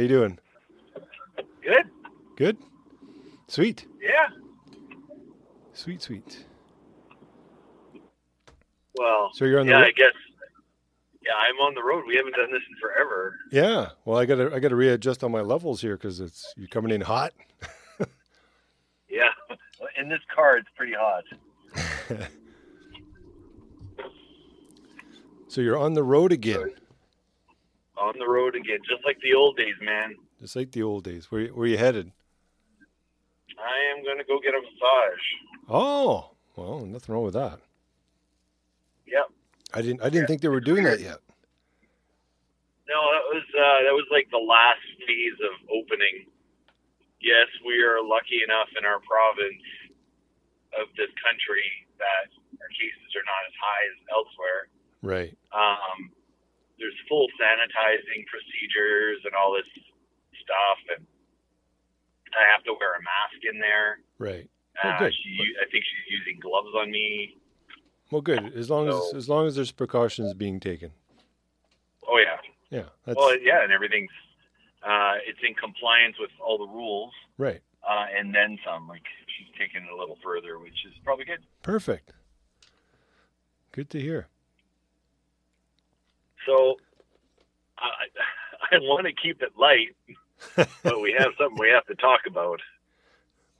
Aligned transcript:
How 0.00 0.04
you 0.04 0.08
doing? 0.08 0.38
Good. 1.62 1.90
Good. 2.34 2.56
Sweet. 3.48 3.84
Yeah. 4.00 4.28
Sweet, 5.74 6.00
sweet. 6.00 6.46
Well, 8.96 9.28
So 9.34 9.44
you're 9.44 9.60
on 9.60 9.66
the 9.66 9.72
yeah, 9.72 9.80
ro- 9.80 9.86
I 9.88 9.90
guess. 9.90 10.14
Yeah, 11.22 11.32
I'm 11.38 11.56
on 11.56 11.74
the 11.74 11.82
road. 11.82 12.04
We 12.08 12.16
haven't 12.16 12.34
done 12.34 12.50
this 12.50 12.62
in 12.70 12.76
forever. 12.80 13.36
Yeah. 13.52 13.88
Well, 14.06 14.16
I 14.16 14.24
gotta 14.24 14.50
I 14.54 14.58
gotta 14.58 14.74
readjust 14.74 15.22
on 15.22 15.32
my 15.32 15.42
levels 15.42 15.82
here 15.82 15.98
because 15.98 16.18
it's 16.18 16.50
you're 16.56 16.66
coming 16.68 16.92
in 16.92 17.02
hot. 17.02 17.34
Yeah. 19.10 19.28
In 19.98 20.08
this 20.08 20.20
car, 20.34 20.56
it's 20.56 20.68
pretty 20.76 20.94
hot. 20.96 21.24
So 25.48 25.60
you're 25.60 25.76
on 25.76 25.94
the 25.94 26.02
road 26.04 26.30
again, 26.30 26.70
On 28.00 28.14
the 28.18 28.26
road 28.26 28.56
again, 28.56 28.78
just 28.88 29.04
like 29.04 29.18
the 29.22 29.34
old 29.34 29.56
days, 29.58 29.74
man. 29.82 30.14
just 30.40 30.56
like 30.56 30.72
the 30.72 30.82
old 30.82 31.04
days. 31.04 31.30
Where 31.30 31.48
where 31.48 31.66
you 31.66 31.76
headed? 31.76 32.10
I 33.58 33.76
am 33.92 34.04
gonna 34.04 34.24
go 34.24 34.40
get 34.40 34.54
a 34.54 34.60
massage. 34.60 35.24
Oh, 35.68 36.30
well, 36.56 36.80
nothing 36.86 37.14
wrong 37.14 37.24
with 37.24 37.34
that. 37.34 37.60
Yep. 39.06 39.26
I 39.74 39.82
didn't 39.82 40.02
I 40.02 40.08
didn't 40.08 40.28
think 40.28 40.40
they 40.40 40.48
were 40.48 40.60
doing 40.64 40.84
that 40.84 41.00
yet. 41.00 41.18
No, 42.88 42.98
that 43.12 43.22
was 43.28 43.44
uh, 43.54 43.84
that 43.84 43.92
was 43.94 44.06
like 44.10 44.30
the 44.30 44.40
last 44.40 44.82
phase 45.06 45.38
of 45.44 45.54
opening. 45.70 46.26
Yes, 47.20 47.46
we 47.66 47.78
are 47.84 48.00
lucky 48.02 48.40
enough 48.42 48.72
in 48.80 48.88
our 48.88 48.98
province 49.04 49.62
of 50.80 50.88
this 50.96 51.12
country 51.20 51.68
that 52.00 52.32
our 52.64 52.70
cases 52.72 53.12
are 53.12 53.26
not 53.28 53.42
as 53.44 53.54
high 53.60 53.84
as 53.92 53.98
elsewhere. 54.08 54.62
Right. 55.04 55.36
Um, 55.52 56.10
there's 56.80 56.96
full 57.08 57.28
sanitizing 57.38 58.24
procedures 58.26 59.20
and 59.24 59.32
all 59.38 59.52
this 59.52 59.68
stuff, 60.42 60.78
and 60.96 61.06
I 62.34 62.50
have 62.50 62.64
to 62.64 62.72
wear 62.72 62.94
a 62.96 63.02
mask 63.04 63.38
in 63.52 63.60
there. 63.60 64.00
Right. 64.18 64.48
Uh, 64.82 64.98
good. 64.98 65.12
she, 65.14 65.36
I 65.60 65.68
think 65.70 65.84
she's 65.84 66.18
using 66.18 66.40
gloves 66.40 66.72
on 66.74 66.90
me. 66.90 67.36
Well, 68.10 68.22
good. 68.22 68.52
As 68.56 68.70
long 68.70 68.88
as 68.88 68.94
So- 69.10 69.16
as 69.16 69.28
long 69.28 69.46
as 69.46 69.54
there's 69.54 69.70
precautions 69.72 70.34
being 70.34 70.58
taken. 70.58 70.92
Oh 72.08 72.18
yeah. 72.18 72.38
Yeah. 72.70 72.88
That's 73.04 73.16
Well, 73.16 73.38
yeah, 73.40 73.62
and 73.62 73.72
everything's 73.72 74.10
uh, 74.82 75.14
it's 75.26 75.38
in 75.46 75.54
compliance 75.54 76.16
with 76.18 76.30
all 76.40 76.56
the 76.58 76.66
rules, 76.66 77.12
right. 77.36 77.60
uh, 77.86 78.06
and 78.16 78.34
then 78.34 78.58
some. 78.64 78.88
Like 78.88 79.02
she's 79.36 79.46
taken 79.58 79.84
it 79.84 79.92
a 79.92 79.96
little 79.96 80.16
further, 80.24 80.58
which 80.58 80.86
is 80.86 80.94
probably 81.04 81.26
good. 81.26 81.40
Perfect. 81.62 82.12
Good 83.72 83.90
to 83.90 84.00
hear. 84.00 84.28
So 86.46 86.76
I 87.78 88.06
I 88.72 88.78
want 88.80 89.06
to 89.06 89.12
keep 89.12 89.42
it 89.42 89.52
light, 89.58 89.96
but 90.82 91.00
we 91.00 91.14
have 91.18 91.32
something 91.38 91.58
we 91.58 91.70
have 91.70 91.86
to 91.86 91.94
talk 91.94 92.20
about. 92.26 92.60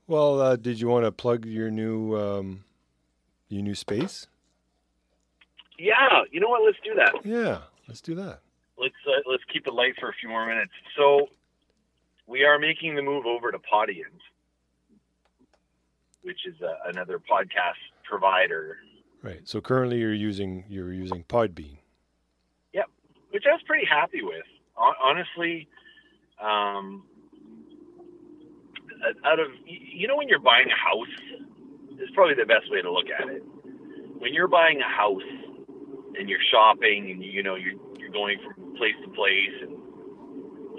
Well, 0.07 0.41
uh, 0.41 0.57
did 0.57 0.81
you 0.81 0.89
want 0.89 1.05
to 1.05 1.13
plug 1.13 1.45
your 1.45 1.71
new 1.71 2.17
um, 2.17 2.65
your 3.49 3.63
new 3.63 3.75
space? 3.75 4.27
Yeah, 5.79 6.23
you 6.31 6.41
know 6.41 6.49
what? 6.49 6.63
Let's 6.65 6.79
do 6.85 6.95
that. 6.97 7.15
Yeah, 7.25 7.63
let's 7.89 8.01
do 8.01 8.15
that. 8.17 8.41
let's 8.77 8.95
uh, 9.07 9.31
let's 9.31 9.45
keep 9.53 9.67
it 9.67 9.73
light 9.73 9.95
for 9.99 10.09
a 10.09 10.13
few 10.21 10.29
more 10.29 10.47
minutes. 10.47 10.73
So 10.97 11.29
we 12.27 12.45
are 12.45 12.59
making 12.59 12.97
the 12.97 13.03
move 13.03 13.27
over 13.27 13.51
to 13.51 13.59
Podiant, 13.59 14.21
which 16.23 16.47
is 16.47 16.61
uh, 16.63 16.91
another 16.91 17.19
podcast 17.19 17.81
provider, 18.05 18.79
Right. 19.23 19.47
So 19.47 19.61
currently 19.61 19.99
you're 19.99 20.15
using 20.15 20.65
you're 20.69 20.93
using 20.93 21.25
Podbean. 21.25 21.79
Which 23.31 23.45
I 23.49 23.53
was 23.53 23.63
pretty 23.67 23.87
happy 23.87 24.23
with. 24.23 24.45
Honestly, 24.77 25.69
um, 26.41 27.05
out 29.25 29.39
of 29.39 29.49
you 29.67 30.09
know 30.09 30.17
when 30.17 30.29
you're 30.29 30.39
buying 30.41 30.69
a 30.71 30.77
house, 30.77 31.41
is 32.01 32.09
probably 32.15 32.35
the 32.35 32.47
best 32.47 32.71
way 32.71 32.81
to 32.81 32.91
look 32.91 33.07
at 33.11 33.29
it. 33.29 33.43
When 34.19 34.33
you're 34.33 34.49
buying 34.49 34.81
a 34.81 34.89
house 34.89 35.23
and 36.19 36.29
you're 36.29 36.43
shopping 36.51 37.11
and 37.11 37.23
you 37.23 37.43
know 37.43 37.57
you're 37.57 37.75
you're 37.99 38.11
going 38.11 38.39
from 38.45 38.77
place 38.77 38.95
to 39.05 39.11
place 39.13 39.57
and 39.63 39.73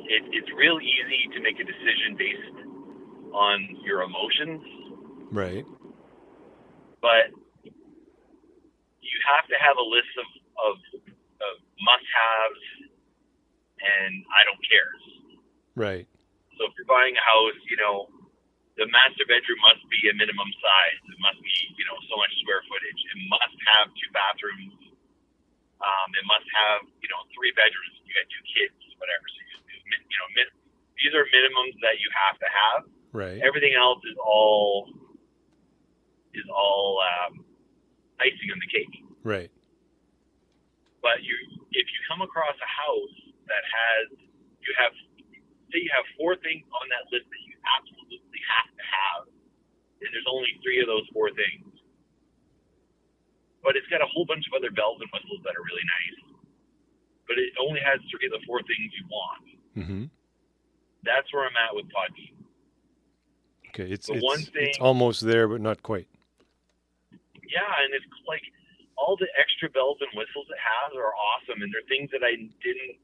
it, 0.09 0.23
it's 0.34 0.50
real 0.57 0.79
easy 0.81 1.29
to 1.34 1.41
make 1.41 1.59
a 1.59 1.63
decision 1.63 2.17
based 2.17 2.57
on 3.34 3.78
your 3.85 4.01
emotions, 4.01 4.61
Right. 5.31 5.63
but 7.01 7.31
you 9.01 9.17
have 9.38 9.47
to 9.47 9.56
have 9.56 9.78
a 9.79 9.88
list 9.88 10.11
of, 10.19 10.28
of, 10.67 10.75
of 11.81 11.87
must-haves 11.89 12.63
and 13.81 14.13
I 14.29 14.41
don't 14.45 14.61
cares. 14.61 15.03
Right. 15.73 16.05
So 16.61 16.69
if 16.69 16.77
you're 16.77 16.85
buying 16.85 17.17
a 17.17 17.25
house, 17.25 17.57
you 17.65 17.77
know, 17.81 18.05
the 18.77 18.85
master 18.87 19.25
bedroom 19.25 19.57
must 19.65 19.81
be 19.89 20.05
a 20.07 20.15
minimum 20.15 20.47
size. 20.61 21.01
It 21.09 21.19
must 21.19 21.41
be, 21.41 21.53
you 21.75 21.85
know, 21.89 21.97
so 22.05 22.15
much 22.21 22.29
square 22.45 22.61
footage. 22.69 23.01
It 23.13 23.19
must 23.27 23.57
have 23.73 23.89
two 23.97 24.09
bathrooms. 24.13 24.77
Um, 25.81 26.09
it 26.13 26.25
must 26.29 26.45
have, 26.61 26.85
you 27.01 27.09
know, 27.09 27.25
three 27.33 27.49
bedrooms. 27.57 27.97
You 28.05 28.13
got 28.13 28.29
two 28.29 28.45
kids, 28.53 28.77
whatever. 29.01 29.25
So 29.25 29.39
you, 29.41 29.57
you 29.97 30.17
know, 30.21 30.29
min, 30.37 30.47
these 31.01 31.13
are 31.17 31.25
minimums 31.33 31.75
that 31.81 31.97
you 31.97 32.07
have 32.13 32.37
to 32.37 32.47
have. 32.47 32.81
Right. 33.11 33.41
Everything 33.41 33.73
else 33.73 33.99
is 34.05 34.15
all 34.21 34.87
is 36.37 36.47
all 36.47 37.01
um, 37.01 37.43
icing 38.21 38.49
on 38.53 38.59
the 38.61 38.69
cake. 38.69 38.95
Right. 39.25 39.51
But 41.01 41.25
you, 41.25 41.33
if 41.71 41.85
you 41.87 41.99
come 42.07 42.21
across 42.21 42.55
a 42.59 42.69
house 42.69 43.17
that 43.47 43.63
has, 43.63 44.05
you 44.63 44.71
have, 44.77 44.93
say 45.71 45.79
you 45.79 45.91
have 45.95 46.07
four 46.19 46.35
things 46.39 46.67
on 46.71 46.85
that 46.91 47.07
list 47.11 47.27
that 47.27 47.43
you 47.47 47.55
absolutely 47.79 48.41
have 48.47 48.69
to 48.75 48.83
have, 48.83 49.23
and 50.03 50.09
there's 50.11 50.27
only 50.27 50.51
three 50.63 50.83
of 50.83 50.87
those 50.87 51.07
four 51.15 51.31
things, 51.31 51.71
but 53.63 53.79
it's 53.79 53.87
got 53.87 54.01
a 54.01 54.09
whole 54.09 54.25
bunch 54.25 54.43
of 54.49 54.53
other 54.57 54.73
bells 54.73 54.99
and 54.99 55.09
whistles 55.13 55.39
that 55.47 55.55
are 55.55 55.63
really 55.63 55.87
nice, 55.87 56.17
but 57.27 57.39
it 57.39 57.53
only 57.61 57.79
has 57.79 58.01
three 58.11 58.27
of 58.27 58.33
the 58.35 58.43
four 58.43 58.59
things 58.67 58.89
you 58.91 59.05
want. 59.07 59.45
Mm-hmm. 59.77 60.03
That's 61.03 61.31
where 61.33 61.47
I'm 61.47 61.57
at 61.57 61.73
with 61.73 61.87
Podbean. 61.89 62.35
Okay. 63.71 63.87
It's 63.87 64.09
it's, 64.09 64.23
one 64.23 64.43
it's 64.55 64.77
almost 64.79 65.23
there, 65.23 65.47
but 65.47 65.61
not 65.61 65.81
quite. 65.81 66.07
Yeah, 67.47 67.71
and 67.83 67.93
it's 67.93 68.05
like 68.27 68.43
all 69.01 69.17
the 69.17 69.28
extra 69.34 69.66
bells 69.73 69.97
and 69.97 70.13
whistles 70.13 70.45
it 70.45 70.62
has 70.62 70.94
are 70.94 71.17
awesome, 71.17 71.66
and 71.66 71.73
they're 71.73 71.89
things 71.89 72.13
that 72.13 72.22
I 72.22 72.38
didn't 72.38 73.01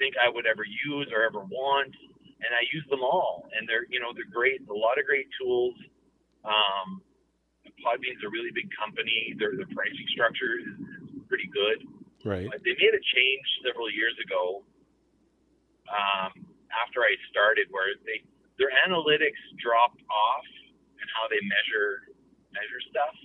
think 0.00 0.16
I 0.16 0.32
would 0.32 0.48
ever 0.48 0.64
use 0.64 1.12
or 1.12 1.20
ever 1.20 1.44
want, 1.44 1.92
and 2.40 2.50
I 2.56 2.64
use 2.72 2.88
them 2.88 3.04
all, 3.04 3.52
and 3.52 3.68
they're 3.68 3.84
you 3.92 4.00
know 4.00 4.16
they're 4.16 4.32
great. 4.32 4.64
A 4.64 4.72
lot 4.72 4.96
of 4.96 5.04
great 5.04 5.28
tools. 5.36 5.76
Um, 6.40 7.04
Podbean's 7.84 8.24
a 8.24 8.32
really 8.32 8.50
big 8.56 8.72
company. 8.72 9.36
Their 9.36 9.52
the 9.60 9.68
pricing 9.76 10.08
structure 10.16 10.56
is, 10.56 10.72
is 11.12 11.20
pretty 11.28 11.52
good. 11.52 11.84
Right. 12.24 12.48
But 12.48 12.64
they 12.64 12.76
made 12.80 12.96
a 12.96 13.04
change 13.16 13.46
several 13.64 13.88
years 13.92 14.16
ago 14.20 14.64
um, 15.88 16.32
after 16.72 17.04
I 17.04 17.12
started, 17.28 17.68
where 17.68 17.92
they 18.08 18.24
their 18.56 18.72
analytics 18.88 19.40
dropped 19.60 20.00
off 20.08 20.48
and 21.00 21.08
how 21.12 21.28
they 21.28 21.40
measure 21.44 22.08
measure 22.56 22.80
stuff. 22.88 23.16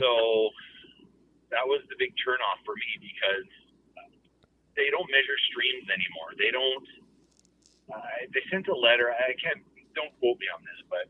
So 0.00 0.50
that 1.54 1.62
was 1.66 1.82
the 1.86 1.96
big 1.98 2.10
turnoff 2.18 2.58
for 2.66 2.74
me 2.74 2.90
because 2.98 3.46
they 4.74 4.90
don't 4.90 5.06
measure 5.06 5.38
streams 5.54 5.86
anymore. 5.86 6.34
They 6.34 6.50
don't. 6.50 6.86
Uh, 7.86 8.00
they 8.32 8.42
sent 8.50 8.66
a 8.66 8.74
letter. 8.74 9.14
I 9.14 9.36
can't. 9.38 9.62
Don't 9.94 10.10
quote 10.18 10.38
me 10.42 10.50
on 10.50 10.60
this, 10.66 10.80
but 10.90 11.06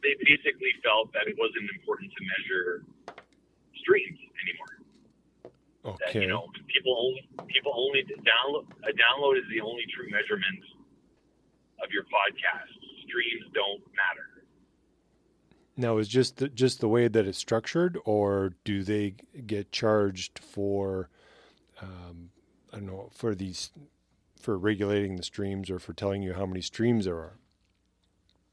they 0.00 0.16
basically 0.24 0.72
felt 0.80 1.12
that 1.12 1.28
it 1.28 1.36
wasn't 1.36 1.68
important 1.76 2.08
to 2.08 2.20
measure 2.24 2.88
streams 3.76 4.16
anymore. 4.44 4.74
That 5.84 6.12
Okay. 6.12 6.24
you 6.24 6.28
know, 6.28 6.48
people 6.68 6.96
only 6.96 7.24
people 7.48 7.72
only 7.76 8.04
download 8.24 8.64
a 8.84 8.92
download 8.96 9.36
is 9.36 9.44
the 9.52 9.60
only 9.60 9.84
true 9.92 10.08
measurement 10.08 10.64
of 11.84 11.92
your 11.92 12.04
podcast. 12.08 12.72
Streams 13.04 13.44
don't. 13.52 13.80
Now, 15.78 15.98
is 15.98 16.08
just 16.08 16.38
the, 16.38 16.48
just 16.48 16.80
the 16.80 16.88
way 16.88 17.06
that 17.06 17.24
it's 17.24 17.38
structured, 17.38 17.98
or 18.04 18.54
do 18.64 18.82
they 18.82 19.14
get 19.46 19.70
charged 19.70 20.40
for, 20.40 21.08
um, 21.80 22.30
I 22.72 22.78
don't 22.78 22.86
know, 22.86 23.10
for 23.14 23.32
these, 23.32 23.70
for 24.34 24.58
regulating 24.58 25.14
the 25.14 25.22
streams, 25.22 25.70
or 25.70 25.78
for 25.78 25.92
telling 25.94 26.20
you 26.20 26.34
how 26.34 26.46
many 26.46 26.62
streams 26.62 27.04
there 27.04 27.14
are? 27.14 27.38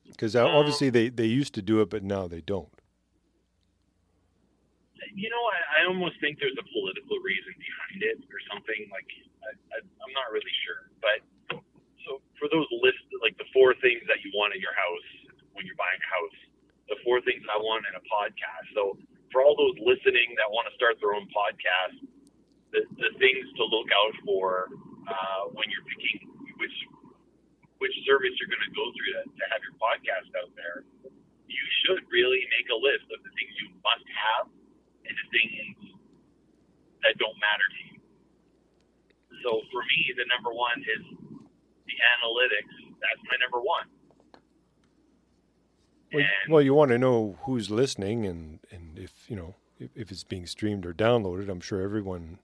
Because 0.05 0.35
Um, 0.35 0.53
obviously 0.53 0.91
they 0.93 1.09
they 1.09 1.25
used 1.25 1.55
to 1.55 1.63
do 1.65 1.81
it, 1.81 1.89
but 1.89 2.05
now 2.05 2.27
they 2.29 2.41
don't. 2.41 2.69
You 4.93 5.29
know, 5.33 5.43
I, 5.49 5.81
I 5.81 5.89
almost 5.89 6.21
think 6.21 6.37
there's 6.37 6.59
a 6.61 6.67
political 6.69 7.17
reason 7.25 7.57
behind 7.57 7.99
it 8.05 8.21
or 8.29 8.37
something. 8.53 8.85
Like, 8.93 9.09
I, 9.41 9.51
I, 9.73 9.77
I'm 9.81 10.13
not 10.13 10.29
really 10.29 10.53
sure. 10.61 10.93
But 11.01 11.25
so 12.05 12.21
for 12.37 12.45
those 12.53 12.69
lists, 12.85 13.01
like 13.25 13.33
the 13.41 13.49
four 13.49 13.73
things 13.81 14.05
that 14.05 14.21
you 14.21 14.29
want 14.37 14.53
in 14.53 14.61
your 14.61 14.77
house 14.77 15.09
when 15.57 15.65
you're 15.65 15.79
buying 15.79 15.97
a 15.97 16.11
house, 16.13 16.37
the 16.87 16.97
four 17.01 17.21
things 17.21 17.41
I 17.49 17.57
want 17.57 17.85
in 17.89 17.93
a 17.97 18.03
podcast. 18.05 18.65
So 18.77 18.97
for 19.33 19.41
all 19.41 19.57
those 19.57 19.75
listening 19.81 20.37
that 20.37 20.47
want 20.49 20.69
to 20.69 20.73
start 20.77 21.01
their 21.01 21.17
own 21.17 21.25
podcast, 21.33 21.97
the, 22.71 22.85
the 22.99 23.11
things 23.17 23.45
to 23.57 23.63
look 23.65 23.89
out 23.91 24.13
for 24.25 24.69
uh, 25.07 25.43
when 25.53 25.65
you're 25.69 25.85
picking 25.85 26.29
which 26.57 26.77
which 27.83 27.95
service 28.07 28.31
you're 28.39 28.47
going 28.47 28.63
to 28.63 28.71
go 28.71 28.87
through 28.95 29.11
to, 29.19 29.21
to 29.27 29.43
have 29.51 29.59
your 29.59 29.75
podcast 29.75 30.31
out 30.39 30.47
there, 30.55 30.87
you 31.45 31.65
should 31.83 32.01
really 32.07 32.39
make 32.55 32.67
a 32.71 32.79
list 32.79 33.03
of 33.11 33.19
the 33.19 33.31
things 33.35 33.51
you 33.59 33.69
must 33.83 34.07
have 34.15 34.47
and 35.03 35.13
the 35.13 35.27
things 35.35 35.77
that 37.03 37.19
don't 37.19 37.35
matter 37.37 37.67
to 37.67 37.81
you. 37.91 37.99
So 39.43 39.61
for 39.69 39.83
me, 39.83 40.15
the 40.15 40.25
number 40.31 40.55
one 40.55 40.79
is 40.81 41.03
the 41.85 41.97
analytics. 42.17 42.95
That's 42.97 43.21
my 43.27 43.37
number 43.43 43.61
one. 43.61 43.85
Well, 46.13 46.23
And- 46.23 46.53
well, 46.53 46.61
you 46.61 46.73
want 46.73 46.91
to 46.91 46.97
know 46.97 47.37
who's 47.43 47.69
listening, 47.69 48.25
and 48.25 48.59
and 48.71 48.97
if 48.97 49.29
you 49.29 49.35
know 49.35 49.55
if, 49.79 49.89
if 49.95 50.11
it's 50.11 50.23
being 50.23 50.45
streamed 50.45 50.85
or 50.85 50.93
downloaded. 50.93 51.49
I'm 51.49 51.59
sure 51.61 51.81
everyone 51.81 52.39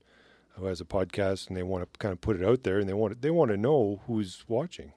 who 0.55 0.65
has 0.65 0.81
a 0.81 0.85
podcast 0.85 1.47
and 1.47 1.55
they 1.55 1.63
want 1.63 1.91
to 1.91 1.97
kind 1.99 2.11
of 2.11 2.19
put 2.21 2.35
it 2.35 2.43
out 2.45 2.63
there, 2.63 2.79
and 2.79 2.89
they 2.89 2.93
want 2.93 3.21
they 3.21 3.31
want 3.31 3.51
to 3.51 3.57
know 3.57 4.01
who's 4.07 4.43
watching 4.47 4.93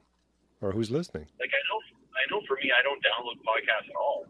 or 0.60 0.72
who's 0.72 0.90
listening. 0.90 1.26
Like 1.38 1.50
I 1.52 1.60
know, 1.70 1.78
I 2.16 2.22
know 2.30 2.40
for 2.48 2.56
me, 2.56 2.72
I 2.76 2.82
don't 2.82 3.00
download 3.04 3.38
podcasts 3.46 3.88
at 3.90 3.96
all. 3.96 4.26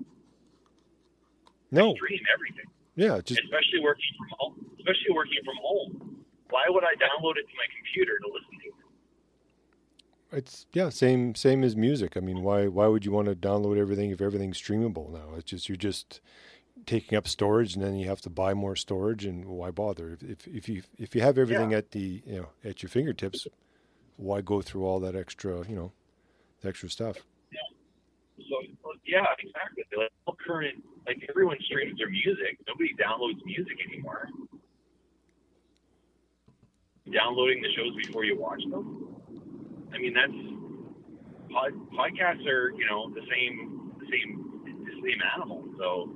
No, 1.70 1.94
Stream 1.94 2.20
everything, 2.32 2.66
yeah, 2.94 3.18
just 3.24 3.40
especially 3.42 3.80
working 3.82 4.06
from 4.18 4.28
home. 4.38 4.54
Especially 4.78 5.10
working 5.14 5.38
from 5.44 5.56
home. 5.62 5.90
Why 6.50 6.62
would 6.68 6.84
I 6.84 6.94
download 7.02 7.34
it 7.34 7.46
to 7.50 7.54
my 7.58 7.66
computer 7.74 8.14
to 8.22 8.28
listen 8.30 8.53
to? 8.53 8.53
It's 10.34 10.66
yeah, 10.72 10.88
same 10.88 11.34
same 11.34 11.62
as 11.64 11.76
music. 11.76 12.16
I 12.16 12.20
mean, 12.20 12.42
why 12.42 12.66
why 12.66 12.86
would 12.86 13.04
you 13.04 13.12
want 13.12 13.28
to 13.28 13.34
download 13.34 13.78
everything 13.78 14.10
if 14.10 14.20
everything's 14.20 14.60
streamable 14.60 15.10
now? 15.10 15.36
It's 15.36 15.50
just 15.50 15.68
you're 15.68 15.76
just 15.76 16.20
taking 16.86 17.16
up 17.16 17.28
storage, 17.28 17.74
and 17.74 17.84
then 17.84 17.96
you 17.96 18.08
have 18.08 18.20
to 18.22 18.30
buy 18.30 18.54
more 18.54 18.76
storage, 18.76 19.24
and 19.24 19.44
why 19.44 19.70
bother? 19.70 20.10
If 20.12 20.22
if, 20.22 20.46
if 20.48 20.68
you 20.68 20.82
if 20.98 21.14
you 21.14 21.20
have 21.22 21.38
everything 21.38 21.72
at 21.72 21.92
the 21.92 22.22
you 22.26 22.36
know 22.36 22.48
at 22.64 22.82
your 22.82 22.90
fingertips, 22.90 23.46
why 24.16 24.40
go 24.40 24.60
through 24.62 24.84
all 24.84 25.00
that 25.00 25.16
extra 25.16 25.66
you 25.68 25.76
know 25.76 25.92
extra 26.64 26.90
stuff? 26.90 27.18
So 28.38 28.56
yeah, 29.06 29.24
exactly. 29.38 29.84
Like 29.96 30.10
all 30.26 30.36
current, 30.44 30.82
like 31.06 31.24
everyone 31.28 31.58
streams 31.64 31.98
their 31.98 32.10
music. 32.10 32.58
Nobody 32.66 32.90
downloads 32.94 33.44
music 33.44 33.78
anymore. 33.88 34.28
Downloading 37.12 37.62
the 37.62 37.68
shows 37.76 37.94
before 37.96 38.24
you 38.24 38.38
watch 38.38 38.62
them. 38.70 39.14
I 39.94 39.98
mean, 39.98 40.14
that's 40.14 40.32
pod, 41.52 41.72
podcasts 41.92 42.46
are 42.46 42.70
you 42.72 42.86
know 42.86 43.10
the 43.10 43.22
same 43.30 43.92
the 44.00 44.06
same 44.10 44.84
the 44.84 44.92
same 45.08 45.20
animal. 45.34 45.64
So 45.78 46.10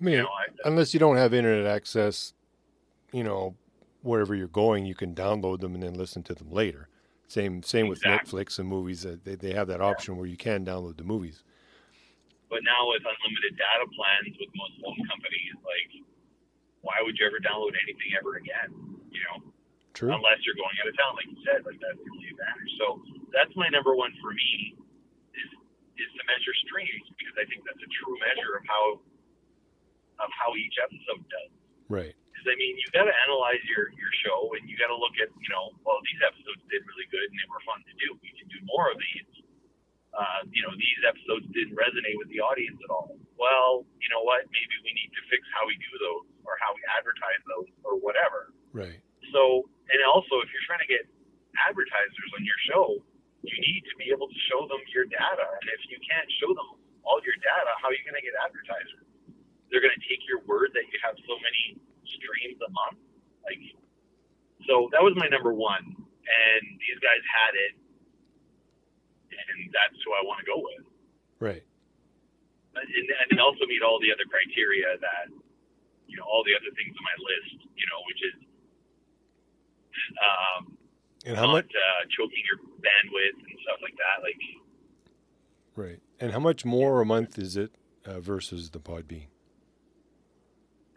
I 0.00 0.04
mean, 0.04 0.14
you 0.14 0.22
know, 0.22 0.28
I, 0.28 0.68
unless 0.68 0.92
you 0.92 1.00
don't 1.00 1.16
have 1.16 1.32
internet 1.32 1.66
access, 1.66 2.34
you 3.12 3.22
know, 3.22 3.54
wherever 4.02 4.34
you're 4.34 4.48
going, 4.48 4.84
you 4.84 4.94
can 4.94 5.14
download 5.14 5.60
them 5.60 5.74
and 5.74 5.82
then 5.82 5.94
listen 5.94 6.22
to 6.24 6.34
them 6.34 6.50
later. 6.50 6.88
Same 7.28 7.62
same 7.62 7.88
with 7.88 8.02
Netflix 8.02 8.58
and 8.58 8.68
movies. 8.68 9.06
They 9.24 9.36
they 9.36 9.54
have 9.54 9.68
that 9.68 9.80
option 9.80 10.16
where 10.16 10.26
you 10.26 10.36
can 10.36 10.64
download 10.64 10.96
the 10.98 11.04
movies. 11.04 11.42
but 12.50 12.60
now 12.62 12.88
with 12.88 13.02
unlimited 13.02 13.56
data 13.56 13.86
plans 13.96 14.36
with 14.38 14.50
most 14.54 14.74
phone 14.82 15.00
companies, 15.08 15.54
like 15.64 16.04
why 16.82 16.94
would 17.00 17.16
you 17.18 17.26
ever 17.26 17.38
download 17.40 17.72
anything 17.82 18.12
ever 18.18 18.36
again? 18.36 18.70
You 19.10 19.20
know. 19.24 19.53
True. 19.94 20.10
unless 20.10 20.42
you're 20.42 20.58
going 20.58 20.74
out 20.82 20.90
of 20.90 20.96
town, 20.98 21.12
like 21.14 21.30
you 21.30 21.38
said. 21.46 21.62
Like 21.62 21.78
that's 21.78 21.94
the 21.94 22.10
only 22.10 22.28
advantage. 22.34 22.72
So 22.82 22.86
that's 23.30 23.54
my 23.54 23.70
number 23.70 23.94
one 23.94 24.10
for 24.18 24.34
me 24.34 24.74
is 25.38 25.50
is 26.02 26.10
to 26.18 26.22
measure 26.26 26.54
streams 26.66 27.06
because 27.14 27.38
I 27.38 27.46
think 27.46 27.62
that's 27.62 27.78
a 27.78 27.90
true 28.02 28.18
measure 28.18 28.58
of 28.58 28.64
how 28.66 28.84
of 30.18 30.30
how 30.34 30.50
each 30.58 30.74
episode 30.82 31.22
does. 31.30 31.52
Right. 31.86 32.14
Because 32.34 32.46
I 32.50 32.58
mean, 32.58 32.74
you 32.74 32.86
got 32.90 33.06
to 33.06 33.14
analyze 33.30 33.62
your 33.70 33.94
your 33.94 34.12
show 34.26 34.50
and 34.58 34.66
you 34.66 34.74
got 34.74 34.90
to 34.90 34.98
look 34.98 35.14
at 35.22 35.30
you 35.30 35.50
know, 35.54 35.70
well, 35.86 36.02
these 36.02 36.18
episodes 36.26 36.58
did 36.66 36.82
really 36.82 37.06
good 37.14 37.30
and 37.30 37.38
they 37.38 37.46
were 37.46 37.62
fun 37.62 37.78
to 37.86 37.94
do. 37.94 38.18
We 38.18 38.34
can 38.34 38.50
do 38.50 38.58
more 38.66 38.90
of 38.90 38.98
these. 38.98 39.30
Uh, 40.14 40.46
you 40.54 40.62
know, 40.62 40.70
these 40.78 41.00
episodes 41.02 41.42
didn't 41.50 41.74
resonate 41.74 42.14
with 42.22 42.30
the 42.30 42.38
audience 42.38 42.78
at 42.86 42.90
all. 42.90 43.18
Well, 43.34 43.82
you 43.98 44.06
know 44.14 44.22
what? 44.22 44.46
Maybe 44.46 44.74
we 44.86 44.94
need 44.94 45.10
to 45.10 45.22
fix 45.26 45.42
how 45.50 45.66
we 45.66 45.74
do 45.74 45.90
those 45.98 46.30
or 46.46 46.54
how 46.62 46.70
we 46.70 46.86
advertise 46.94 47.42
those 47.50 47.66
or 47.82 47.98
whatever. 47.98 48.54
Right. 48.70 49.02
So, 49.34 49.66
and 49.90 49.98
also, 50.06 50.38
if 50.38 50.48
you're 50.54 50.62
trying 50.70 50.86
to 50.86 50.90
get 50.90 51.02
advertisers 51.66 52.30
on 52.38 52.46
your 52.46 52.60
show, 52.70 52.86
you 53.42 53.56
need 53.58 53.82
to 53.90 53.94
be 54.00 54.08
able 54.14 54.30
to 54.30 54.38
show 54.48 54.64
them 54.70 54.80
your 54.94 55.04
data. 55.10 55.46
And 55.60 55.66
if 55.74 55.82
you 55.90 55.98
can't 56.14 56.30
show 56.38 56.54
them 56.54 56.78
all 57.02 57.18
your 57.26 57.34
data, 57.42 57.74
how 57.82 57.90
are 57.90 57.96
you 57.98 58.06
going 58.06 58.14
to 58.14 58.22
get 58.22 58.38
advertisers? 58.38 59.02
They're 59.68 59.82
going 59.82 59.98
to 59.98 60.04
take 60.06 60.22
your 60.30 60.38
word 60.46 60.70
that 60.78 60.86
you 60.86 60.96
have 61.02 61.18
so 61.26 61.34
many 61.42 61.82
streams 62.06 62.62
a 62.62 62.70
month. 62.70 63.02
Like, 63.42 63.58
so 64.70 64.86
that 64.94 65.02
was 65.02 65.18
my 65.18 65.26
number 65.26 65.50
one, 65.50 65.82
and 65.82 66.62
these 66.78 67.00
guys 67.02 67.20
had 67.26 67.52
it, 67.58 67.74
and 69.34 69.58
that's 69.74 69.98
who 70.06 70.14
I 70.14 70.22
want 70.22 70.38
to 70.40 70.46
go 70.46 70.62
with. 70.62 70.86
Right. 71.42 71.66
And, 72.78 73.06
and 73.30 73.38
also 73.42 73.66
meet 73.66 73.82
all 73.82 73.98
the 73.98 74.14
other 74.14 74.24
criteria 74.30 74.94
that, 75.02 75.34
you 76.06 76.16
know, 76.16 76.24
all 76.24 76.46
the 76.46 76.54
other 76.54 76.70
things 76.78 76.94
on 76.94 77.04
my 77.04 77.18
list, 77.18 77.66
you 77.74 77.86
know, 77.90 78.00
which 78.06 78.22
is 78.22 78.36
um, 80.22 80.62
And 81.26 81.34
how 81.34 81.50
not 81.50 81.66
much? 81.66 81.70
uh, 81.74 82.02
choking 82.14 82.42
your 82.46 82.62
bandwidth 82.78 83.38
and 83.42 83.58
stuff 83.66 83.82
like 83.82 83.98
that. 83.98 84.22
Like. 84.22 84.38
And 86.24 86.32
how 86.32 86.40
much 86.40 86.64
more 86.64 87.02
a 87.02 87.04
month 87.04 87.36
is 87.38 87.54
it 87.54 87.76
uh, 88.06 88.18
versus 88.18 88.70
the 88.70 88.80
Pod 88.80 89.04
Podbean? 89.04 89.28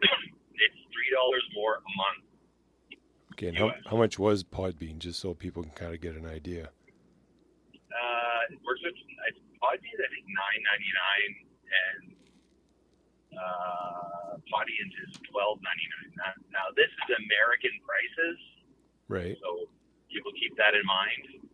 it's 0.00 0.80
three 0.88 1.10
dollars 1.12 1.44
more 1.52 1.74
a 1.76 1.92
month. 2.00 2.24
Okay. 3.36 3.48
And 3.48 3.58
how, 3.58 3.74
how 3.90 3.98
much 3.98 4.18
was 4.18 4.42
Podbean, 4.42 4.96
just 4.96 5.20
so 5.20 5.34
people 5.34 5.62
can 5.62 5.72
kind 5.72 5.92
of 5.92 6.00
get 6.00 6.16
an 6.16 6.24
idea? 6.24 6.72
Uh, 7.92 8.40
it 8.48 8.56
works 8.64 8.80
with 8.80 8.96
Podbean, 9.60 10.00
I 10.00 10.08
think 10.08 10.24
nine 10.32 10.60
ninety 10.64 10.92
nine, 10.96 11.32
and 11.76 12.16
uh, 13.36 14.40
is 14.40 15.12
twelve 15.28 15.60
ninety 15.60 15.86
nine. 16.16 16.40
Now 16.48 16.72
this 16.72 16.88
is 16.88 17.04
American 17.20 17.76
prices, 17.84 18.40
Right. 19.12 19.36
so 19.44 19.68
people 20.08 20.32
keep 20.40 20.56
that 20.56 20.72
in 20.72 20.88
mind. 20.88 21.52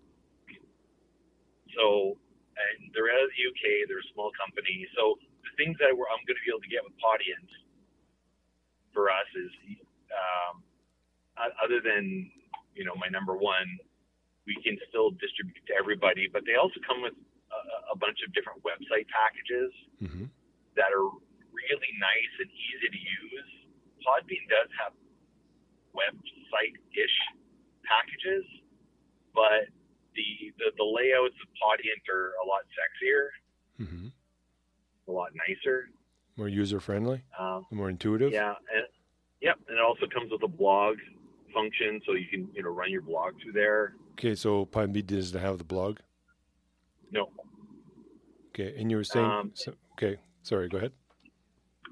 So, 1.75 2.15
and 2.55 2.91
they're 2.95 3.11
out 3.11 3.27
of 3.27 3.31
the 3.35 3.43
UK. 3.51 3.89
They're 3.91 4.03
a 4.03 4.11
small 4.15 4.31
company. 4.39 4.87
So 4.95 5.19
the 5.43 5.53
things 5.59 5.75
that 5.83 5.91
we're, 5.91 6.07
I'm 6.11 6.23
going 6.25 6.39
to 6.39 6.45
be 6.45 6.51
able 6.51 6.63
to 6.63 6.73
get 6.73 6.87
with 6.87 6.95
Podiant 7.03 7.51
for 8.95 9.11
us 9.11 9.29
is, 9.35 9.51
um, 10.15 10.63
other 11.59 11.83
than 11.83 12.31
you 12.79 12.87
know 12.87 12.95
my 12.95 13.11
number 13.11 13.35
one, 13.35 13.67
we 14.47 14.55
can 14.63 14.79
still 14.89 15.11
distribute 15.19 15.59
to 15.67 15.75
everybody. 15.75 16.31
But 16.31 16.47
they 16.47 16.55
also 16.55 16.79
come 16.87 17.03
with 17.03 17.19
a, 17.51 17.95
a 17.95 17.97
bunch 17.99 18.23
of 18.23 18.31
different 18.35 18.63
website 18.63 19.07
packages 19.11 19.71
hmm 19.99 20.31
that 20.75 20.91
are 20.91 21.07
really 21.55 21.93
nice 22.03 22.35
and 22.43 22.51
easy 22.51 22.89
to 22.91 22.99
use. 22.99 23.51
Podbean 24.03 24.43
does 24.51 24.67
have 24.83 24.91
website-ish 25.95 27.17
packages, 27.87 28.43
but 29.31 29.71
the, 30.15 30.53
the 30.59 30.71
the 30.77 30.85
layouts 30.85 31.35
of 31.43 31.49
Podiant 31.61 32.05
are 32.13 32.33
a 32.43 32.47
lot 32.47 32.63
sexier, 32.77 33.29
hmm 33.87 34.09
a 35.09 35.13
lot 35.13 35.31
nicer. 35.49 35.89
More 36.37 36.49
user 36.49 36.81
friendly, 36.81 37.23
Um, 37.39 37.67
more 37.71 37.91
intuitive. 37.91 38.33
yeah, 38.33 38.55
and 38.75 38.85
yep, 39.41 39.57
and 39.69 39.77
it 39.79 39.83
also 39.85 40.07
comes 40.07 40.31
with 40.33 40.43
a 40.43 40.49
blog 40.49 40.97
function, 41.53 42.01
so 42.07 42.15
you 42.15 42.27
can 42.31 42.49
you 42.55 42.63
know 42.63 42.71
run 42.71 42.91
your 42.91 43.03
blog 43.03 43.35
through 43.43 43.53
there. 43.53 43.95
Okay. 44.15 44.35
So 44.35 44.65
Podbean 44.67 45.07
doesn't 45.07 45.41
have 45.41 45.59
the 45.59 45.65
blog. 45.65 45.99
No, 47.13 47.29
Okay. 48.51 48.75
And 48.79 48.91
you 48.91 48.97
were 48.97 49.05
saying. 49.05 49.25
Um, 49.27 49.51
so, 49.55 49.75
okay. 49.99 50.19
Sorry. 50.43 50.69
Go 50.69 50.79
ahead. 50.79 50.93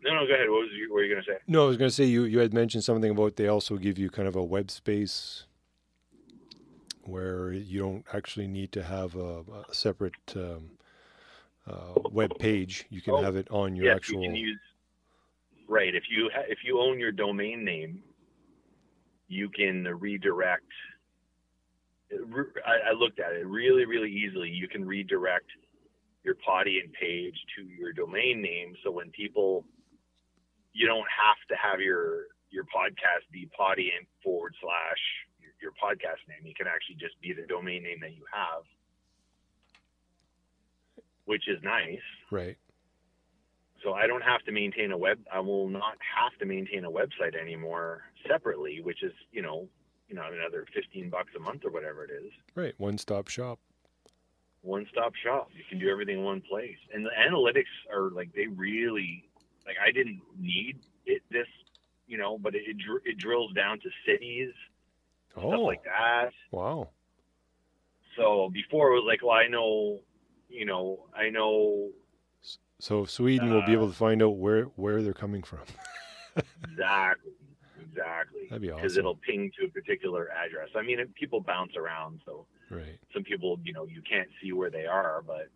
no, 0.05 0.15
no. 0.15 0.27
Go 0.27 0.35
ahead. 0.35 0.49
What 0.49 0.61
was 0.63 0.71
you, 0.77 0.89
what 0.91 0.97
were 0.97 1.05
you 1.05 1.15
gonna 1.15 1.25
say? 1.27 1.39
No, 1.47 1.65
I 1.65 1.67
was 1.69 1.77
going 1.77 1.89
to 1.91 1.95
say 1.95 2.05
you, 2.05 2.25
you 2.25 2.39
had 2.39 2.53
mentioned 2.55 2.85
something 2.85 3.11
about 3.11 3.37
they 3.37 3.49
also 3.49 3.77
give 3.77 3.99
you 3.99 4.09
kind 4.11 4.27
of 4.29 4.37
a 4.37 4.43
web 4.43 4.71
space 4.71 5.45
where 7.05 7.53
you 7.53 7.81
don't 7.81 8.05
actually 8.13 8.47
need 8.47 8.73
to 8.73 8.83
have 8.83 9.15
a, 9.17 9.41
a 9.71 9.75
separate 9.75 10.15
um, 10.37 10.71
uh, 11.67 12.01
web 12.11 12.39
page. 12.39 12.87
You 12.91 13.01
can 13.01 13.15
Oh, 13.15 13.23
have 13.23 13.37
it 13.37 13.51
on 13.51 13.77
your 13.77 13.87
yes, 13.87 13.97
actual. 13.97 14.23
you 14.23 14.29
can 14.29 14.37
use 14.37 14.59
right 15.69 15.95
if 15.95 16.05
you 16.11 16.31
ha- 16.35 16.45
if 16.49 16.59
you 16.65 16.81
own 16.81 16.99
your 16.99 17.13
domain 17.13 17.65
name, 17.65 18.03
you 19.29 19.49
can 19.49 19.85
redirect. 19.85 20.71
I, 22.13 22.91
I 22.91 22.93
looked 22.93 23.21
at 23.21 23.33
it 23.33 23.47
really, 23.47 23.87
really 23.87 24.11
easily. 24.11 24.51
You 24.51 24.69
can 24.69 24.85
redirect 24.85 25.47
your 26.25 26.35
Podiant 26.47 26.93
page 27.01 27.35
to 27.57 27.63
your 27.65 27.93
domain 27.93 28.43
name, 28.43 28.75
so 28.85 28.91
when 28.91 29.11
people, 29.11 29.65
you 30.73 30.87
don't 30.87 31.07
have 31.09 31.41
to 31.49 31.55
have 31.57 31.81
your 31.81 32.27
your 32.51 32.65
podcast 32.65 33.25
be 33.33 33.49
Podiant 33.59 34.07
forward 34.23 34.55
slash 34.61 35.01
your, 35.63 35.73
podcast 35.73 36.21
name. 36.29 36.45
You 36.45 36.55
can 36.55 36.67
actually 36.67 36.97
just 36.97 37.21
be 37.21 37.33
the 37.33 37.47
domain 37.47 37.83
name 37.83 37.99
that 38.01 38.13
you 38.13 38.25
have, 38.33 38.65
which 41.25 41.49
is 41.49 41.63
nice. 41.63 42.03
right. 42.31 42.57
So 43.83 43.95
I 43.95 44.07
don't 44.07 44.23
have 44.23 44.43
to 44.43 44.53
maintain 44.53 44.93
a 44.93 44.97
web. 44.99 45.19
I 45.33 45.41
will 45.41 45.69
not 45.69 45.97
have 46.17 46.39
to 46.39 46.47
maintain 46.47 46.85
a 46.85 46.91
website 46.91 47.35
anymore 47.41 48.03
separately, 48.29 48.81
which 48.81 49.03
is 49.03 49.13
you 49.33 49.43
know 49.43 49.69
you 50.09 50.15
know 50.15 50.23
another 50.33 50.67
fifteen 50.73 51.11
bucks 51.11 51.33
a 51.37 51.41
month 51.41 51.65
or 51.65 51.71
whatever 51.71 52.05
it 52.05 52.11
is. 52.11 52.31
Right, 52.55 52.75
one 52.79 52.97
stop 52.99 53.29
shop. 53.29 53.59
One 54.61 54.87
stop 54.93 55.15
shop. 55.17 55.49
You 55.57 55.65
can 55.69 55.81
do 55.81 55.91
everything 55.91 56.19
in 56.19 56.25
one 56.25 56.43
place, 56.43 56.77
and 56.95 57.05
the 57.05 57.11
analytics 57.11 57.73
are 57.93 58.11
like 58.11 58.33
they 58.35 58.47
really 58.47 59.29
like. 59.67 59.77
I 59.85 59.91
didn't 59.91 60.21
need 60.39 60.79
it 61.07 61.23
this, 61.33 61.49
you 62.07 62.19
know, 62.19 62.39
but 62.39 62.55
it 62.55 62.63
it, 62.67 62.77
it 63.05 63.19
drills 63.19 63.53
down 63.53 63.81
to 63.81 63.91
cities, 64.07 64.53
Oh, 65.37 65.49
stuff 65.51 65.61
like 65.65 65.85
that. 65.85 66.31
wow. 66.51 66.89
So 68.17 68.51
before 68.53 68.91
it 68.91 68.95
was 68.95 69.05
like, 69.07 69.23
well, 69.23 69.33
I 69.37 69.49
know, 69.49 70.01
you 70.49 70.67
know, 70.67 71.07
I 71.17 71.31
know 71.31 71.91
So 72.79 73.05
Sweden 73.05 73.51
will 73.53 73.63
be 73.63 73.73
Uh, 73.73 73.77
able 73.79 73.89
to 73.89 73.97
find 73.97 74.23
out 74.23 74.37
where 74.37 74.65
where 74.77 75.03
they're 75.03 75.15
coming 75.15 75.43
from. 75.43 75.61
exactly, 76.71 77.33
exactly, 77.81 78.43
That'd 78.51 78.63
be 78.63 78.71
awesome. 78.71 78.83
because 78.83 78.97
it'll 78.99 79.17
ping 79.17 79.51
to 79.59 79.67
a 79.67 79.69
particular 79.71 80.31
address. 80.31 80.69
I 80.77 80.83
mean, 80.83 80.99
it, 81.01 81.15
people 81.15 81.41
bounce 81.41 81.77
around, 81.77 82.21
so 82.27 82.47
Right. 82.71 82.99
some 83.15 83.23
people, 83.23 83.59
you 83.65 83.73
know, 83.73 83.87
you 83.87 84.03
can't 84.03 84.29
see 84.43 84.53
where 84.53 84.71
they 84.71 84.87
are, 84.87 85.23
but 85.27 85.49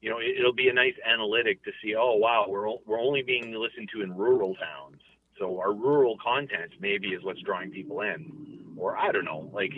you 0.00 0.10
know, 0.10 0.18
it, 0.18 0.36
it'll 0.38 0.52
be 0.54 0.68
a 0.68 0.72
nice 0.72 0.94
analytic 1.04 1.62
to 1.64 1.72
see. 1.82 1.94
Oh, 1.96 2.14
wow, 2.16 2.46
we're 2.48 2.68
we're 2.86 3.00
only 3.00 3.22
being 3.22 3.52
listened 3.52 3.88
to 3.94 4.02
in 4.02 4.14
rural 4.16 4.54
towns, 4.54 5.00
so 5.38 5.58
our 5.58 5.72
rural 5.74 6.16
content 6.22 6.72
maybe 6.80 7.08
is 7.08 7.22
what's 7.24 7.40
drawing 7.42 7.70
people 7.70 8.00
in, 8.02 8.30
or 8.78 8.96
I 8.96 9.10
don't 9.12 9.24
know, 9.24 9.50
like 9.52 9.72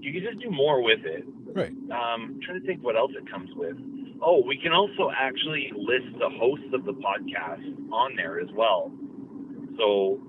you 0.00 0.12
can 0.12 0.22
just 0.22 0.42
do 0.42 0.50
more 0.50 0.82
with 0.82 1.00
it. 1.04 1.24
Right. 1.54 1.70
Um, 1.70 1.90
I'm 1.90 2.40
trying 2.44 2.60
to 2.60 2.66
think 2.66 2.82
what 2.82 2.96
else 2.96 3.12
it 3.16 3.28
comes 3.30 3.50
with. 3.54 3.76
Oh, 4.20 4.42
we 4.46 4.58
can 4.58 4.72
also 4.72 5.10
actually 5.16 5.72
list 5.74 6.18
the 6.18 6.28
hosts 6.28 6.66
of 6.72 6.84
the 6.84 6.92
podcast 6.92 7.92
on 7.92 8.16
there 8.16 8.40
as 8.40 8.48
well. 8.54 8.92
So, 9.78 10.20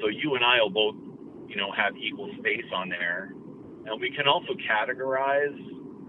so 0.00 0.08
you 0.08 0.34
and 0.34 0.44
I 0.44 0.60
will 0.60 0.70
both, 0.70 0.94
you 1.48 1.56
know, 1.56 1.72
have 1.72 1.96
equal 1.96 2.30
space 2.38 2.64
on 2.74 2.88
there, 2.90 3.32
and 3.86 4.00
we 4.00 4.10
can 4.10 4.28
also 4.28 4.52
categorize 4.54 5.58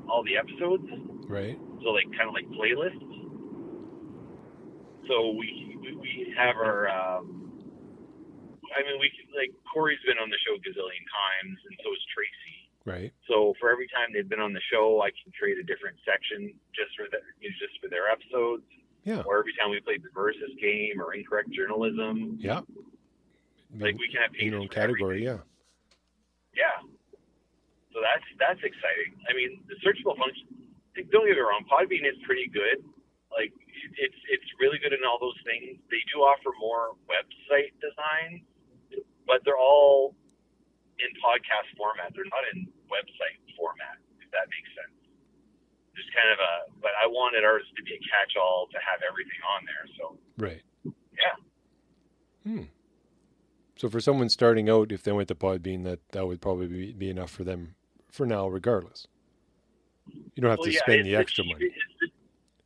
all 0.09 0.23
the 0.23 0.37
episodes. 0.37 0.87
Right. 1.27 1.57
So, 1.81 1.89
like, 1.89 2.05
kind 2.17 2.27
of 2.27 2.33
like 2.33 2.47
playlists. 2.49 3.07
So 5.07 5.31
we 5.31 5.77
we, 5.81 5.95
we 5.95 6.33
have 6.37 6.57
our. 6.57 6.89
Um, 6.89 7.40
I 8.71 8.83
mean, 8.87 8.99
we 8.99 9.11
can, 9.11 9.27
like 9.35 9.51
Corey's 9.67 9.99
been 10.07 10.17
on 10.17 10.29
the 10.31 10.39
show 10.47 10.55
a 10.55 10.61
gazillion 10.63 11.03
times, 11.11 11.57
and 11.67 11.75
so 11.83 11.91
is 11.91 12.03
Tracy. 12.13 12.55
Right. 12.83 13.11
So 13.29 13.53
for 13.61 13.69
every 13.69 13.85
time 13.93 14.09
they've 14.09 14.27
been 14.27 14.41
on 14.41 14.53
the 14.53 14.63
show, 14.73 15.01
I 15.05 15.11
can 15.13 15.29
create 15.37 15.59
a 15.61 15.65
different 15.67 15.97
section 16.01 16.49
just 16.73 16.89
for 16.97 17.05
the, 17.11 17.21
just 17.61 17.77
for 17.83 17.89
their 17.91 18.09
episodes. 18.09 18.65
Yeah. 19.05 19.21
Or 19.25 19.37
every 19.37 19.53
time 19.57 19.69
we 19.69 19.79
played 19.81 20.01
the 20.01 20.09
versus 20.13 20.49
game 20.61 20.97
or 21.01 21.13
incorrect 21.13 21.49
journalism, 21.53 22.37
Yeah. 22.41 22.61
like 23.77 23.97
we 23.97 24.09
can 24.09 24.21
have 24.21 24.33
pages 24.33 24.53
category. 24.73 25.27
everything. 25.27 25.45
Yeah. 26.55 26.69
Yeah. 26.69 26.77
So 27.93 27.99
that's 28.01 28.25
that's 28.39 28.61
exciting. 28.63 29.13
I 29.29 29.33
mean, 29.35 29.61
the 29.67 29.75
searchable 29.83 30.15
function. 30.17 30.47
Don't 31.11 31.25
get 31.27 31.35
me 31.35 31.41
wrong, 31.43 31.63
Podbean 31.69 32.03
is 32.07 32.17
pretty 32.25 32.47
good. 32.51 32.83
Like 33.31 33.51
it's 33.97 34.19
it's 34.29 34.49
really 34.59 34.77
good 34.79 34.93
in 34.93 35.01
all 35.07 35.17
those 35.19 35.37
things. 35.45 35.79
They 35.89 36.01
do 36.13 36.21
offer 36.21 36.51
more 36.59 36.95
website 37.09 37.71
design, 37.81 38.43
but 39.31 39.39
they're 39.47 39.57
all 39.57 40.13
in 40.99 41.07
podcast 41.23 41.71
format. 41.79 42.11
They're 42.13 42.27
not 42.27 42.43
in 42.53 42.67
website 42.91 43.39
format. 43.55 43.95
If 44.19 44.27
that 44.35 44.51
makes 44.51 44.67
sense. 44.75 44.99
Just 45.95 46.11
kind 46.11 46.27
of 46.35 46.39
a. 46.43 46.53
But 46.83 46.91
I 47.01 47.07
wanted 47.07 47.43
ours 47.47 47.63
to 47.77 47.81
be 47.83 47.95
a 47.95 48.01
catch-all 48.11 48.67
to 48.71 48.77
have 48.83 48.99
everything 49.07 49.39
on 49.55 49.59
there. 49.63 49.85
So 49.97 50.03
Right. 50.37 50.61
Yeah. 51.15 51.35
Hmm. 52.43 52.63
So 53.77 53.89
for 53.89 53.99
someone 53.99 54.29
starting 54.29 54.69
out, 54.69 54.91
if 54.91 55.01
they 55.03 55.11
went 55.11 55.27
to 55.29 55.35
Podbean, 55.35 55.83
that 55.85 55.99
that 56.11 56.27
would 56.27 56.41
probably 56.41 56.67
be, 56.67 56.91
be 56.93 57.09
enough 57.09 57.31
for 57.31 57.43
them 57.43 57.75
for 58.11 58.25
now, 58.25 58.47
regardless. 58.47 59.07
You 60.11 60.41
don't 60.41 60.49
have 60.51 60.59
Well, 60.59 60.67
to 60.67 60.73
yeah, 60.73 60.79
spend 60.81 61.05
the 61.05 61.15
extra 61.15 61.43
cheap- 61.43 61.53
money. 61.53 61.65
it's 61.65 61.99
the- 62.01 62.11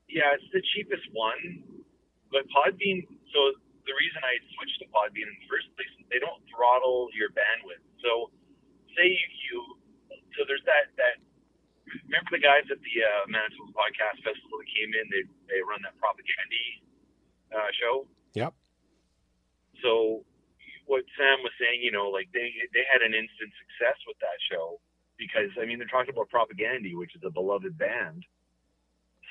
yeah, 0.09 0.33
it's 0.33 0.49
the 0.51 0.61
cheapest 0.73 1.03
one, 1.13 1.63
but 2.31 2.43
Podbean. 2.49 3.05
So 3.33 3.39
the 3.85 3.95
reason 3.97 4.19
I 4.25 4.41
switched 4.57 4.81
to 4.81 4.87
Podbean 4.89 5.29
in 5.29 5.37
the 5.37 5.47
first 5.49 5.69
place 5.77 5.89
is 5.97 6.05
they 6.09 6.21
don't 6.21 6.41
throttle 6.49 7.09
your 7.13 7.29
bandwidth. 7.33 7.81
So 8.01 8.33
say 8.97 9.09
you, 9.09 9.27
you 9.49 9.57
so 10.37 10.43
there's 10.49 10.65
that 10.65 10.91
that. 10.97 11.21
Remember 12.09 12.33
the 12.33 12.41
guys 12.41 12.65
at 12.73 12.81
the 12.81 12.95
uh, 12.97 13.23
Manitoba 13.29 13.71
Podcast 13.77 14.17
Festival 14.25 14.57
that 14.57 14.69
came 14.73 14.89
in? 14.91 15.05
They 15.13 15.23
they 15.47 15.61
run 15.61 15.79
that 15.85 15.95
propaganda 16.01 16.65
uh, 17.53 17.69
show. 17.77 18.09
Yep. 18.33 18.51
So 19.85 20.25
what 20.85 21.05
Sam 21.17 21.41
was 21.45 21.53
saying, 21.61 21.81
you 21.81 21.93
know, 21.93 22.09
like 22.09 22.29
they 22.33 22.51
they 22.73 22.83
had 22.89 23.05
an 23.05 23.13
instant 23.13 23.53
success 23.61 23.97
with 24.09 24.17
that 24.19 24.37
show 24.49 24.81
because 25.17 25.53
I 25.61 25.65
mean 25.65 25.77
they're 25.77 25.91
talking 25.93 26.13
about 26.13 26.29
propaganda, 26.29 26.89
which 26.97 27.15
is 27.15 27.21
a 27.25 27.31
beloved 27.31 27.77
band. 27.77 28.25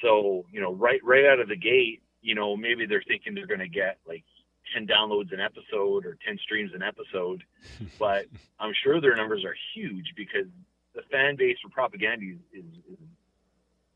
So 0.03 0.47
you 0.51 0.61
know, 0.61 0.73
right 0.75 1.03
right 1.03 1.27
out 1.27 1.41
of 1.41 1.49
the 1.49 1.59
gate, 1.59 2.03
you 2.23 2.35
know, 2.35 2.57
maybe 2.57 2.87
they're 2.87 3.05
thinking 3.07 3.35
they're 3.35 3.51
going 3.51 3.61
to 3.61 3.69
get 3.69 3.99
like 4.07 4.25
ten 4.73 4.87
downloads 4.87 5.33
an 5.33 5.41
episode 5.41 6.07
or 6.07 6.17
ten 6.27 6.39
streams 6.39 6.73
an 6.75 6.83
episode, 6.83 7.43
but 7.99 8.27
I'm 8.59 8.73
sure 8.83 9.01
their 9.01 9.17
numbers 9.17 9.45
are 9.45 9.55
huge 9.75 10.13
because 10.17 10.47
the 10.95 11.03
fan 11.11 11.37
base 11.37 11.57
for 11.63 11.69
propaganda 11.71 12.25
is, 12.27 12.65
is, 12.65 12.71
is 12.93 12.99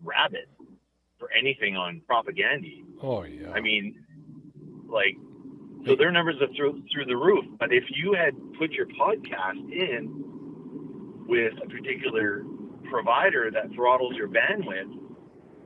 rabid 0.02 0.48
for 1.18 1.30
anything 1.32 1.76
on 1.76 2.02
propaganda. 2.06 2.68
Oh 3.02 3.22
yeah. 3.24 3.50
I 3.52 3.60
mean, 3.60 4.04
like, 4.88 5.16
so 5.86 5.94
their 5.96 6.10
numbers 6.10 6.36
are 6.40 6.52
through 6.56 6.82
through 6.92 7.06
the 7.06 7.16
roof. 7.16 7.44
But 7.58 7.72
if 7.72 7.84
you 7.88 8.14
had 8.14 8.34
put 8.58 8.72
your 8.72 8.86
podcast 8.86 9.72
in 9.72 10.24
with 11.26 11.52
a 11.62 11.68
particular 11.68 12.44
provider 12.90 13.50
that 13.50 13.72
throttles 13.74 14.14
your 14.16 14.28
bandwidth, 14.28 14.92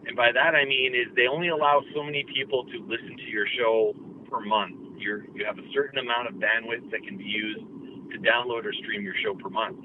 and 0.07 0.17
by 0.17 0.33
that 0.33 0.55
I 0.55 0.65
mean 0.65 0.95
is 0.95 1.15
they 1.15 1.27
only 1.27 1.49
allow 1.49 1.83
so 1.95 2.03
many 2.03 2.25
people 2.35 2.65
to 2.65 2.85
listen 2.87 3.17
to 3.17 3.31
your 3.31 3.47
show 3.59 3.95
per 4.29 4.41
month. 4.41 4.82
You're 5.03 5.25
you 5.35 5.45
have 5.45 5.59
a 5.59 5.69
certain 5.75 5.99
amount 5.99 6.29
of 6.29 6.35
bandwidth 6.35 6.91
that 6.91 7.03
can 7.03 7.17
be 7.19 7.25
used 7.25 7.61
to 8.13 8.19
download 8.19 8.65
or 8.65 8.73
stream 8.73 9.03
your 9.03 9.15
show 9.23 9.35
per 9.35 9.49
month. 9.49 9.85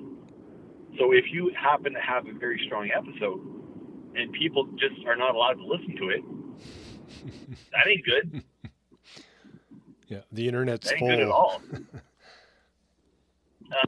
So 1.00 1.12
if 1.14 1.26
you 1.32 1.52
happen 1.58 1.94
to 1.94 2.00
have 2.02 2.28
a 2.28 2.34
very 2.34 2.62
strong 2.66 2.90
episode 2.96 3.40
and 4.16 4.32
people 4.34 4.66
just 4.80 5.06
are 5.06 5.16
not 5.16 5.36
allowed 5.36 5.54
to 5.56 5.66
listen 5.66 5.96
to 5.98 6.10
it, 6.10 6.22
that 7.72 7.88
ain't 7.88 8.04
good. 8.06 8.44
yeah. 10.08 10.22
The 10.32 10.48
internet's 10.48 10.88
That 10.88 10.94
ain't 10.96 11.00
full. 11.00 11.10
good 11.10 11.20
at 11.20 11.30
all. 11.30 11.62
uh, 11.74 11.78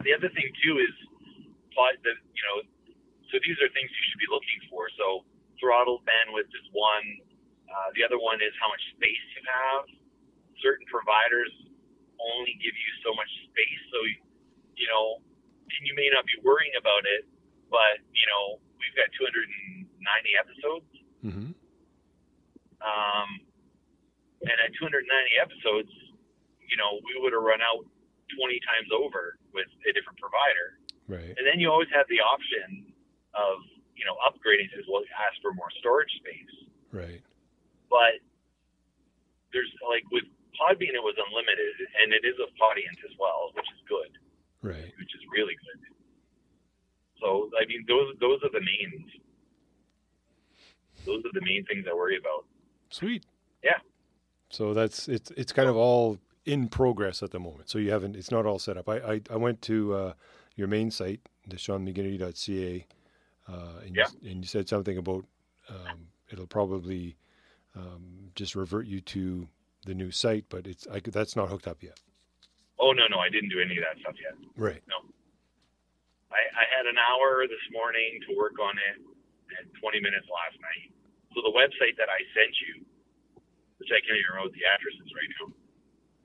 the 0.04 0.14
other 0.14 0.30
thing 0.30 0.52
too 0.64 0.78
is, 0.78 0.94
the, 2.04 2.12
you 2.12 2.44
know, 2.44 2.60
so 3.32 3.40
these 3.40 3.56
are 3.64 3.72
things 3.72 3.88
you 3.88 4.04
should 4.12 4.20
be 4.20 4.28
looking 4.30 4.60
for. 4.70 4.90
So 5.00 5.24
throttle 5.60 6.04
bandwidth 6.04 6.52
is 6.52 6.68
one. 6.76 7.06
Uh, 7.70 7.90
the 7.96 8.04
other 8.04 8.20
one 8.20 8.42
is 8.44 8.52
how 8.60 8.68
much 8.68 8.82
space 8.98 9.24
you 9.38 9.42
have. 9.48 9.86
Certain 10.62 10.86
providers 10.92 11.51
only 12.20 12.54
give 12.60 12.75
you 12.75 12.92
so 13.04 13.16
much 13.16 13.32
space, 13.48 13.82
so 13.92 13.98
you, 14.04 14.18
you 14.75 14.88
know, 14.92 15.24
and 15.72 15.82
you 15.88 15.96
may 15.96 16.12
not 16.12 16.28
be 16.28 16.36
worrying 16.44 16.75
about 16.75 17.08
it, 17.08 17.24
but 17.72 18.04
you 18.12 18.28
know, 18.28 18.60
we've 18.80 18.96
got 18.96 19.08
290 19.16 19.88
episodes. 20.36 20.89
hmm 21.24 21.51
Um, 22.84 23.30
and 24.44 24.58
at 24.63 24.72
290 24.75 25.04
episodes, 25.39 25.92
you 26.63 26.78
know, 26.80 27.00
we 27.04 27.20
would 27.20 27.34
have 27.36 27.44
run 27.44 27.60
out 27.60 27.84
20 28.36 28.60
times 28.63 28.89
over 28.96 29.36
with 29.51 29.68
a 29.84 29.92
different 29.92 30.16
provider. 30.20 30.80
Right. 31.10 31.34
And 31.36 31.44
then 31.44 31.60
you 31.60 31.68
always 31.68 31.89
have 31.92 32.06
the 32.08 32.22
option 32.22 32.94
of, 33.34 33.60
you 33.98 34.06
know, 34.06 34.16
upgrading 34.24 34.70
as 34.78 34.86
well, 34.88 35.01
ask 35.18 35.36
for 35.42 35.51
more 35.58 35.68
storage 35.82 36.13
space. 36.22 36.56
Right. 36.94 37.20
But 37.89 38.22
there's 39.51 39.72
like 39.89 40.06
with 40.13 40.30
Podbean, 40.60 40.94
it 40.94 41.01
was 41.04 41.16
unlimited, 41.18 41.75
and 42.04 42.12
it 42.13 42.28
is 42.28 42.36
a 42.39 42.48
audience 42.63 43.00
as 43.10 43.16
well, 43.18 43.51
which 43.56 43.66
is 43.72 43.82
good, 43.88 44.12
Right. 44.62 44.92
which 45.00 45.13
is 45.16 45.22
really 45.32 45.56
good. 45.56 45.80
So 47.22 47.50
I 47.60 47.66
mean, 47.66 47.86
those 47.88 48.16
those 48.20 48.39
are 48.44 48.51
the 48.51 48.62
main 48.62 49.10
those 51.06 51.24
are 51.25 51.34
the 51.34 51.42
main 51.42 51.66
things 51.66 51.86
I 51.89 51.94
worry 51.94 52.18
about. 52.18 52.46
Sweet. 52.89 53.24
Yeah. 53.63 53.80
So 54.50 54.74
that's 54.74 55.08
it's 55.08 55.32
it's 55.32 55.51
kind 55.51 55.70
of 55.70 55.75
all 55.75 56.20
in 56.46 56.68
progress 56.68 57.22
at 57.24 57.32
the 57.32 57.39
moment. 57.39 57.70
So 57.70 57.78
you 57.78 57.92
haven't 57.92 58.16
it's 58.16 58.32
not 58.32 58.46
all 58.46 58.60
set 58.60 58.78
up. 58.78 58.88
I 58.89 58.98
I, 58.98 59.22
I 59.32 59.36
went 59.38 59.62
to 59.63 59.94
uh, 59.94 60.13
your 60.56 60.68
main 60.68 60.92
site, 60.92 61.22
the 61.48 61.56
uh, 63.48 63.80
and, 63.84 63.96
Yeah. 63.96 64.06
you, 64.22 64.32
and 64.32 64.44
you 64.44 64.48
said 64.48 64.70
something 64.70 64.98
about 64.98 65.25
um, 65.70 66.08
it'll 66.32 66.48
probably 66.48 67.16
um, 67.75 68.32
just 68.36 68.56
revert 68.56 68.86
you 68.86 69.01
to 69.01 69.48
the 69.86 69.94
new 69.96 70.12
site, 70.12 70.46
but 70.50 70.68
it's 70.68 70.88
I, 70.88 71.00
could- 71.00 71.14
that's 71.14 71.36
not 71.36 71.50
hooked 71.50 71.68
up 71.68 71.82
yet. 71.84 72.00
Oh 72.80 72.92
no, 72.96 73.08
no, 73.12 73.20
I 73.20 73.28
didn't 73.30 73.50
do 73.52 73.60
any 73.60 73.76
of 73.76 73.84
that 73.84 74.00
stuff 74.00 74.16
yet. 74.20 74.36
Right. 74.56 74.80
No. 74.88 75.04
I, 76.32 76.40
I 76.56 76.66
had 76.72 76.86
an 76.86 76.96
hour 76.96 77.44
this 77.50 77.64
morning 77.74 78.22
to 78.30 78.38
work 78.38 78.56
on 78.62 78.76
it 78.78 79.02
and 79.60 79.66
20 79.82 80.00
minutes 80.00 80.30
last 80.30 80.56
night. 80.62 80.94
So 81.36 81.42
the 81.44 81.52
website 81.52 81.98
that 81.98 82.08
I 82.08 82.22
sent 82.38 82.54
you, 82.70 82.86
which 83.82 83.90
I 83.92 84.00
can't 84.06 84.16
even 84.16 84.30
remember 84.38 84.54
the 84.56 84.64
address 84.70 84.96
is 85.02 85.10
right 85.12 85.32
now, 85.42 85.50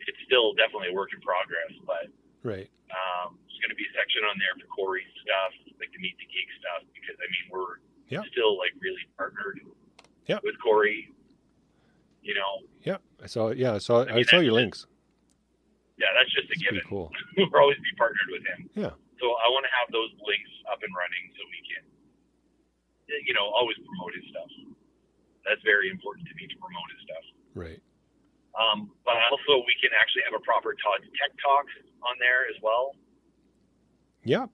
it's 0.05 0.21
still 0.29 0.53
definitely 0.61 0.93
a 0.93 0.97
work 0.97 1.11
in 1.15 1.21
progress, 1.25 1.73
but 1.89 2.07
Right. 2.45 2.69
Um, 2.93 3.41
there's 3.49 3.59
going 3.65 3.73
to 3.73 3.81
be 3.81 3.89
a 3.89 3.95
section 3.97 4.21
on 4.29 4.37
there 4.37 4.53
for 4.61 4.69
Corey's 4.69 5.09
stuff, 5.25 5.57
like 5.81 5.89
the 5.91 5.99
Meet 5.99 6.15
the 6.21 6.29
Geek 6.29 6.49
stuff, 6.61 6.85
because 6.93 7.17
I 7.19 7.27
mean 7.33 7.45
we're 7.51 7.81
Yeah. 8.13 8.23
still 8.31 8.61
like 8.61 8.77
really 8.79 9.01
partnered 9.17 9.65
Yeah. 10.29 10.39
with 10.45 10.55
Corey. 10.61 11.09
You 12.25 12.33
know, 12.33 12.65
Yeah, 12.89 12.99
I 13.23 13.29
saw. 13.29 13.53
Yeah, 13.53 13.77
I 13.77 13.79
saw. 13.85 14.09
I 14.09 14.17
mean, 14.17 14.25
saw 14.25 14.41
your 14.41 14.57
links. 14.57 14.89
yeah, 16.01 16.09
that's 16.17 16.33
just 16.33 16.49
a 16.49 16.57
It's 16.57 16.65
given. 16.65 16.81
cool. 16.89 17.13
we'll 17.37 17.53
always 17.53 17.77
be 17.85 17.93
partnered 18.01 18.31
with 18.33 18.45
him. 18.49 18.61
Yeah. 18.73 18.97
So 19.21 19.27
I 19.45 19.47
want 19.53 19.69
to 19.69 19.73
have 19.77 19.93
those 19.93 20.09
links 20.25 20.49
up 20.73 20.81
and 20.81 20.89
running 20.97 21.25
so 21.37 21.45
we 21.53 21.61
can, 21.69 21.85
you 23.29 23.37
know, 23.37 23.45
always 23.53 23.77
promote 23.85 24.17
his 24.17 24.25
stuff. 24.33 24.49
That's 25.45 25.61
very 25.69 25.93
important 25.93 26.25
to 26.33 26.35
me 26.41 26.49
to 26.49 26.57
promote 26.57 26.89
his 26.97 27.01
stuff. 27.05 27.25
Right. 27.53 27.81
Um, 28.57 28.89
but 29.05 29.21
also 29.29 29.61
we 29.69 29.77
can 29.85 29.93
actually 29.93 30.25
have 30.25 30.33
a 30.35 30.41
proper 30.43 30.73
Todd's 30.81 31.05
Tech 31.21 31.31
Talk 31.45 31.69
on 32.09 32.17
there 32.25 32.49
as 32.49 32.57
well. 32.65 32.97
Yeah. 34.25 34.49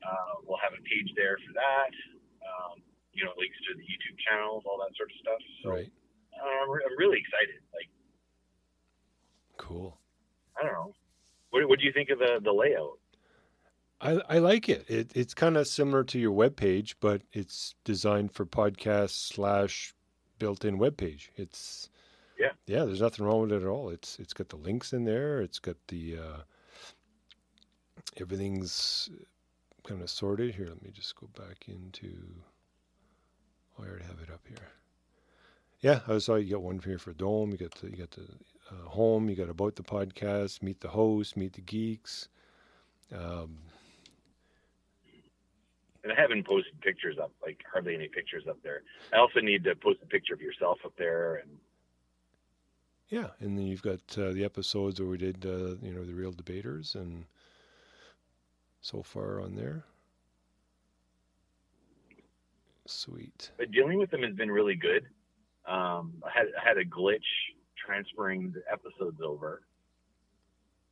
Uh, 0.00 0.32
we'll 0.48 0.60
have 0.64 0.72
a 0.72 0.80
page 0.88 1.12
there 1.20 1.36
for 1.44 1.52
that. 1.52 1.92
Um, 2.40 2.80
you 3.12 3.28
know, 3.28 3.36
links 3.36 3.60
to 3.68 3.76
the 3.76 3.84
YouTube 3.84 4.16
channels, 4.24 4.64
all 4.64 4.80
that 4.80 4.96
sort 4.96 5.12
of 5.12 5.16
stuff. 5.20 5.42
So 5.62 5.66
Right. 5.76 5.92
I'm, 6.44 6.70
re- 6.70 6.82
I'm 6.90 6.96
really 6.98 7.18
excited. 7.18 7.60
Like, 7.74 7.88
Cool. 9.56 9.96
I 10.58 10.64
don't 10.64 10.72
know. 10.72 10.94
What, 11.50 11.68
what 11.68 11.78
do 11.78 11.84
you 11.84 11.92
think 11.92 12.10
of 12.10 12.18
the, 12.18 12.40
the 12.42 12.52
layout? 12.52 12.98
I, 14.00 14.20
I 14.28 14.38
like 14.38 14.68
it. 14.68 14.86
it 14.88 15.12
it's 15.14 15.34
kind 15.34 15.56
of 15.56 15.66
similar 15.66 16.04
to 16.04 16.18
your 16.18 16.32
web 16.32 16.56
page, 16.56 16.96
but 17.00 17.22
it's 17.32 17.74
designed 17.84 18.32
for 18.32 18.46
podcast 18.46 19.10
slash 19.10 19.94
built-in 20.38 20.78
web 20.78 20.96
page. 20.96 21.30
It's 21.36 21.90
Yeah. 22.38 22.52
yeah. 22.66 22.84
There's 22.84 23.02
nothing 23.02 23.26
wrong 23.26 23.42
with 23.42 23.52
it 23.52 23.62
at 23.62 23.68
all. 23.68 23.90
It's 23.90 24.18
it's 24.18 24.32
got 24.32 24.48
the 24.48 24.56
links 24.56 24.94
in 24.94 25.04
there. 25.04 25.42
It's 25.42 25.58
got 25.58 25.76
the 25.88 26.16
uh, 26.16 26.40
everything's 28.18 29.10
kind 29.86 30.00
of 30.00 30.08
sorted 30.08 30.54
here. 30.54 30.68
Let 30.68 30.82
me 30.82 30.90
just 30.92 31.14
go 31.16 31.28
back 31.38 31.66
into. 31.68 32.10
Oh, 33.78 33.84
I 33.84 33.88
already 33.88 34.04
have 34.04 34.20
it 34.22 34.32
up 34.32 34.40
here. 34.48 34.56
Yeah, 35.80 36.00
I 36.06 36.18
saw 36.18 36.34
you 36.34 36.50
got 36.50 36.62
one 36.62 36.78
here 36.78 36.98
for 36.98 37.12
Dome. 37.12 37.52
You 37.52 37.56
got 37.56 37.74
the, 37.76 37.90
you 37.90 37.96
got 37.96 38.10
the 38.10 38.26
uh, 38.70 38.88
home. 38.88 39.30
You 39.30 39.36
got 39.36 39.48
about 39.48 39.76
the 39.76 39.82
podcast. 39.82 40.62
Meet 40.62 40.80
the 40.80 40.88
host. 40.88 41.36
Meet 41.36 41.54
the 41.54 41.62
geeks. 41.62 42.28
Um, 43.12 43.58
And 46.02 46.12
I 46.12 46.20
haven't 46.20 46.46
posted 46.46 46.80
pictures 46.80 47.18
up, 47.18 47.30
like 47.42 47.62
hardly 47.70 47.94
any 47.94 48.08
pictures 48.08 48.44
up 48.48 48.58
there. 48.62 48.82
I 49.12 49.18
also 49.18 49.40
need 49.40 49.64
to 49.64 49.74
post 49.74 49.98
a 50.02 50.06
picture 50.06 50.32
of 50.34 50.40
yourself 50.40 50.78
up 50.84 50.92
there. 50.96 51.36
And 51.36 51.50
Yeah, 53.08 53.28
and 53.40 53.58
then 53.58 53.66
you've 53.66 53.82
got 53.82 54.00
uh, 54.16 54.32
the 54.32 54.44
episodes 54.44 55.00
where 55.00 55.08
we 55.08 55.18
did, 55.18 55.44
uh, 55.44 55.76
you 55.82 55.92
know, 55.92 56.04
the 56.04 56.14
real 56.14 56.32
debaters, 56.32 56.94
and 56.94 57.24
so 58.80 59.02
far 59.02 59.40
on 59.40 59.56
there. 59.56 59.84
Sweet. 62.86 63.50
but 63.56 63.70
dealing 63.70 63.98
with 63.98 64.10
them 64.10 64.22
has 64.22 64.34
been 64.34 64.50
really 64.50 64.74
good. 64.74 65.06
Um, 65.70 66.14
I 66.26 66.30
had 66.34 66.46
I 66.60 66.68
had 66.68 66.78
a 66.78 66.84
glitch 66.84 67.30
transferring 67.78 68.52
the 68.52 68.62
episodes 68.70 69.20
over, 69.24 69.62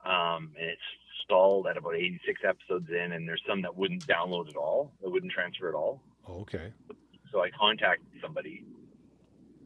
um, 0.05 0.55
and 0.59 0.70
it's 0.70 0.88
stalled 1.24 1.66
at 1.66 1.76
about 1.76 1.96
86 1.96 2.40
episodes 2.46 2.87
in, 2.88 3.12
and 3.12 3.26
there's 3.26 3.42
some 3.46 3.61
that 3.62 3.76
wouldn't 3.76 4.07
download 4.07 4.48
at 4.48 4.57
all, 4.57 4.92
that 5.03 5.11
wouldn't 5.11 5.33
transfer 5.33 5.68
at 5.68 5.74
all. 5.74 6.00
Oh, 6.29 6.40
okay. 6.42 6.72
So 7.33 7.42
I 7.42 7.50
contacted 7.50 8.07
somebody, 8.22 8.64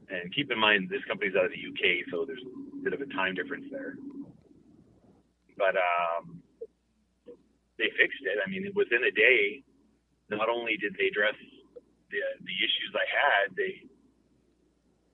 and 0.09 0.35
keep 0.35 0.51
in 0.51 0.59
mind 0.59 0.89
this 0.89 1.05
company's 1.07 1.37
out 1.37 1.45
of 1.45 1.53
the 1.53 1.61
UK, 1.61 2.09
so 2.11 2.25
there's 2.25 2.43
a 2.43 2.83
bit 2.83 2.95
of 2.95 3.03
a 3.03 3.07
time 3.13 3.35
difference 3.35 3.67
there. 3.71 3.97
But 5.59 5.77
um, 5.77 6.41
they 7.77 7.93
fixed 8.01 8.25
it. 8.25 8.41
I 8.45 8.49
mean, 8.49 8.73
within 8.75 9.05
a 9.05 9.11
day, 9.13 9.63
not 10.31 10.49
only 10.49 10.79
did 10.79 10.97
they 10.99 11.09
address 11.13 11.37
the 12.09 12.21
the 12.41 12.57
issues 12.65 12.91
I 12.97 13.07
had, 13.13 13.57
they 13.57 13.92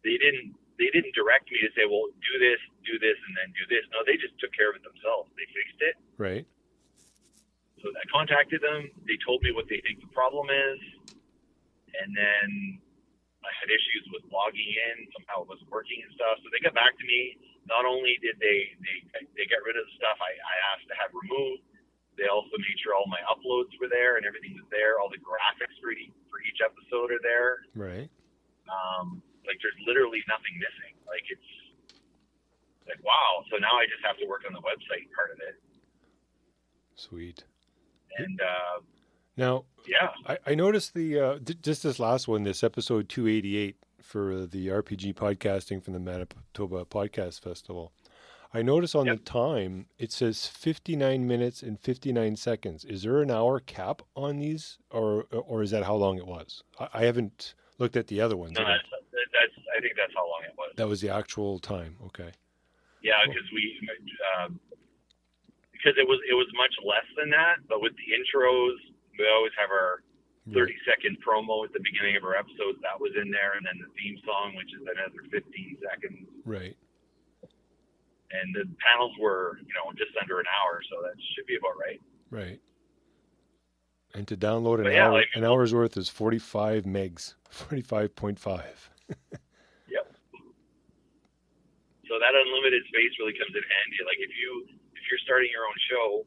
they 0.05 0.17
didn't 0.19 0.55
they 0.79 0.91
didn't 0.95 1.11
direct 1.11 1.51
me 1.51 1.59
to 1.59 1.71
say, 1.75 1.83
well, 1.91 2.07
do 2.23 2.35
this, 2.39 2.63
do 2.87 2.95
this, 3.03 3.19
and 3.27 3.35
then 3.35 3.51
do 3.51 3.67
this. 3.67 3.83
No, 3.91 4.07
they 4.07 4.15
just 4.15 4.39
took 4.39 4.55
care 4.55 4.71
of 4.71 4.79
it 4.79 4.87
themselves. 4.87 5.27
They 5.35 5.47
fixed 5.51 5.81
it. 5.83 5.95
Right. 6.15 6.47
So 7.83 7.91
I 7.91 8.05
contacted 8.11 8.63
them. 8.63 8.87
They 9.03 9.19
told 9.27 9.43
me 9.43 9.51
what 9.51 9.67
they 9.67 9.83
think 9.83 10.03
the 10.03 10.11
problem 10.15 10.51
is, 10.51 10.79
and 11.99 12.11
then 12.15 12.79
I 13.43 13.51
had 13.59 13.71
issues 13.71 14.07
with 14.15 14.27
logging 14.31 14.71
in. 14.71 15.07
Somehow 15.19 15.47
it 15.47 15.51
wasn't 15.51 15.71
working 15.71 15.99
and 16.03 16.11
stuff. 16.15 16.39
So 16.43 16.51
they 16.55 16.63
got 16.63 16.79
back 16.79 16.95
to 16.95 17.07
me. 17.07 17.39
Not 17.67 17.83
only 17.83 18.15
did 18.23 18.39
they 18.39 18.75
they 18.79 18.97
they 19.35 19.47
get 19.51 19.63
rid 19.67 19.75
of 19.79 19.83
the 19.83 19.95
stuff 19.99 20.19
I, 20.23 20.31
I 20.31 20.55
asked 20.75 20.87
to 20.91 20.97
have 20.99 21.11
removed, 21.11 21.67
they 22.19 22.27
also 22.27 22.59
made 22.59 22.79
sure 22.83 22.99
all 22.99 23.07
my 23.07 23.23
uploads 23.31 23.71
were 23.79 23.87
there 23.87 24.19
and 24.19 24.27
everything 24.27 24.59
was 24.59 24.67
there. 24.75 24.99
All 24.99 25.07
the 25.07 25.23
graphics 25.23 25.79
for 25.79 25.95
each, 25.95 26.11
for 26.27 26.43
each 26.43 26.59
episode 26.59 27.15
are 27.15 27.23
there. 27.23 27.63
Right. 27.79 28.11
Um, 28.67 29.23
like 29.49 29.57
there's 29.65 29.81
literally 29.89 30.21
nothing 30.29 30.55
missing. 30.61 30.95
Like 31.09 31.25
it's 31.33 31.51
like 32.87 33.01
wow. 33.03 33.43
So 33.51 33.57
now 33.59 33.73
I 33.81 33.85
just 33.89 34.05
have 34.05 34.17
to 34.21 34.27
work 34.29 34.43
on 34.47 34.53
the 34.53 34.61
website 34.61 35.09
part 35.17 35.33
of 35.33 35.39
it. 35.49 35.57
Sweet. 36.95 37.45
And 38.19 38.41
uh, 38.41 38.81
Now, 39.37 39.65
yeah, 39.87 40.09
I, 40.27 40.39
I 40.47 40.55
noticed 40.55 40.95
the 40.95 41.21
uh, 41.21 41.39
d- 41.43 41.57
just 41.63 41.83
this 41.83 41.99
last 42.01 42.27
one, 42.29 42.43
this 42.43 42.65
episode 42.65 43.09
288 43.09 43.77
for 44.03 44.47
the 44.47 44.69
RPG 44.69 45.15
podcasting 45.15 45.83
from 45.83 45.93
the 45.95 46.01
Manitoba 46.01 46.85
Podcast 46.87 47.41
Festival. 47.41 47.93
I 48.53 48.63
notice 48.63 48.95
on 48.95 49.07
Yep. 49.07 49.17
the 49.19 49.23
time 49.25 49.87
it 49.99 50.11
says 50.11 50.47
59 50.47 51.27
minutes 51.27 51.63
and 51.63 51.79
59 51.79 52.35
seconds. 52.37 52.85
Is 52.85 53.03
there 53.03 53.21
an 53.23 53.31
hour 53.31 53.61
cap 53.61 54.01
on 54.17 54.39
these, 54.39 54.79
or 54.91 55.25
or 55.31 55.63
is 55.63 55.71
that 55.71 55.85
how 55.85 55.95
long 55.95 56.17
it 56.19 56.27
was? 56.27 56.65
I, 56.81 56.89
I 56.95 57.05
haven't 57.05 57.55
looked 57.79 57.97
at 57.97 58.07
the 58.09 58.21
other 58.23 58.37
ones. 58.37 58.55
no, 58.59 58.65
that's, 58.65 58.83
that's 59.39 59.57
I 59.77 59.81
think 59.81 59.95
that's 59.97 60.13
how 60.15 60.27
long 60.27 60.43
it 60.45 60.55
was. 60.59 60.73
that 60.77 60.89
was 60.89 61.01
the 61.01 61.09
actual 61.11 61.59
time. 61.59 61.97
Okay. 62.13 62.31
Yeah, 63.03 63.15
Cool. 63.25 63.33
because 63.35 63.49
we 63.55 63.63
um, 64.35 64.59
because 65.73 65.95
it 65.97 66.07
was 66.07 66.19
it 66.29 66.35
was 66.35 66.47
much 66.59 66.75
less 66.85 67.07
than 67.17 67.31
that, 67.31 67.63
but 67.69 67.81
with 67.81 67.93
the 67.95 68.09
intros, 68.15 68.75
we 69.19 69.25
always 69.29 69.53
have 69.59 69.71
our. 69.71 70.03
30 70.49 70.73
second 70.89 71.19
promo 71.21 71.63
at 71.67 71.73
the 71.75 71.85
beginning 71.85 72.17
of 72.17 72.25
our 72.25 72.33
episodes. 72.35 72.81
That 72.81 72.97
was 72.99 73.13
in 73.21 73.29
there, 73.31 73.53
and 73.61 73.67
then 73.69 73.77
the 73.85 73.93
theme 74.01 74.17
song, 74.25 74.57
which 74.57 74.73
is 74.73 74.81
another 74.81 75.21
15 75.31 75.45
seconds. 75.85 76.25
Right. 76.47 76.75
And 78.33 78.55
the 78.55 78.65
panels 78.81 79.13
were, 79.21 79.59
you 79.61 79.75
know, 79.77 79.93
just 79.93 80.17
under 80.19 80.41
an 80.41 80.47
hour, 80.49 80.81
so 80.89 81.03
that 81.03 81.13
should 81.37 81.45
be 81.45 81.57
about 81.57 81.77
right. 81.79 82.01
Right. 82.31 82.61
And 84.15 84.27
to 84.29 84.39
download 84.39 84.81
an 84.81 84.91
yeah, 84.91 85.09
hour, 85.09 85.13
like- 85.21 85.29
an 85.35 85.45
hour's 85.45 85.75
worth 85.75 85.99
is 85.99 86.09
45 86.09 86.85
megs, 86.85 87.35
45.5. 89.91 90.05
So 92.09 92.17
that 92.19 92.33
unlimited 92.35 92.83
space 92.89 93.13
really 93.21 93.35
comes 93.37 93.53
in 93.55 93.61
handy. 93.61 94.01
Like 94.07 94.17
if 94.19 94.31
you 94.33 94.65
if 94.97 95.03
you're 95.11 95.21
starting 95.25 95.51
your 95.53 95.65
own 95.67 95.77
show 95.91 96.25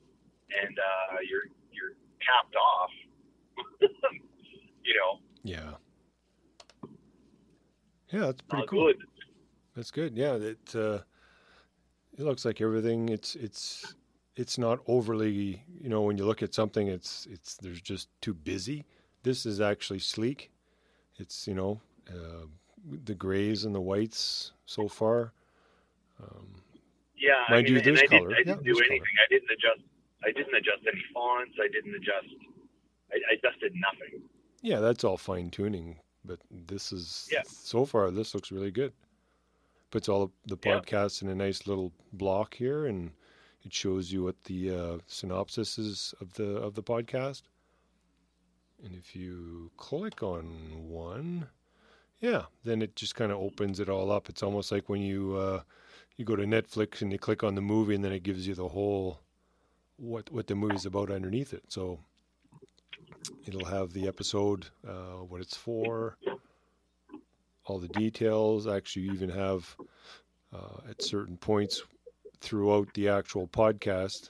and 0.61 0.77
uh, 0.77 1.17
you're 1.27 1.49
you're 1.73 1.93
capped 2.21 2.55
off, 2.55 2.91
you 4.85 4.93
know, 4.93 5.19
Yeah. 5.43 5.73
Yeah, 8.11 8.25
that's 8.27 8.41
pretty 8.41 8.67
cool. 8.67 8.87
good. 8.93 8.97
That's 9.75 9.89
good. 9.91 10.15
Yeah, 10.17 10.33
it 10.35 10.75
uh, 10.75 10.99
it 12.17 12.19
looks 12.19 12.43
like 12.45 12.59
everything. 12.61 13.09
It's 13.09 13.35
it's 13.35 13.95
it's 14.35 14.57
not 14.57 14.79
overly. 14.85 15.63
You 15.79 15.89
know, 15.89 16.01
when 16.01 16.17
you 16.17 16.25
look 16.25 16.43
at 16.43 16.53
something, 16.53 16.87
it's 16.87 17.25
it's 17.31 17.55
there's 17.55 17.81
just 17.81 18.09
too 18.21 18.33
busy. 18.33 18.85
This 19.23 19.45
is 19.45 19.61
actually 19.61 19.99
sleek. 19.99 20.51
It's 21.17 21.47
you 21.47 21.53
know 21.55 21.79
uh, 22.09 22.45
the 23.05 23.13
grays 23.15 23.65
and 23.65 23.73
the 23.75 23.81
whites 23.81 24.51
so 24.65 24.87
far. 24.87 25.33
Um, 26.21 26.47
Yeah, 27.17 27.43
I 27.47 27.51
Mind 27.51 27.65
mean, 27.65 27.75
you, 27.75 27.81
there's 27.81 27.99
I, 27.99 28.01
did, 28.01 28.09
color. 28.09 28.31
I 28.33 28.37
didn't 28.43 28.57
do 28.59 28.63
there's 28.73 28.77
color. 28.77 28.85
anything. 28.91 29.15
I 29.25 29.27
didn't 29.29 29.49
adjust. 29.51 29.81
I 30.23 30.31
didn't 30.31 30.55
adjust 30.55 30.81
any 30.91 31.03
fonts. 31.13 31.53
I 31.61 31.67
didn't 31.67 31.95
adjust. 31.95 32.27
I, 33.11 33.15
I 33.31 33.35
just 33.35 33.57
nothing. 33.61 34.21
yeah, 34.61 34.79
that's 34.79 35.03
all 35.03 35.17
fine 35.17 35.49
tuning. 35.49 35.97
But 36.23 36.39
this 36.51 36.91
is 36.93 37.27
Yeah. 37.31 37.41
so 37.45 37.85
far. 37.85 38.11
This 38.11 38.33
looks 38.35 38.51
really 38.51 38.71
good. 38.71 38.93
Puts 39.89 40.07
all 40.07 40.31
the 40.45 40.57
Yeah. 40.63 40.79
podcasts 40.79 41.21
in 41.21 41.29
a 41.29 41.35
nice 41.35 41.65
little 41.67 41.91
block 42.13 42.53
here, 42.53 42.85
and 42.85 43.11
it 43.63 43.73
shows 43.73 44.11
you 44.11 44.23
what 44.23 44.43
the 44.45 44.69
uh, 44.71 44.97
synopsis 45.07 45.77
is 45.79 46.13
of 46.21 46.33
the 46.33 46.57
of 46.57 46.75
the 46.75 46.83
podcast. 46.83 47.43
And 48.83 48.95
if 48.95 49.15
you 49.15 49.71
click 49.77 50.23
on 50.23 50.45
one, 50.89 51.47
yeah, 52.21 52.43
then 52.63 52.81
it 52.81 52.95
just 52.95 53.15
kind 53.15 53.31
of 53.31 53.39
opens 53.39 53.79
it 53.79 53.89
all 53.89 54.11
up. 54.11 54.29
It's 54.29 54.43
almost 54.43 54.71
like 54.71 54.87
when 54.87 55.01
you 55.01 55.35
uh, 55.35 55.61
you 56.15 56.25
go 56.25 56.35
to 56.35 56.43
Netflix 56.43 57.01
and 57.01 57.11
you 57.11 57.19
click 57.19 57.43
on 57.43 57.55
the 57.55 57.61
movie, 57.61 57.95
and 57.95 58.03
then 58.03 58.13
it 58.13 58.23
gives 58.23 58.47
you 58.47 58.55
the 58.55 58.69
whole 58.69 59.19
what 59.97 60.31
what 60.31 60.47
the 60.47 60.55
movie's 60.55 60.85
about 60.85 61.11
underneath 61.11 61.53
it. 61.53 61.63
So 61.67 61.99
it'll 63.45 63.65
have 63.65 63.91
the 63.91 64.07
episode, 64.07 64.67
uh, 64.87 65.23
what 65.27 65.41
it's 65.41 65.57
for, 65.57 66.17
all 67.65 67.79
the 67.79 67.89
details. 67.89 68.67
Actually, 68.67 69.03
you 69.03 69.13
even 69.13 69.29
have 69.29 69.75
uh, 70.53 70.89
at 70.89 71.01
certain 71.01 71.37
points 71.37 71.83
throughout 72.39 72.93
the 72.93 73.09
actual 73.09 73.47
podcast 73.47 74.29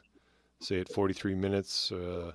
say 0.62 0.80
at 0.80 0.90
43 0.90 1.36
minutes, 1.36 1.92
uh, 1.92 2.32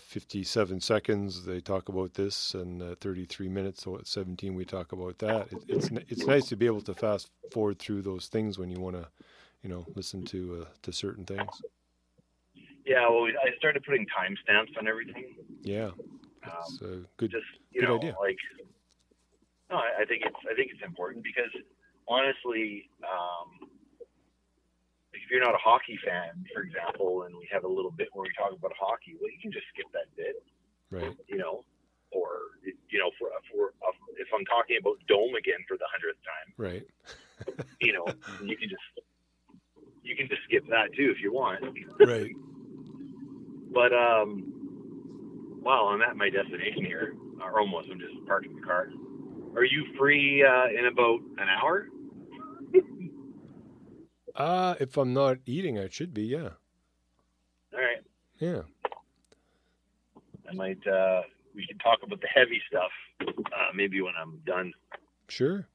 57 0.00 0.80
seconds, 0.80 1.44
they 1.44 1.60
talk 1.60 1.88
about 1.88 2.14
this, 2.14 2.54
and 2.54 2.82
uh, 2.82 2.94
33 3.00 3.48
minutes, 3.48 3.82
so 3.82 3.96
at 3.96 4.06
17, 4.06 4.54
we 4.54 4.64
talk 4.64 4.92
about 4.92 5.18
that. 5.18 5.52
It, 5.52 5.58
it's 5.68 5.90
it's 6.08 6.26
nice 6.26 6.46
to 6.48 6.56
be 6.56 6.66
able 6.66 6.82
to 6.82 6.94
fast 6.94 7.30
forward 7.50 7.78
through 7.78 8.02
those 8.02 8.28
things 8.28 8.58
when 8.58 8.70
you 8.70 8.80
want 8.80 8.96
to, 8.96 9.08
you 9.62 9.68
know, 9.68 9.86
listen 9.94 10.24
to 10.26 10.62
uh, 10.62 10.68
to 10.82 10.92
certain 10.92 11.24
things. 11.24 11.62
Yeah, 12.86 13.08
well, 13.08 13.26
I 13.26 13.56
started 13.58 13.84
putting 13.84 14.06
timestamps 14.06 14.76
on 14.78 14.88
everything. 14.88 15.34
Yeah, 15.62 15.90
that's 16.44 16.80
a 16.82 17.00
good. 17.16 17.30
Just 17.30 17.44
you 17.70 17.80
good 17.80 17.88
know, 17.88 17.96
idea. 17.96 18.16
like 18.20 18.38
no, 19.70 19.76
I, 19.76 20.02
I 20.02 20.04
think 20.04 20.22
it's 20.24 20.36
I 20.50 20.54
think 20.54 20.70
it's 20.72 20.84
important 20.84 21.24
because 21.24 21.50
honestly, 22.08 22.88
um, 23.02 23.68
you're 25.32 25.40
not 25.40 25.54
a 25.54 25.64
hockey 25.64 25.98
fan, 26.04 26.44
for 26.52 26.60
example, 26.60 27.24
and 27.24 27.34
we 27.34 27.48
have 27.50 27.64
a 27.64 27.68
little 27.68 27.90
bit 27.90 28.08
where 28.12 28.28
we 28.28 28.32
talk 28.36 28.52
about 28.52 28.72
hockey, 28.78 29.16
well, 29.18 29.32
you 29.32 29.40
can 29.40 29.50
just 29.50 29.64
skip 29.72 29.88
that 29.96 30.12
bit, 30.14 30.36
Right. 30.90 31.16
you 31.26 31.38
know, 31.38 31.64
or 32.12 32.60
you 32.62 32.98
know, 33.00 33.10
for 33.18 33.30
for 33.50 33.72
if 34.20 34.28
I'm 34.36 34.44
talking 34.44 34.76
about 34.78 35.00
Dome 35.08 35.34
again 35.34 35.64
for 35.66 35.78
the 35.78 35.88
hundredth 35.88 36.20
time, 36.20 36.48
Right. 36.60 36.84
you 37.80 37.94
know, 37.94 38.04
you 38.44 38.56
can 38.58 38.68
just 38.68 39.08
you 40.04 40.14
can 40.14 40.28
just 40.28 40.42
skip 40.44 40.68
that 40.68 40.92
too 40.92 41.10
if 41.16 41.22
you 41.22 41.32
want. 41.32 41.64
Right. 41.98 42.36
But 43.72 43.90
um, 43.94 45.62
wow, 45.62 45.88
I'm 45.88 46.02
at 46.02 46.14
my 46.14 46.28
destination 46.28 46.84
here, 46.84 47.14
or 47.40 47.58
almost. 47.58 47.88
I'm 47.90 47.98
just 47.98 48.12
parking 48.26 48.54
the 48.54 48.60
car. 48.60 48.88
Are 49.56 49.64
you 49.64 49.86
free 49.98 50.44
uh, 50.44 50.66
in 50.78 50.84
about 50.92 51.20
an 51.38 51.48
hour? 51.48 51.88
Uh, 54.34 54.74
if 54.80 54.96
I'm 54.96 55.12
not 55.12 55.38
eating, 55.46 55.78
I 55.78 55.88
should 55.88 56.14
be. 56.14 56.22
Yeah. 56.22 56.50
All 57.74 57.80
right, 57.80 58.02
Yeah. 58.38 58.62
I 60.50 60.54
might. 60.54 60.86
Uh, 60.86 61.22
we 61.54 61.66
can 61.66 61.78
talk 61.78 61.98
about 62.02 62.20
the 62.20 62.28
heavy 62.34 62.60
stuff 62.68 62.90
uh, 63.22 63.70
maybe 63.74 64.00
when 64.00 64.14
I'm 64.20 64.38
done. 64.46 64.72
Sure. 65.28 65.66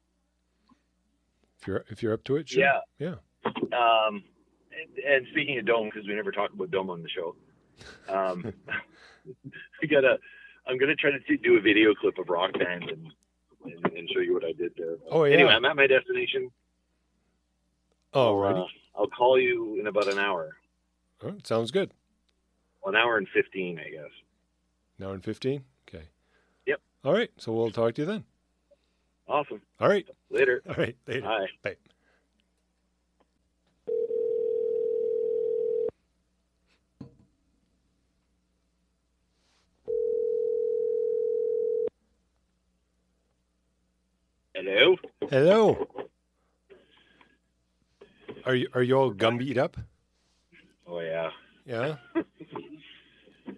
If 1.60 1.68
you're 1.68 1.86
if 1.90 2.04
you're 2.04 2.14
up 2.14 2.24
to 2.26 2.36
it, 2.38 2.50
sure. 2.50 2.64
Yeah. 2.64 2.80
Yeah. 3.00 3.16
Um, 3.46 4.24
and, 4.72 5.06
and 5.08 5.28
speaking 5.32 5.58
of 5.58 5.66
Dome, 5.66 5.90
because 5.92 6.08
we 6.08 6.14
never 6.14 6.32
talk 6.32 6.52
about 6.54 6.70
Dome 6.72 6.90
on 6.90 7.02
the 7.02 7.10
show, 7.10 7.36
um, 8.10 8.54
I 9.84 9.86
gotta. 9.88 10.18
I'm 10.68 10.78
gonna 10.78 10.96
try 10.96 11.12
to 11.12 11.20
t- 11.22 11.38
do 11.38 11.58
a 11.58 11.62
video 11.62 11.94
clip 11.96 12.18
of 12.18 12.28
Rock 12.30 12.52
Band 12.60 12.84
and, 12.90 13.08
and, 13.64 13.94
and 13.98 14.10
show 14.14 14.20
you 14.20 14.34
what 14.34 14.44
I 14.44 14.52
did 14.52 14.74
there. 14.78 14.96
Oh 15.10 15.24
yeah. 15.24 15.34
Anyway, 15.36 15.52
I'm 15.52 15.64
at 15.66 15.76
my 15.76 15.88
destination. 15.88 16.52
Oh, 18.18 18.42
I'll, 18.44 18.64
uh, 18.64 18.66
I'll 18.98 19.08
call 19.08 19.40
you 19.40 19.80
in 19.80 19.88
about 19.88 20.08
an 20.08 20.20
hour. 20.20 20.56
Sounds 21.44 21.72
good. 21.72 21.92
Well, 22.84 22.94
An 22.94 23.00
hour 23.02 23.18
and 23.18 23.28
fifteen, 23.34 23.80
I 23.80 23.90
guess. 23.90 24.12
An 25.00 25.06
hour 25.06 25.14
and 25.14 25.24
fifteen. 25.24 25.64
Okay. 25.88 26.06
Yep. 26.66 26.82
All 27.06 27.14
right. 27.14 27.30
So 27.38 27.52
we'll 27.54 27.72
talk 27.72 27.96
to 27.96 28.02
you 28.02 28.06
then. 28.06 28.24
Awesome. 29.28 29.62
All 29.80 29.90
right. 29.90 30.08
Later. 30.30 30.62
All 30.68 30.76
right. 30.76 30.96
Later. 31.08 31.22
Bye. 31.22 31.48
Bye. 31.64 31.76
Hello. 44.56 44.96
Hello. 45.30 45.88
Are 48.48 48.56
you 48.56 48.70
are 48.74 48.82
you 48.82 48.96
all 48.96 49.12
gumbeat 49.12 49.58
up? 49.58 49.76
Oh 50.88 51.02
yeah. 51.02 51.32
Yeah. 51.66 51.98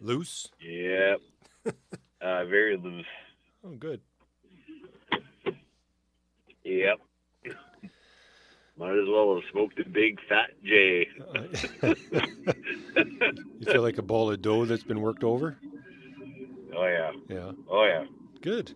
Loose. 0.01 0.49
Yep. 0.59 1.21
uh, 2.21 2.45
very 2.45 2.75
loose. 2.75 3.05
Oh, 3.63 3.75
good. 3.75 4.01
Yep. 6.63 6.97
Might 8.77 8.97
as 8.97 9.07
well 9.07 9.35
have 9.35 9.43
smoked 9.51 9.79
a 9.79 9.87
big 9.87 10.17
fat 10.27 10.49
J. 10.63 11.07
you 11.83 13.65
feel 13.65 13.83
like 13.83 13.99
a 13.99 14.01
ball 14.01 14.31
of 14.31 14.41
dough 14.41 14.65
that's 14.65 14.83
been 14.83 15.01
worked 15.01 15.23
over? 15.23 15.55
Oh 16.75 16.85
yeah. 16.87 17.11
Yeah. 17.29 17.51
Oh 17.69 17.85
yeah. 17.85 18.05
Good. 18.41 18.73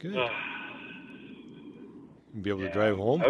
Good. 0.00 0.16
Uh, 0.16 0.28
be 2.42 2.50
able 2.50 2.60
to 2.62 2.72
drive 2.72 2.96
home? 2.96 3.22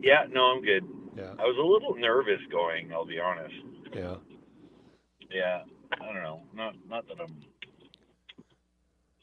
Yeah. 0.00 0.24
No, 0.30 0.42
I'm 0.56 0.62
good. 0.62 0.84
Yeah. 1.16 1.32
I 1.38 1.44
was 1.44 1.56
a 1.58 1.66
little 1.66 1.94
nervous 1.96 2.40
going. 2.50 2.92
I'll 2.92 3.06
be 3.06 3.18
honest. 3.18 3.54
Yeah. 3.94 4.14
Yeah. 5.30 5.62
I 6.00 6.04
don't 6.12 6.22
know. 6.22 6.42
Not 6.54 6.74
not 6.88 7.06
that 7.08 7.16
I'm 7.20 7.36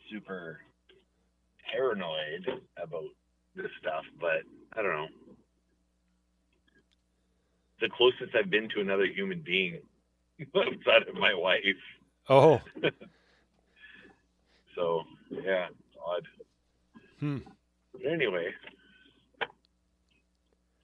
super 0.09 0.59
paranoid 1.71 2.47
about 2.81 3.03
this 3.55 3.71
stuff, 3.79 4.03
but 4.19 4.43
I 4.77 4.81
don't 4.81 4.91
know. 4.95 5.07
The 7.81 7.89
closest 7.89 8.35
I've 8.35 8.49
been 8.49 8.69
to 8.75 8.81
another 8.81 9.05
human 9.05 9.41
being 9.45 9.79
outside 10.55 11.07
of 11.07 11.15
my 11.15 11.33
wife. 11.33 11.59
Oh. 12.29 12.61
So 14.75 15.03
yeah, 15.29 15.67
odd. 16.03 16.27
Hmm. 17.19 17.37
But 17.91 18.11
Anyway, 18.11 18.47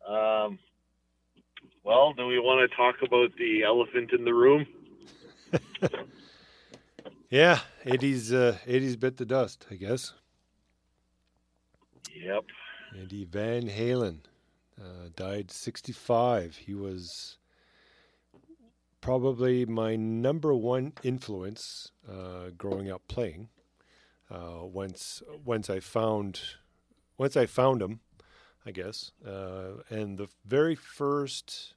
um, 0.09 0.59
well, 1.83 2.13
do 2.13 2.27
we 2.27 2.39
want 2.39 2.69
to 2.69 2.75
talk 2.75 2.95
about 3.05 3.29
the 3.37 3.63
elephant 3.63 4.11
in 4.11 4.25
the 4.25 4.33
room? 4.33 4.65
Yeah. 7.29 7.59
80s, 7.85 8.33
uh, 8.33 8.57
80s 8.67 8.99
bit 8.99 9.17
the 9.17 9.25
dust, 9.25 9.67
I 9.69 9.75
guess. 9.75 10.13
Yep. 12.13 12.45
Eddie 12.99 13.25
Van 13.25 13.67
Halen 13.69 14.21
uh, 14.81 15.09
died 15.15 15.51
65. 15.51 16.55
He 16.55 16.73
was 16.73 17.37
probably 18.99 19.65
my 19.65 19.95
number 19.95 20.53
one 20.53 20.93
influence 21.03 21.91
uh, 22.09 22.49
growing 22.57 22.89
up 22.89 23.07
playing. 23.07 23.49
Uh, 24.31 24.63
once 24.63 25.23
once 25.43 25.71
I 25.71 25.79
found 25.79 26.39
once 27.17 27.35
I 27.35 27.47
found 27.47 27.81
him, 27.81 27.99
I 28.65 28.71
guess, 28.71 29.11
uh, 29.25 29.81
and 29.89 30.17
the 30.17 30.27
very 30.45 30.75
first 30.75 31.73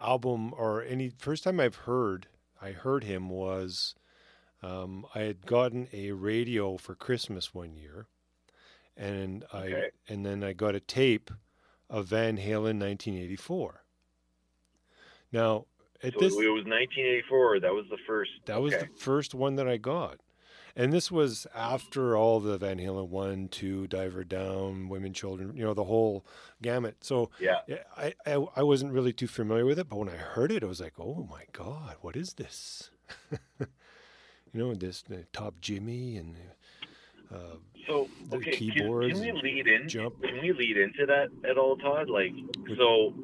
album 0.00 0.54
or 0.56 0.82
any 0.82 1.10
first 1.10 1.44
time 1.44 1.60
I've 1.60 1.74
heard 1.74 2.28
I 2.62 2.70
heard 2.72 3.04
him 3.04 3.28
was 3.28 3.94
um, 4.62 5.06
I 5.14 5.20
had 5.20 5.46
gotten 5.46 5.88
a 5.92 6.12
radio 6.12 6.76
for 6.76 6.94
Christmas 6.94 7.52
one 7.54 7.74
year, 7.74 8.06
and 8.96 9.44
I 9.52 9.64
Okay. 9.64 9.90
and 10.08 10.24
then 10.24 10.42
I 10.44 10.52
got 10.52 10.74
a 10.74 10.80
tape 10.80 11.30
of 11.88 12.06
Van 12.06 12.36
Halen 12.36 12.78
1984. 12.78 13.82
Now 15.32 15.66
at 16.02 16.14
So 16.14 16.20
this 16.20 16.32
it 16.34 16.48
was 16.48 16.64
1984. 16.64 17.60
That 17.60 17.72
was 17.74 17.86
the 17.90 17.98
first. 18.06 18.30
that 18.46 18.60
was 18.62 18.72
the 18.74 18.88
first 18.96 19.34
one 19.34 19.56
that 19.56 19.68
I 19.68 19.76
got. 19.76 20.20
And 20.76 20.92
this 20.92 21.10
was 21.10 21.46
after 21.54 22.16
all 22.16 22.40
the 22.40 22.58
Van 22.58 22.78
Halen 22.78 23.08
1, 23.08 23.48
2, 23.48 23.86
Diver 23.86 24.24
Down, 24.24 24.88
Women, 24.88 25.12
Children, 25.12 25.56
you 25.56 25.64
know, 25.64 25.74
the 25.74 25.84
whole 25.84 26.24
gamut. 26.62 26.96
So 27.00 27.30
yeah. 27.40 27.58
I, 27.96 28.14
I, 28.26 28.46
I 28.56 28.62
wasn't 28.62 28.92
really 28.92 29.12
too 29.12 29.26
familiar 29.26 29.66
with 29.66 29.78
it, 29.78 29.88
but 29.88 29.98
when 29.98 30.08
I 30.08 30.16
heard 30.16 30.52
it, 30.52 30.62
I 30.62 30.66
was 30.66 30.80
like, 30.80 30.94
oh 30.98 31.26
my 31.30 31.44
God, 31.52 31.96
what 32.00 32.16
is 32.16 32.34
this? 32.34 32.90
you 33.60 33.66
know, 34.54 34.74
this 34.74 35.04
uh, 35.10 35.16
Top 35.32 35.54
Jimmy 35.60 36.16
and 36.16 36.36
uh, 37.32 37.56
So 37.86 38.08
the 38.28 38.36
okay, 38.36 38.50
can, 38.52 38.70
keyboards 38.70 39.20
can 39.20 39.34
we 39.34 39.40
lead 39.42 39.66
in? 39.66 39.88
jump. 39.88 40.22
Can 40.22 40.40
we 40.40 40.52
lead 40.52 40.76
into 40.76 41.06
that 41.06 41.28
at 41.48 41.58
all, 41.58 41.76
Todd? 41.76 42.08
Like, 42.08 42.32
so 42.76 43.14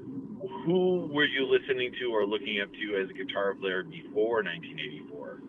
who 0.64 1.08
were 1.12 1.24
you 1.24 1.46
listening 1.46 1.92
to 2.00 2.06
or 2.06 2.26
looking 2.26 2.60
up 2.60 2.68
to 2.72 3.02
as 3.02 3.10
a 3.10 3.12
guitar 3.12 3.54
player 3.54 3.82
before 3.82 4.42
1984? 4.42 5.40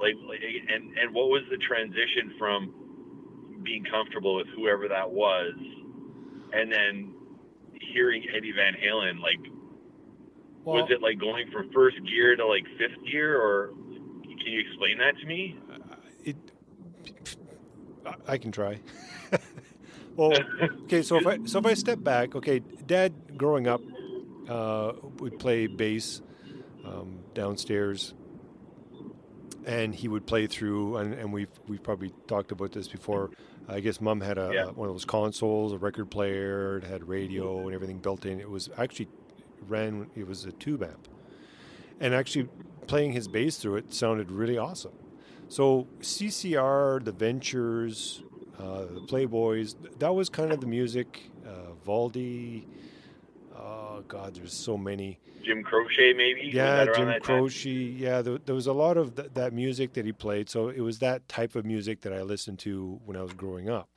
Like, 0.00 0.14
and 0.68 0.96
and 0.98 1.14
what 1.14 1.28
was 1.28 1.42
the 1.50 1.58
transition 1.58 2.34
from 2.38 2.74
being 3.62 3.84
comfortable 3.84 4.36
with 4.36 4.46
whoever 4.56 4.88
that 4.88 5.10
was, 5.10 5.52
and 6.52 6.72
then 6.72 7.14
hearing 7.92 8.24
Eddie 8.34 8.52
Van 8.52 8.74
Halen? 8.74 9.20
Like, 9.20 9.38
Well, 10.64 10.82
was 10.82 10.90
it 10.90 11.02
like 11.02 11.18
going 11.18 11.50
from 11.52 11.70
first 11.72 11.96
gear 12.06 12.34
to 12.36 12.46
like 12.46 12.64
fifth 12.78 13.04
gear, 13.10 13.38
or 13.40 13.68
can 14.22 14.46
you 14.52 14.60
explain 14.60 14.98
that 14.98 15.18
to 15.20 15.26
me? 15.26 15.58
it, 16.24 16.36
I- 18.06 18.14
I 18.34 18.38
can 18.38 18.52
try. 18.52 18.80
well, 20.16 20.32
okay, 20.84 21.02
so 21.02 21.16
if 21.18 21.26
I 21.26 21.38
so 21.44 21.58
if 21.58 21.66
I 21.66 21.74
step 21.74 22.02
back, 22.02 22.34
okay, 22.36 22.60
Dad 22.86 23.36
growing 23.36 23.66
up 23.66 23.82
uh, 24.48 24.92
would 25.18 25.38
play 25.38 25.66
bass 25.66 26.22
um, 26.84 27.20
downstairs, 27.34 28.14
and 29.66 29.94
he 29.94 30.08
would 30.08 30.26
play 30.26 30.46
through, 30.46 30.96
and, 30.96 31.14
and 31.14 31.32
we've 31.32 31.48
we've 31.68 31.82
probably 31.82 32.12
talked 32.26 32.52
about 32.52 32.72
this 32.72 32.88
before. 32.88 33.30
I 33.68 33.80
guess 33.80 34.00
Mom 34.00 34.20
had 34.20 34.38
a 34.38 34.50
Yeah. 34.52 34.64
one 34.66 34.88
of 34.88 34.94
those 34.94 35.04
consoles, 35.04 35.72
a 35.72 35.78
record 35.78 36.10
player, 36.10 36.78
it 36.78 36.84
had 36.84 37.06
radio 37.08 37.60
and 37.66 37.74
everything 37.74 37.98
built 37.98 38.24
in. 38.26 38.40
It 38.40 38.50
was 38.50 38.68
actually 38.78 39.08
ran. 39.68 40.10
It 40.16 40.26
was 40.26 40.44
a 40.44 40.52
tube 40.52 40.82
amp, 40.82 41.08
and 42.00 42.14
actually 42.14 42.48
playing 42.86 43.12
his 43.12 43.28
bass 43.28 43.58
through 43.58 43.76
it 43.76 43.92
sounded 43.94 44.30
really 44.30 44.58
awesome. 44.58 44.92
So 45.48 45.86
CCR, 46.00 47.04
the 47.04 47.12
Ventures, 47.12 48.22
uh, 48.58 48.86
the 48.86 49.00
Playboys, 49.08 49.74
that 49.98 50.14
was 50.14 50.28
kind 50.28 50.52
of 50.52 50.60
the 50.60 50.66
music. 50.66 51.30
Uh, 51.46 51.72
Valdi, 51.86 52.66
oh 53.60 54.04
God, 54.08 54.34
there's 54.34 54.52
so 54.54 54.76
many. 54.76 55.18
Jim 55.42 55.62
Croce, 55.62 56.12
maybe. 56.14 56.50
Yeah, 56.52 56.84
Was 56.84 56.96
that 56.96 57.02
around 57.02 57.12
Jim? 57.12 57.22
Croce. 57.22 57.70
Yeah, 57.70 58.22
there, 58.22 58.38
there 58.38 58.54
was 58.54 58.66
a 58.66 58.72
lot 58.72 58.96
of 58.96 59.14
th- 59.16 59.30
that 59.34 59.52
music 59.52 59.94
that 59.94 60.04
he 60.04 60.12
played. 60.12 60.48
So 60.50 60.68
it 60.68 60.80
was 60.80 60.98
that 60.98 61.28
type 61.28 61.54
of 61.56 61.64
music 61.64 62.02
that 62.02 62.12
I 62.12 62.22
listened 62.22 62.58
to 62.60 63.00
when 63.04 63.16
I 63.16 63.22
was 63.22 63.32
growing 63.32 63.68
up. 63.70 63.88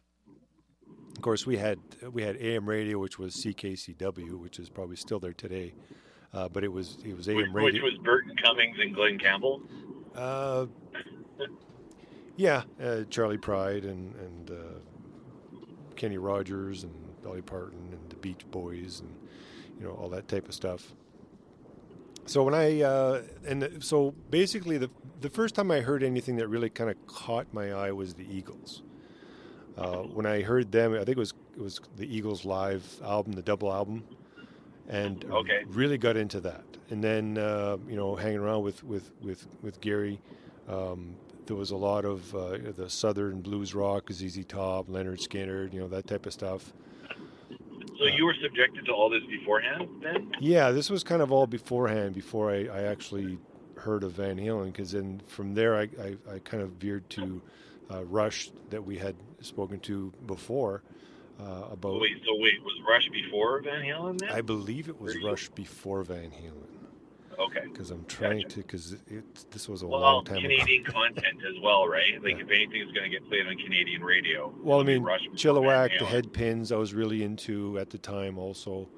Of 1.15 1.21
course, 1.21 1.45
we 1.45 1.57
had 1.57 1.79
we 2.11 2.23
had 2.23 2.37
AM 2.37 2.67
radio, 2.67 2.97
which 2.97 3.19
was 3.19 3.35
CKCW, 3.35 4.39
which 4.39 4.59
is 4.59 4.69
probably 4.69 4.95
still 4.95 5.19
there 5.19 5.33
today. 5.33 5.73
Uh, 6.33 6.49
but 6.49 6.63
it 6.63 6.71
was 6.71 6.97
it 7.05 7.15
was 7.15 7.29
AM 7.29 7.53
Which, 7.53 7.73
which 7.73 7.81
was 7.83 7.93
Burton 8.03 8.35
Cummings 8.43 8.77
and 8.79 8.95
Glen 8.95 9.19
Campbell. 9.19 9.61
Uh, 10.15 10.65
yeah, 12.35 12.63
uh, 12.81 13.03
Charley 13.09 13.37
Pride 13.37 13.85
and 13.85 14.15
and 14.15 14.51
uh, 14.51 14.79
Kenny 15.95 16.17
Rogers 16.17 16.83
and 16.83 16.93
Dolly 17.23 17.41
Parton 17.41 17.89
and 17.91 18.09
the 18.09 18.15
Beach 18.15 18.41
Boys 18.49 19.01
and 19.01 19.13
you 19.83 19.89
know 19.89 19.95
all 19.95 20.09
that 20.09 20.27
type 20.27 20.47
of 20.47 20.55
stuff. 20.55 20.93
So 22.25 22.43
when 22.43 22.53
I 22.53 22.81
uh, 22.81 23.21
and 23.45 23.83
so 23.83 24.11
basically 24.29 24.77
the 24.77 24.89
the 25.19 25.29
first 25.29 25.55
time 25.55 25.71
I 25.71 25.81
heard 25.81 26.03
anything 26.03 26.37
that 26.37 26.47
really 26.47 26.69
kind 26.69 26.89
of 26.89 26.95
caught 27.05 27.53
my 27.53 27.73
eye 27.73 27.91
was 27.91 28.13
the 28.13 28.25
Eagles. 28.33 28.81
Uh, 29.77 30.03
when 30.03 30.25
I 30.25 30.41
heard 30.41 30.71
them, 30.71 30.93
I 30.93 30.99
think 30.99 31.09
it 31.09 31.17
was 31.17 31.33
it 31.57 31.61
was 31.61 31.79
the 31.97 32.05
Eagles 32.15 32.45
live 32.45 33.01
album, 33.03 33.33
the 33.33 33.41
double 33.41 33.73
album, 33.73 34.05
and 34.87 35.25
Okay. 35.29 35.63
really 35.67 35.97
got 35.97 36.15
into 36.15 36.39
that. 36.41 36.63
And 36.89 37.03
then 37.03 37.37
uh, 37.37 37.77
you 37.87 37.95
know, 37.97 38.15
hanging 38.15 38.39
around 38.39 38.63
with 38.63 38.83
with 38.83 39.11
with 39.21 39.45
with 39.61 39.81
Gary, 39.81 40.21
um, 40.69 41.17
there 41.45 41.57
was 41.57 41.71
a 41.71 41.75
lot 41.77 42.05
of 42.05 42.33
uh, 42.33 42.57
the 42.75 42.89
Southern 42.89 43.41
blues 43.41 43.75
rock, 43.75 44.09
ZZ 44.11 44.45
Top, 44.45 44.87
Lynyrd 44.87 45.19
Skynyrd, 45.19 45.73
you 45.73 45.81
know 45.81 45.89
that 45.89 46.07
type 46.07 46.25
of 46.25 46.31
stuff. 46.31 46.73
So 47.99 48.05
you 48.05 48.25
were 48.25 48.35
subjected 48.41 48.85
to 48.85 48.91
all 48.91 49.09
this 49.09 49.23
beforehand, 49.25 49.87
then? 50.01 50.31
Yeah, 50.39 50.71
this 50.71 50.89
was 50.89 51.03
kind 51.03 51.21
of 51.21 51.31
all 51.31 51.47
beforehand, 51.47 52.15
before 52.15 52.51
I, 52.51 52.65
I 52.65 52.83
actually 52.83 53.37
heard 53.75 54.03
of 54.03 54.13
Van 54.13 54.37
Halen, 54.37 54.67
because 54.67 54.91
then 54.91 55.21
from 55.27 55.53
there 55.53 55.75
I, 55.75 55.89
I, 56.01 56.17
I 56.35 56.39
kind 56.39 56.63
of 56.63 56.71
veered 56.71 57.09
to 57.11 57.41
uh, 57.91 58.03
Rush 58.05 58.49
that 58.69 58.83
we 58.83 58.97
had 58.97 59.15
spoken 59.41 59.79
to 59.81 60.11
before 60.25 60.81
uh, 61.39 61.67
about. 61.71 61.99
Wait, 62.01 62.17
so 62.25 62.35
wait, 62.35 62.63
was 62.63 62.79
Rush 62.87 63.09
before 63.09 63.61
Van 63.61 63.83
Halen 63.83 64.19
then? 64.19 64.29
I 64.29 64.41
believe 64.41 64.89
it 64.89 64.99
was 64.99 65.15
Rush 65.23 65.49
before 65.49 66.03
Van 66.03 66.31
Halen, 66.31 66.72
okay. 67.39 67.61
because 67.71 67.91
I'm 67.91 68.05
trying 68.05 68.41
Gotcha. 68.41 68.55
to, 68.55 68.61
because 68.61 68.93
it, 68.93 69.51
this 69.51 69.67
was 69.69 69.81
a 69.81 69.87
Well, 69.87 70.01
long 70.01 70.25
time 70.25 70.37
ago. 70.37 70.47
Canadian 70.47 70.83
content 70.85 71.37
as 71.47 71.59
well, 71.61 71.87
right? 71.87 72.21
Like 72.23 72.37
Yeah. 72.37 72.43
if 72.43 72.49
anything 72.49 72.81
is 72.81 72.91
going 72.91 73.03
to 73.03 73.09
get 73.09 73.27
played 73.27 73.47
on 73.47 73.57
Canadian 73.57 74.03
radio. 74.03 74.53
Well, 74.61 74.79
I 74.79 74.83
mean, 74.83 75.03
Chilliwack, 75.03 75.99
the 75.99 76.05
head 76.05 76.31
pins, 76.33 76.71
I 76.71 76.75
was 76.77 76.93
really 76.93 77.23
into 77.23 77.77
at 77.79 77.89
the 77.89 77.97
time 77.97 78.37
also. 78.37 78.89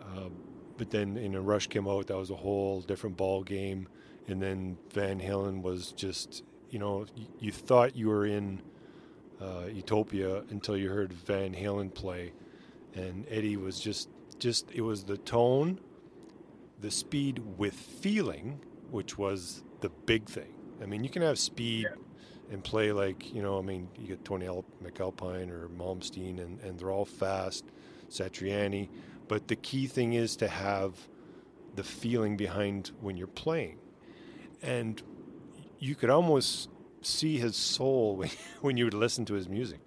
Uh, 0.00 0.28
but 0.76 0.90
then, 0.90 1.16
you 1.16 1.28
know, 1.28 1.40
Rush 1.40 1.66
came 1.68 1.86
out, 1.88 2.08
that 2.08 2.16
was 2.16 2.30
a 2.30 2.36
whole 2.36 2.80
different 2.80 3.16
ball 3.16 3.42
game. 3.42 3.88
And 4.26 4.40
then 4.40 4.76
Van 4.92 5.20
Halen 5.20 5.62
was 5.62 5.92
just, 5.92 6.42
you 6.70 6.78
know, 6.78 7.06
you, 7.14 7.26
you 7.38 7.52
thought 7.52 7.94
you 7.94 8.08
were 8.08 8.26
in 8.26 8.60
uh, 9.40 9.66
Utopia 9.72 10.42
until 10.50 10.76
you 10.76 10.88
heard 10.90 11.12
Van 11.12 11.54
Halen 11.54 11.92
play. 11.94 12.32
And 12.94 13.26
Eddie 13.28 13.56
was 13.56 13.78
just, 13.80 14.08
just, 14.38 14.70
it 14.72 14.80
was 14.80 15.04
the 15.04 15.16
tone, 15.18 15.78
the 16.84 16.90
speed 16.90 17.42
with 17.56 17.72
feeling, 17.72 18.60
which 18.90 19.16
was 19.16 19.64
the 19.80 19.88
big 19.88 20.28
thing. 20.28 20.52
I 20.82 20.84
mean, 20.84 21.02
you 21.02 21.08
can 21.08 21.22
have 21.22 21.38
speed 21.38 21.88
and 22.50 22.62
play 22.62 22.92
like 22.92 23.32
you 23.32 23.40
know. 23.42 23.58
I 23.58 23.62
mean, 23.62 23.88
you 23.98 24.08
get 24.08 24.22
Tony 24.22 24.46
Al- 24.46 24.66
McAlpine 24.84 25.48
or 25.48 25.70
Malmsteen, 25.70 26.40
and, 26.40 26.60
and 26.60 26.78
they're 26.78 26.90
all 26.90 27.06
fast, 27.06 27.64
Satriani. 28.10 28.90
But 29.28 29.48
the 29.48 29.56
key 29.56 29.86
thing 29.86 30.12
is 30.12 30.36
to 30.36 30.48
have 30.48 31.08
the 31.74 31.82
feeling 31.82 32.36
behind 32.36 32.90
when 33.00 33.16
you're 33.16 33.28
playing, 33.28 33.78
and 34.60 35.02
you 35.78 35.94
could 35.94 36.10
almost 36.10 36.68
see 37.00 37.38
his 37.38 37.56
soul 37.56 38.16
when, 38.16 38.30
when 38.60 38.76
you 38.76 38.84
would 38.84 38.92
listen 38.92 39.24
to 39.24 39.32
his 39.32 39.48
music. 39.48 39.80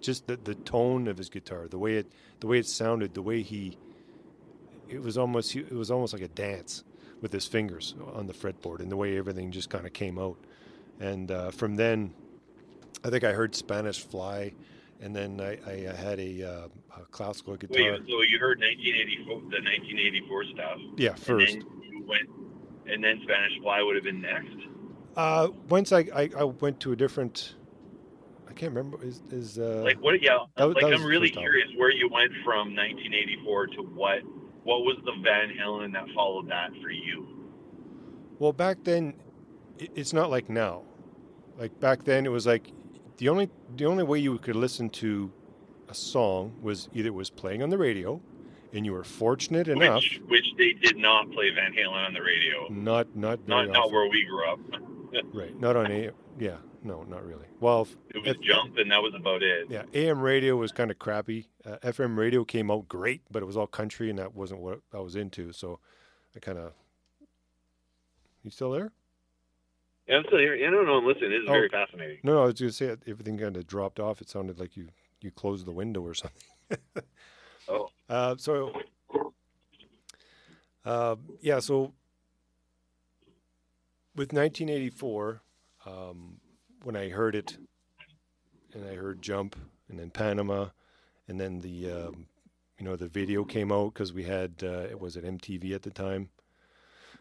Just 0.00 0.26
the, 0.26 0.38
the 0.38 0.54
tone 0.54 1.06
of 1.06 1.18
his 1.18 1.28
guitar, 1.28 1.68
the 1.68 1.78
way 1.78 1.96
it 1.96 2.10
the 2.40 2.46
way 2.46 2.58
it 2.58 2.66
sounded, 2.66 3.12
the 3.12 3.20
way 3.20 3.42
he 3.42 3.76
it 4.92 5.02
was 5.02 5.16
almost 5.18 5.54
it 5.54 5.72
was 5.72 5.90
almost 5.90 6.12
like 6.12 6.22
a 6.22 6.28
dance 6.28 6.84
with 7.20 7.32
his 7.32 7.46
fingers 7.46 7.94
on 8.14 8.26
the 8.26 8.32
fretboard 8.32 8.80
and 8.80 8.90
the 8.90 8.96
way 8.96 9.16
everything 9.18 9.50
just 9.50 9.68
kind 9.70 9.86
of 9.86 9.92
came 9.92 10.18
out. 10.18 10.36
And 11.00 11.30
uh, 11.30 11.50
from 11.50 11.76
then, 11.76 12.12
I 13.04 13.10
think 13.10 13.24
I 13.24 13.32
heard 13.32 13.54
Spanish 13.54 14.00
Fly, 14.00 14.52
and 15.00 15.14
then 15.14 15.40
I, 15.40 15.58
I 15.66 15.94
had 15.94 16.18
a, 16.18 16.42
uh, 16.42 17.00
a 17.00 17.04
classical 17.10 17.54
Wait, 17.54 17.60
guitar. 17.60 17.96
so 17.96 18.22
you 18.22 18.38
heard 18.38 18.58
1984, 18.60 19.34
the 19.34 19.60
1984 19.62 20.44
stuff. 20.54 20.78
yeah, 20.96 21.14
first. 21.14 21.54
And 21.54 21.62
then 21.62 22.06
went, 22.06 22.28
and 22.86 23.02
then 23.04 23.20
Spanish 23.22 23.58
Fly 23.62 23.82
would 23.82 23.96
have 23.96 24.04
been 24.04 24.20
next. 24.20 24.56
Uh, 25.16 25.48
once 25.68 25.92
I, 25.92 26.00
I, 26.14 26.30
I 26.38 26.44
went 26.44 26.80
to 26.80 26.92
a 26.92 26.96
different. 26.96 27.54
I 28.48 28.52
can't 28.52 28.74
remember. 28.74 29.02
Is 29.02 29.22
is 29.30 29.58
uh, 29.58 29.82
Like 29.84 30.02
what? 30.02 30.20
Yeah, 30.20 30.38
that 30.56 30.66
like 30.66 30.82
that 30.82 30.92
I'm 30.92 31.04
really 31.04 31.30
curious 31.30 31.68
where 31.76 31.90
you 31.90 32.08
went 32.12 32.32
from 32.44 32.74
1984 32.74 33.66
to 33.68 33.82
what? 33.82 34.22
What 34.70 34.84
was 34.84 34.98
the 35.04 35.10
Van 35.24 35.48
Halen 35.48 35.92
that 35.94 36.06
followed 36.14 36.48
that 36.48 36.70
for 36.80 36.90
you? 36.90 37.26
Well, 38.38 38.52
back 38.52 38.84
then, 38.84 39.14
it's 39.80 40.12
not 40.12 40.30
like 40.30 40.48
now. 40.48 40.82
Like 41.58 41.80
back 41.80 42.04
then, 42.04 42.24
it 42.24 42.28
was 42.28 42.46
like 42.46 42.70
the 43.16 43.30
only 43.30 43.50
the 43.74 43.86
only 43.86 44.04
way 44.04 44.20
you 44.20 44.38
could 44.38 44.54
listen 44.54 44.88
to 44.90 45.32
a 45.88 45.94
song 45.94 46.54
was 46.62 46.88
either 46.94 47.08
it 47.08 47.14
was 47.14 47.30
playing 47.30 47.64
on 47.64 47.70
the 47.70 47.78
radio, 47.78 48.20
and 48.72 48.86
you 48.86 48.92
were 48.92 49.02
fortunate 49.02 49.66
enough. 49.66 50.04
Which, 50.04 50.20
which 50.28 50.46
they 50.56 50.72
did 50.74 50.96
not 50.96 51.32
play 51.32 51.50
Van 51.50 51.72
Halen 51.72 52.06
on 52.06 52.14
the 52.14 52.22
radio. 52.22 52.68
Not 52.70 53.16
not 53.16 53.48
Not 53.48 53.70
not 53.70 53.90
where 53.90 54.08
we 54.08 54.24
grew 54.24 54.52
up. 54.52 54.60
right. 55.34 55.58
Not 55.58 55.74
on 55.74 55.90
a 55.90 56.10
yeah. 56.38 56.58
No, 56.84 57.02
not 57.02 57.26
really. 57.26 57.49
Well, 57.60 57.86
It 58.14 58.18
was 58.18 58.28
F- 58.36 58.40
Jump, 58.42 58.78
and 58.78 58.90
that 58.90 59.02
was 59.02 59.12
about 59.14 59.42
it. 59.42 59.66
yeah. 59.68 59.82
AM 59.92 60.20
radio 60.20 60.56
was 60.56 60.72
kind 60.72 60.90
of 60.90 60.98
crappy. 60.98 61.48
Uh, 61.64 61.76
FM 61.82 62.16
radio 62.16 62.42
came 62.44 62.70
out 62.70 62.88
great, 62.88 63.20
but 63.30 63.42
it 63.42 63.46
was 63.46 63.56
all 63.56 63.66
country, 63.66 64.08
and 64.08 64.18
that 64.18 64.34
wasn't 64.34 64.60
what 64.60 64.80
I 64.94 64.98
was 65.00 65.14
into. 65.14 65.52
So, 65.52 65.78
I 66.34 66.38
kind 66.38 66.58
of. 66.58 66.72
You 68.42 68.50
still 68.50 68.70
there? 68.70 68.92
Yeah, 70.08 70.16
I'm 70.16 70.24
still 70.26 70.38
here. 70.38 70.54
Yeah, 70.54 70.70
no, 70.70 70.82
no, 70.82 70.98
listen, 70.98 71.28
this 71.30 71.42
is 71.42 71.48
Oh. 71.48 71.52
very 71.52 71.68
fascinating. 71.68 72.18
No, 72.22 72.32
no, 72.34 72.42
I 72.42 72.44
was 72.46 72.54
going 72.54 72.70
to 72.70 72.72
say 72.72 72.96
everything 73.06 73.36
kind 73.38 73.56
of 73.56 73.66
dropped 73.66 74.00
off. 74.00 74.22
It 74.22 74.28
sounded 74.30 74.58
like 74.58 74.76
you 74.76 74.88
you 75.20 75.30
closed 75.30 75.66
the 75.66 75.72
window 75.72 76.00
or 76.00 76.14
something. 76.14 76.78
Oh. 77.68 77.90
Uh, 78.08 78.34
so, 78.38 78.72
uh, 80.86 81.16
yeah, 81.42 81.58
so 81.58 81.92
with 84.16 84.32
1984, 84.32 85.42
um, 85.84 86.40
when 86.82 86.96
I 86.96 87.08
heard 87.08 87.34
it, 87.34 87.56
and 88.72 88.86
I 88.86 88.94
heard 88.94 89.22
Jump, 89.22 89.56
and 89.88 89.98
then 89.98 90.10
Panama, 90.10 90.68
and 91.28 91.40
then 91.40 91.60
the 91.60 91.90
um, 91.90 92.26
you 92.78 92.84
know 92.84 92.96
the 92.96 93.08
video 93.08 93.44
came 93.44 93.70
out 93.70 93.94
because 93.94 94.12
we 94.12 94.24
had 94.24 94.54
uh, 94.62 94.86
it 94.90 95.00
was 95.00 95.16
at 95.16 95.24
MTV 95.24 95.74
at 95.74 95.82
the 95.82 95.90
time. 95.90 96.30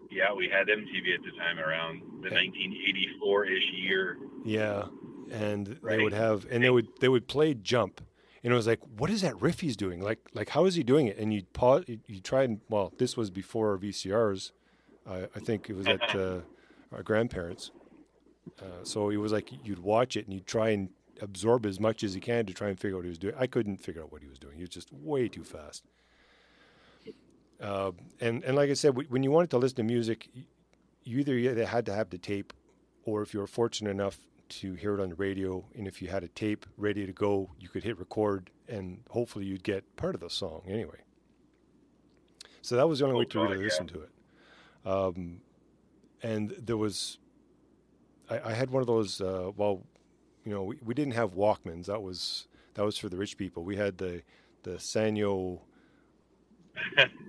Yeah, 0.09 0.33
we 0.33 0.49
had 0.49 0.67
MTV 0.67 1.13
at 1.13 1.23
the 1.23 1.37
time 1.37 1.59
around 1.59 2.23
the 2.23 2.29
1984-ish 2.29 3.71
year. 3.73 4.17
Yeah, 4.45 4.85
and 5.31 5.77
they 5.83 6.01
would 6.01 6.13
have, 6.13 6.47
and 6.49 6.63
they 6.63 6.69
would 6.69 6.87
they 6.99 7.09
would 7.09 7.27
play 7.27 7.53
jump, 7.53 8.01
and 8.43 8.53
it 8.53 8.55
was 8.55 8.67
like, 8.67 8.79
what 8.97 9.09
is 9.09 9.21
that 9.21 9.39
riff 9.41 9.59
he's 9.59 9.75
doing? 9.75 10.01
Like 10.01 10.19
like 10.33 10.49
how 10.49 10.65
is 10.65 10.75
he 10.75 10.83
doing 10.83 11.07
it? 11.07 11.17
And 11.17 11.33
you 11.33 11.43
pause, 11.53 11.83
you, 11.87 12.21
try 12.21 12.43
and 12.43 12.61
well, 12.69 12.93
this 12.97 13.17
was 13.17 13.29
before 13.29 13.77
VCRs. 13.77 14.51
I 15.07 15.27
I 15.35 15.39
think 15.39 15.69
it 15.69 15.75
was 15.75 15.87
at 15.87 16.01
uh, 16.15 16.39
our 16.91 17.03
grandparents. 17.03 17.71
Uh, 18.61 18.83
so 18.83 19.09
it 19.09 19.17
was 19.17 19.31
like 19.31 19.51
you'd 19.65 19.79
watch 19.79 20.15
it 20.17 20.25
and 20.25 20.33
you'd 20.33 20.47
try 20.47 20.69
and 20.69 20.89
absorb 21.21 21.65
as 21.65 21.79
much 21.79 22.03
as 22.03 22.15
you 22.15 22.21
can 22.21 22.45
to 22.45 22.53
try 22.53 22.69
and 22.69 22.79
figure 22.79 22.95
out 22.95 22.99
what 22.99 23.05
he 23.05 23.09
was 23.09 23.17
doing. 23.17 23.35
I 23.37 23.47
couldn't 23.47 23.77
figure 23.77 24.01
out 24.01 24.11
what 24.11 24.21
he 24.21 24.27
was 24.29 24.39
doing. 24.39 24.55
He 24.55 24.61
was 24.61 24.69
just 24.69 24.91
way 24.93 25.27
too 25.27 25.43
fast. 25.43 25.83
Uh, 27.61 27.91
and 28.21 28.43
and 28.43 28.55
like 28.55 28.69
I 28.69 28.73
said, 28.73 28.95
when 29.09 29.21
you 29.23 29.31
wanted 29.31 29.49
to 29.51 29.57
listen 29.57 29.75
to 29.77 29.83
music, 29.83 30.29
you 31.03 31.19
either 31.19 31.37
you 31.37 31.49
had 31.65 31.85
to 31.87 31.93
have 31.93 32.09
the 32.09 32.17
tape, 32.17 32.53
or 33.03 33.21
if 33.21 33.33
you 33.33 33.39
were 33.41 33.47
fortunate 33.47 33.89
enough 33.91 34.17
to 34.49 34.73
hear 34.75 34.93
it 34.97 35.01
on 35.01 35.09
the 35.09 35.15
radio, 35.15 35.65
and 35.75 35.87
if 35.87 36.01
you 36.01 36.07
had 36.07 36.23
a 36.23 36.27
tape 36.29 36.65
ready 36.77 37.05
to 37.05 37.11
go, 37.11 37.49
you 37.59 37.67
could 37.69 37.83
hit 37.83 37.99
record, 37.99 38.49
and 38.67 39.01
hopefully 39.09 39.45
you'd 39.45 39.63
get 39.63 39.83
part 39.97 40.15
of 40.15 40.21
the 40.21 40.29
song 40.29 40.61
anyway. 40.67 40.99
So 42.61 42.75
that 42.77 42.87
was 42.87 42.99
the 42.99 43.05
only 43.05 43.17
way 43.19 43.25
to 43.25 43.39
Oh, 43.39 43.43
really 43.43 43.57
yeah. 43.57 43.63
listen 43.63 43.87
to 43.87 44.01
it. 44.03 44.09
Um, 44.85 45.41
and 46.23 46.51
there 46.51 46.77
was, 46.77 47.19
I, 48.29 48.51
I 48.51 48.53
had 48.53 48.69
one 48.69 48.81
of 48.81 48.87
those. 48.87 49.21
Uh, 49.21 49.51
well, 49.55 49.83
you 50.45 50.53
know, 50.53 50.63
we, 50.63 50.77
we 50.83 50.93
didn't 50.93 51.13
have 51.13 51.33
Walkmans. 51.33 51.85
That 51.85 52.01
was 52.01 52.47
that 52.75 52.83
was 52.85 52.97
for 52.97 53.09
the 53.09 53.17
rich 53.17 53.37
people. 53.37 53.63
We 53.63 53.75
had 53.75 53.97
the 53.97 54.21
the 54.63 54.71
Sanyo 54.71 55.59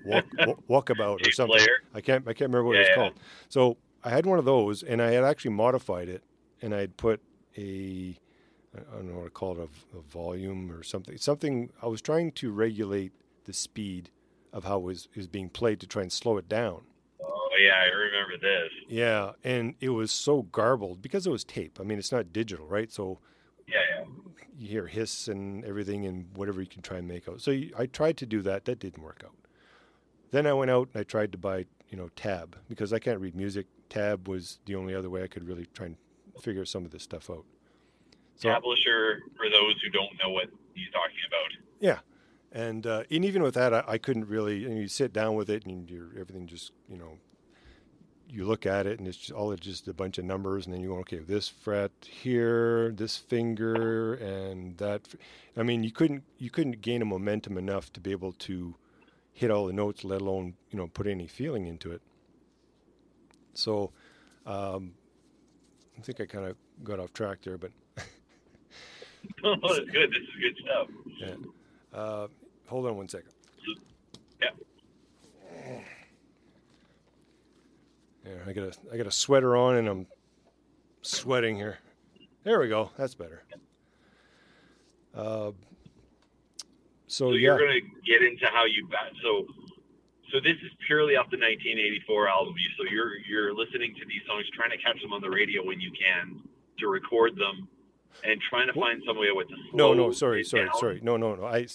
walk, 0.04 0.24
walkabout 0.68 1.26
or 1.26 1.32
something. 1.32 1.56
player. 1.58 1.76
I 1.94 2.00
can't 2.00 2.26
I 2.26 2.32
can't 2.32 2.50
remember 2.50 2.64
what 2.64 2.74
Yeah, 2.76 2.80
it's 2.82 2.88
yeah. 2.90 2.94
called. 2.96 3.14
So 3.48 3.76
I 4.04 4.10
had 4.10 4.26
one 4.26 4.38
of 4.38 4.44
those, 4.44 4.82
and 4.82 5.02
I 5.02 5.10
had 5.12 5.24
actually 5.24 5.52
modified 5.52 6.08
it, 6.08 6.22
and 6.62 6.74
I 6.74 6.80
had 6.80 6.96
put 6.96 7.20
a 7.56 8.18
I 8.76 8.94
don't 8.94 9.08
know 9.10 9.18
what 9.18 9.24
to 9.24 9.30
call 9.30 9.58
it 9.60 9.68
a, 9.94 9.98
a 9.98 10.00
volume 10.02 10.70
or 10.70 10.82
something. 10.82 11.16
Something 11.18 11.70
I 11.82 11.86
was 11.86 12.00
trying 12.00 12.32
to 12.32 12.52
regulate 12.52 13.12
the 13.44 13.52
speed 13.52 14.10
of 14.52 14.64
how 14.64 14.78
it 14.78 14.82
was, 14.82 15.08
it 15.12 15.16
was 15.16 15.26
being 15.26 15.48
played 15.48 15.80
to 15.80 15.86
try 15.86 16.02
and 16.02 16.12
slow 16.12 16.36
it 16.36 16.48
down. 16.48 16.82
Yeah, 17.64 17.75
I 17.75 17.87
remember 17.94 18.38
this. 18.40 18.70
Yeah, 18.88 19.33
and 19.44 19.75
it 19.81 19.90
was 19.90 20.11
so 20.12 20.42
garbled 20.42 21.03
because 21.03 21.27
it 21.27 21.31
was 21.31 21.44
tape. 21.44 21.79
I 21.81 21.85
mean, 21.85 21.99
it's 21.99 22.12
not 22.12 22.33
digital, 22.33 22.66
right? 22.66 22.90
So 22.90 23.18
Yeah, 23.66 23.79
yeah. 23.99 24.05
you 24.59 24.68
hear 24.68 24.87
hiss 24.87 25.29
and 25.29 25.64
everything 25.64 26.07
and 26.07 26.27
whatever 26.35 26.61
you 26.61 26.66
can 26.66 26.83
try 26.83 26.99
and 26.99 27.07
make 27.09 27.29
out. 27.29 27.40
So 27.40 27.51
you, 27.51 27.73
I 27.79 27.87
tried 27.87 28.16
to 28.18 28.27
do 28.27 28.42
that. 28.42 28.64
That 28.64 28.79
didn't 28.79 29.03
work 29.03 29.23
out. 29.25 29.35
Then 30.31 30.46
I 30.46 30.53
went 30.53 30.70
out 30.70 30.88
and 30.92 31.01
I 31.01 31.05
tried 31.05 31.33
to 31.33 31.38
buy, 31.38 31.66
you 31.88 31.96
know, 31.96 32.09
Tab 32.16 32.57
because 32.68 32.92
I 32.92 32.99
can't 32.99 33.20
read 33.20 33.35
music. 33.35 33.66
Tab 33.88 34.29
was 34.29 34.61
the 34.66 34.77
only 34.77 34.94
other 34.94 35.11
way 35.11 35.23
I 35.23 35.27
could 35.27 35.46
really 35.46 35.66
try 35.75 35.87
and 35.87 35.96
figure 36.40 36.64
some 36.64 36.85
of 36.85 36.92
this 36.92 37.03
stuff 37.03 37.29
out. 37.29 37.44
So 38.37 38.49
Tablature, 38.49 39.18
for 39.37 39.51
those 39.51 39.75
who 39.83 39.90
don't 39.90 40.12
know 40.23 40.31
what 40.31 40.46
he's 40.75 40.90
talking 40.92 41.16
about. 41.27 41.64
yeah, 41.81 41.99
and 42.53 42.87
uh, 42.87 43.03
and 43.11 43.25
even 43.25 43.42
with 43.42 43.55
that, 43.55 43.75
I, 43.75 43.85
I 43.87 43.99
couldn't 43.99 44.29
really. 44.29 44.64
And 44.64 44.79
you 44.79 44.88
sit 44.88 45.12
down 45.12 45.35
with 45.35 45.51
it 45.51 45.66
and 45.66 45.90
you're 45.90 46.11
everything 46.18 46.46
just 46.46 46.73
you 46.88 46.96
know. 46.96 47.18
You 48.32 48.44
look 48.44 48.64
at 48.64 48.86
it 48.86 48.98
and 48.98 49.08
it's 49.08 49.18
just, 49.18 49.32
all 49.32 49.50
it's 49.52 49.66
just 49.66 49.88
a 49.88 49.92
bunch 49.92 50.18
of 50.18 50.24
numbers, 50.24 50.66
and 50.66 50.74
then 50.74 50.80
you 50.80 50.90
go, 50.90 50.98
okay, 50.98 51.18
this 51.18 51.48
fret 51.48 51.90
here, 52.02 52.92
this 52.92 53.16
finger, 53.16 54.14
and 54.14 54.76
that. 54.78 55.08
i 55.56 55.62
mean, 55.62 55.82
you 55.82 55.90
couldn't 55.90 56.22
you 56.38 56.50
couldn't 56.50 56.80
gain 56.80 57.02
a 57.02 57.04
momentum 57.04 57.58
enough 57.58 57.92
to 57.94 58.00
be 58.00 58.12
able 58.12 58.32
to 58.32 58.76
hit 59.32 59.50
all 59.50 59.66
the 59.66 59.72
notes, 59.72 60.04
let 60.04 60.20
alone 60.20 60.54
you 60.70 60.78
know 60.78 60.86
put 60.86 61.06
any 61.06 61.26
feeling 61.26 61.66
into 61.66 61.90
it. 61.90 62.02
So, 63.54 63.90
um, 64.46 64.94
I 65.98 66.02
think 66.02 66.20
I 66.20 66.26
kind 66.26 66.46
of 66.46 66.56
got 66.84 67.00
off 67.00 67.12
track 67.12 67.38
there, 67.42 67.58
but 67.58 67.72
oh, 69.44 69.56
that's 69.62 69.90
good. 69.90 70.10
This 70.10 70.22
is 70.22 70.40
good 70.40 70.56
stuff. 70.64 70.88
yeah. 71.18 71.98
Uh, 71.98 72.28
hold 72.66 72.86
on 72.86 72.96
one 72.96 73.08
second. 73.08 73.32
Yeah. 74.40 74.50
Yeah, 78.30 78.36
I 78.46 78.52
got 78.52 78.64
a 78.64 78.72
I 78.92 78.96
got 78.96 79.06
a 79.06 79.10
sweater 79.10 79.56
on 79.56 79.76
and 79.76 79.88
I'm 79.88 80.06
sweating 81.02 81.56
here. 81.56 81.78
There 82.44 82.60
we 82.60 82.68
go. 82.68 82.90
That's 82.96 83.14
better. 83.14 83.42
Uh, 85.14 85.50
so, 87.06 87.30
So 87.30 87.32
you're 87.32 87.58
going 87.58 87.80
to 87.80 88.10
get 88.10 88.22
into 88.22 88.46
how 88.46 88.64
you 88.64 88.86
bat. 88.86 89.10
So, 89.22 89.46
so 90.32 90.38
this 90.40 90.54
is 90.64 90.70
purely 90.86 91.16
off 91.16 91.26
the 91.30 91.36
1984 91.38 92.28
album. 92.28 92.54
You- 92.56 92.70
So 92.84 92.90
you're 92.92 93.18
you're 93.18 93.52
listening 93.54 93.94
to 93.96 94.06
these 94.06 94.22
songs, 94.26 94.46
trying 94.54 94.70
to 94.70 94.78
catch 94.78 95.00
them 95.02 95.12
on 95.12 95.20
the 95.20 95.30
radio 95.30 95.64
when 95.64 95.80
you 95.80 95.90
can 95.90 96.40
to 96.78 96.86
record 96.88 97.36
them, 97.36 97.68
and 98.24 98.40
trying 98.48 98.68
to 98.68 98.72
find 98.74 99.02
some 99.06 99.18
way 99.18 99.28
with 99.32 99.48
the 99.48 99.56
no, 99.74 99.92
no, 99.92 100.12
sorry, 100.12 100.44
sorry, 100.44 100.66
down. 100.66 100.78
sorry, 100.78 101.00
no, 101.02 101.16
no, 101.16 101.34
no. 101.34 101.44
I 101.44 101.66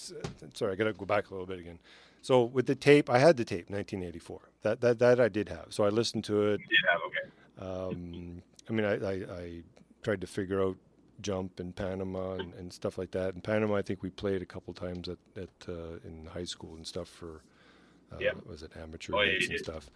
sorry, 0.54 0.72
I 0.72 0.74
got 0.74 0.84
to 0.84 0.92
go 0.94 1.04
back 1.04 1.28
a 1.30 1.34
little 1.34 1.46
bit 1.46 1.58
again. 1.60 1.78
So 2.26 2.42
with 2.42 2.66
the 2.66 2.74
tape, 2.74 3.08
I 3.08 3.20
had 3.20 3.36
the 3.36 3.44
tape, 3.44 3.70
1984. 3.70 4.50
That 4.62 4.80
that 4.80 4.98
that 4.98 5.20
I 5.20 5.28
did 5.28 5.48
have. 5.48 5.66
So 5.70 5.84
I 5.84 5.90
listened 5.90 6.24
to 6.24 6.42
it. 6.48 6.60
Have 6.90 7.00
okay. 7.06 7.94
Um, 7.96 8.42
I 8.68 8.72
mean, 8.72 8.84
I, 8.84 8.94
I, 8.94 9.42
I 9.42 9.62
tried 10.02 10.20
to 10.22 10.26
figure 10.26 10.60
out 10.60 10.76
jump 11.20 11.60
in 11.60 11.72
Panama 11.72 12.32
and, 12.32 12.52
and 12.54 12.72
stuff 12.72 12.98
like 12.98 13.12
that. 13.12 13.36
In 13.36 13.42
Panama, 13.42 13.76
I 13.76 13.82
think 13.82 14.02
we 14.02 14.10
played 14.10 14.42
a 14.42 14.44
couple 14.44 14.74
times 14.74 15.08
at, 15.08 15.18
at 15.36 15.68
uh, 15.68 16.00
in 16.04 16.26
high 16.32 16.44
school 16.44 16.74
and 16.74 16.84
stuff 16.84 17.08
for 17.08 17.44
uh, 18.12 18.16
Yeah. 18.18 18.32
was 18.44 18.64
it 18.64 18.72
amateur 18.76 19.14
Oh, 19.14 19.20
yeah, 19.22 19.38
and 19.48 19.58
stuff. 19.60 19.88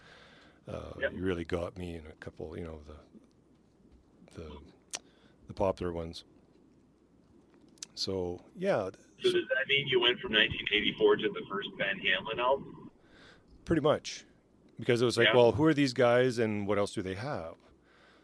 Uh, 0.68 0.92
Yep. 1.00 1.12
You 1.16 1.22
really 1.24 1.44
got 1.44 1.76
me 1.76 1.96
in 1.96 2.06
a 2.06 2.14
couple, 2.24 2.56
you 2.56 2.62
know, 2.62 2.78
the 2.86 4.40
the 4.40 4.48
the 5.48 5.54
popular 5.54 5.92
ones. 5.92 6.22
So 8.00 8.40
yeah, 8.56 8.88
So 9.22 9.30
does 9.30 9.34
that 9.34 9.68
mean 9.68 9.86
you 9.86 10.00
went 10.00 10.18
from 10.20 10.32
1984 10.32 11.16
to 11.16 11.28
the 11.28 11.42
first 11.50 11.68
Van 11.76 12.00
Halen 12.00 12.38
album? 12.38 12.90
Pretty 13.66 13.82
much. 13.82 14.24
Because 14.78 15.02
it 15.02 15.04
was 15.04 15.18
like, 15.18 15.26
Yeah. 15.28 15.36
well, 15.36 15.52
who 15.52 15.64
are 15.64 15.74
these 15.74 15.92
guys 15.92 16.38
and 16.38 16.66
what 16.66 16.78
else 16.78 16.94
do 16.94 17.02
they 17.02 17.14
have? 17.14 17.56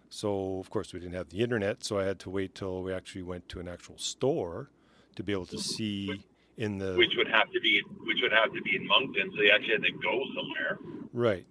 So, 0.08 0.58
of 0.60 0.70
course, 0.70 0.94
we 0.94 1.00
didn't 1.00 1.14
have 1.14 1.28
the 1.28 1.40
internet, 1.40 1.84
so 1.84 1.98
I 1.98 2.04
had 2.04 2.18
to 2.20 2.30
wait 2.30 2.54
till 2.54 2.82
we 2.82 2.90
actually 2.90 3.24
went 3.24 3.50
to 3.50 3.60
an 3.60 3.68
actual 3.68 3.98
store 3.98 4.70
to 5.16 5.22
be 5.22 5.32
able 5.32 5.44
to 5.46 5.58
see 5.58 6.24
in 6.56 6.78
the 6.78 6.94
Which 6.94 7.12
would 7.18 7.28
have 7.28 7.50
to 7.52 7.60
be 7.60 7.82
which 8.06 8.18
would 8.22 8.32
have 8.32 8.54
to 8.54 8.62
be 8.62 8.76
in 8.76 8.86
Moncton, 8.86 9.30
so 9.36 9.42
you 9.42 9.50
actually 9.50 9.74
had 9.74 9.82
to 9.82 9.92
go 9.92 10.24
somewhere. 10.34 10.78
right. 11.12 11.46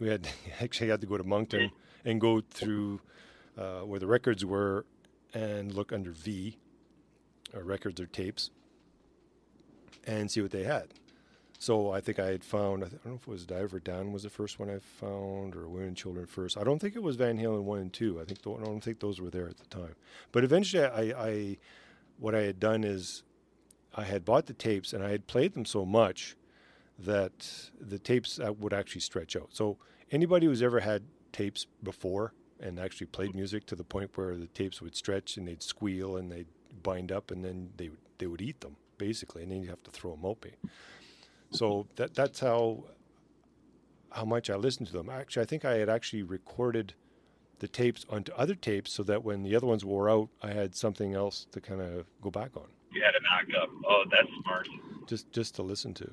We 0.00 0.08
had 0.08 0.26
actually 0.62 0.88
had 0.88 1.02
to 1.02 1.06
go 1.06 1.18
to 1.18 1.24
Moncton 1.24 1.70
and 2.06 2.22
go 2.22 2.40
through 2.40 3.00
uh, 3.58 3.80
where 3.80 4.00
the 4.00 4.06
records 4.06 4.46
were 4.46 4.86
and 5.34 5.74
look 5.74 5.92
under 5.92 6.12
V, 6.12 6.56
or 7.56 7.64
records 7.64 8.00
or 8.00 8.06
tapes, 8.06 8.50
and 10.06 10.30
see 10.30 10.40
what 10.40 10.50
they 10.50 10.64
had. 10.64 10.88
So 11.58 11.90
I 11.90 12.00
think 12.00 12.18
I 12.18 12.26
had 12.26 12.44
found, 12.44 12.84
I 12.84 12.88
don't 12.88 13.06
know 13.06 13.14
if 13.14 13.22
it 13.22 13.28
was 13.28 13.46
Diver 13.46 13.80
Down 13.80 14.12
was 14.12 14.24
the 14.24 14.30
first 14.30 14.58
one 14.58 14.68
I 14.68 14.78
found 14.78 15.56
or 15.56 15.68
Women 15.68 15.88
and 15.88 15.96
Children 15.96 16.26
first. 16.26 16.58
I 16.58 16.64
don't 16.64 16.78
think 16.78 16.94
it 16.94 17.02
was 17.02 17.16
Van 17.16 17.38
Halen 17.38 17.62
1 17.62 17.78
and 17.78 17.92
2. 17.92 18.20
I 18.20 18.24
think 18.24 18.42
the, 18.42 18.52
I 18.52 18.64
don't 18.64 18.82
think 18.82 19.00
those 19.00 19.20
were 19.20 19.30
there 19.30 19.48
at 19.48 19.56
the 19.56 19.66
time. 19.66 19.94
But 20.32 20.44
eventually 20.44 20.84
I, 20.84 21.28
I, 21.28 21.58
what 22.18 22.34
I 22.34 22.42
had 22.42 22.60
done 22.60 22.84
is 22.84 23.22
I 23.94 24.04
had 24.04 24.24
bought 24.24 24.46
the 24.46 24.52
tapes 24.52 24.92
and 24.92 25.02
I 25.02 25.10
had 25.10 25.26
played 25.26 25.54
them 25.54 25.64
so 25.64 25.86
much 25.86 26.36
that 26.98 27.70
the 27.80 27.98
tapes 27.98 28.38
uh, 28.38 28.52
would 28.52 28.74
actually 28.74 29.00
stretch 29.00 29.34
out. 29.34 29.48
So 29.52 29.78
anybody 30.10 30.46
who's 30.46 30.62
ever 30.62 30.80
had 30.80 31.04
tapes 31.32 31.66
before 31.82 32.34
and 32.60 32.78
actually 32.78 33.06
played 33.06 33.34
music 33.34 33.66
to 33.66 33.76
the 33.76 33.84
point 33.84 34.10
where 34.14 34.36
the 34.36 34.46
tapes 34.46 34.82
would 34.82 34.94
stretch 34.94 35.36
and 35.36 35.48
they'd 35.48 35.62
squeal 35.62 36.16
and 36.16 36.30
they'd 36.30 36.46
bind 36.90 37.10
up 37.18 37.26
and 37.32 37.40
then 37.46 37.58
they 37.78 37.88
would, 37.92 38.04
they 38.18 38.28
would 38.30 38.42
eat 38.48 38.58
them 38.60 38.74
basically 38.98 39.42
and 39.42 39.50
then 39.52 39.60
you 39.62 39.68
have 39.74 39.82
to 39.88 39.90
throw 39.90 40.12
them 40.16 40.24
out. 40.30 40.38
So 41.50 41.86
that 41.96 42.10
that's 42.20 42.40
how 42.40 42.60
how 44.18 44.24
much 44.24 44.46
I 44.50 44.56
listened 44.56 44.86
to 44.88 44.94
them. 44.98 45.08
Actually, 45.10 45.42
I 45.46 45.46
think 45.46 45.64
I 45.64 45.74
had 45.82 45.88
actually 45.88 46.22
recorded 46.22 46.94
the 47.58 47.68
tapes 47.68 48.04
onto 48.14 48.32
other 48.42 48.54
tapes 48.54 48.90
so 48.92 49.02
that 49.10 49.20
when 49.24 49.42
the 49.42 49.54
other 49.56 49.66
ones 49.66 49.84
wore 49.84 50.08
out, 50.14 50.28
I 50.42 50.50
had 50.60 50.74
something 50.74 51.14
else 51.14 51.46
to 51.52 51.60
kind 51.60 51.80
of 51.80 52.04
go 52.22 52.30
back 52.30 52.50
on, 52.56 52.68
You 52.92 53.02
had 53.02 53.14
a 53.20 53.22
backup. 53.30 53.70
Oh, 53.90 54.04
that's 54.10 54.28
smart. 54.42 54.68
just 55.12 55.24
just 55.38 55.54
to 55.56 55.62
listen 55.62 55.92
to. 55.94 56.08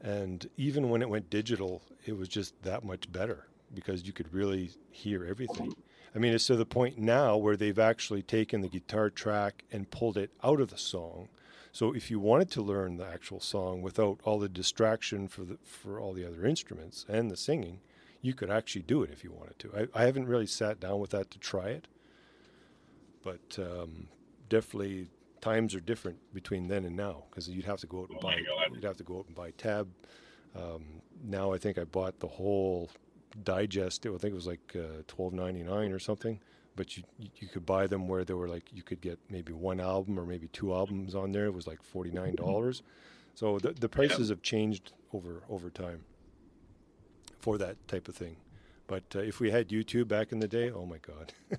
And 0.00 0.38
even 0.56 0.82
when 0.90 1.02
it 1.02 1.08
went 1.14 1.28
digital, 1.30 1.82
it 2.06 2.16
was 2.16 2.28
just 2.28 2.50
that 2.62 2.84
much 2.84 3.10
better 3.20 3.38
because 3.74 4.06
you 4.06 4.12
could 4.12 4.32
really 4.32 4.70
hear 4.90 5.24
everything. 5.32 5.72
I 6.14 6.18
mean, 6.18 6.32
it's 6.32 6.46
to 6.46 6.56
the 6.56 6.66
point 6.66 6.98
now 6.98 7.36
where 7.36 7.56
they've 7.56 7.78
actually 7.78 8.22
taken 8.22 8.60
the 8.60 8.68
guitar 8.68 9.10
track 9.10 9.64
and 9.70 9.90
pulled 9.90 10.16
it 10.16 10.30
out 10.42 10.60
of 10.60 10.70
the 10.70 10.78
song. 10.78 11.28
So 11.72 11.94
if 11.94 12.10
you 12.10 12.18
wanted 12.18 12.50
to 12.52 12.62
learn 12.62 12.96
the 12.96 13.06
actual 13.06 13.40
song 13.40 13.82
without 13.82 14.20
all 14.24 14.38
the 14.38 14.48
distraction 14.48 15.28
for 15.28 15.44
the 15.44 15.58
for 15.64 16.00
all 16.00 16.12
the 16.12 16.26
other 16.26 16.44
instruments 16.46 17.04
and 17.08 17.30
the 17.30 17.36
singing, 17.36 17.80
you 18.22 18.34
could 18.34 18.50
actually 18.50 18.82
do 18.82 19.02
it 19.02 19.10
if 19.10 19.22
you 19.22 19.30
wanted 19.30 19.58
to. 19.60 19.88
I, 19.94 20.02
I 20.02 20.06
haven't 20.06 20.26
really 20.26 20.46
sat 20.46 20.80
down 20.80 20.98
with 20.98 21.10
that 21.10 21.30
to 21.30 21.38
try 21.38 21.68
it, 21.68 21.86
but 23.22 23.58
um, 23.58 24.08
definitely 24.48 25.08
times 25.40 25.74
are 25.74 25.80
different 25.80 26.18
between 26.34 26.68
then 26.68 26.84
and 26.84 26.96
now 26.96 27.24
because 27.30 27.48
you'd 27.48 27.64
have 27.64 27.80
to 27.80 27.86
go 27.86 28.00
out 28.00 28.08
and 28.08 28.18
Oh 28.18 28.22
buy 28.22 28.36
you'd 28.72 28.84
have 28.84 28.96
to 28.96 29.04
go 29.04 29.18
out 29.18 29.26
and 29.26 29.36
buy 29.36 29.52
tab. 29.52 29.88
Um, 30.56 31.02
now 31.22 31.52
I 31.52 31.58
think 31.58 31.78
I 31.78 31.84
bought 31.84 32.18
the 32.18 32.26
whole 32.26 32.90
digest. 33.44 34.06
It. 34.06 34.10
I 34.10 34.18
think 34.18 34.32
it 34.32 34.34
was 34.34 34.46
like 34.46 34.76
uh, 34.76 35.02
twelve 35.06 35.32
ninety 35.32 35.62
nine 35.62 35.92
or 35.92 35.98
something. 35.98 36.40
But 36.76 36.96
you 36.96 37.02
you 37.40 37.48
could 37.48 37.66
buy 37.66 37.86
them 37.86 38.06
where 38.08 38.24
they 38.24 38.34
were 38.34 38.48
like 38.48 38.64
you 38.72 38.82
could 38.82 39.00
get 39.00 39.18
maybe 39.30 39.52
one 39.52 39.80
album 39.80 40.18
or 40.18 40.24
maybe 40.24 40.48
two 40.48 40.72
albums 40.72 41.14
on 41.14 41.32
there. 41.32 41.46
It 41.46 41.54
was 41.54 41.66
like 41.66 41.82
forty 41.82 42.10
nine 42.10 42.34
dollars. 42.34 42.82
So 43.34 43.58
the 43.58 43.72
the 43.72 43.88
prices 43.88 44.28
have 44.28 44.42
changed 44.42 44.92
over 45.12 45.42
over 45.48 45.70
time 45.70 46.04
for 47.38 47.58
that 47.58 47.76
type 47.88 48.08
of 48.08 48.14
thing. 48.14 48.36
But 48.86 49.04
uh, 49.14 49.20
if 49.20 49.38
we 49.38 49.50
had 49.50 49.68
YouTube 49.68 50.08
back 50.08 50.32
in 50.32 50.40
the 50.40 50.48
day, 50.48 50.70
oh 50.70 50.86
my 50.86 50.98
God, 50.98 51.32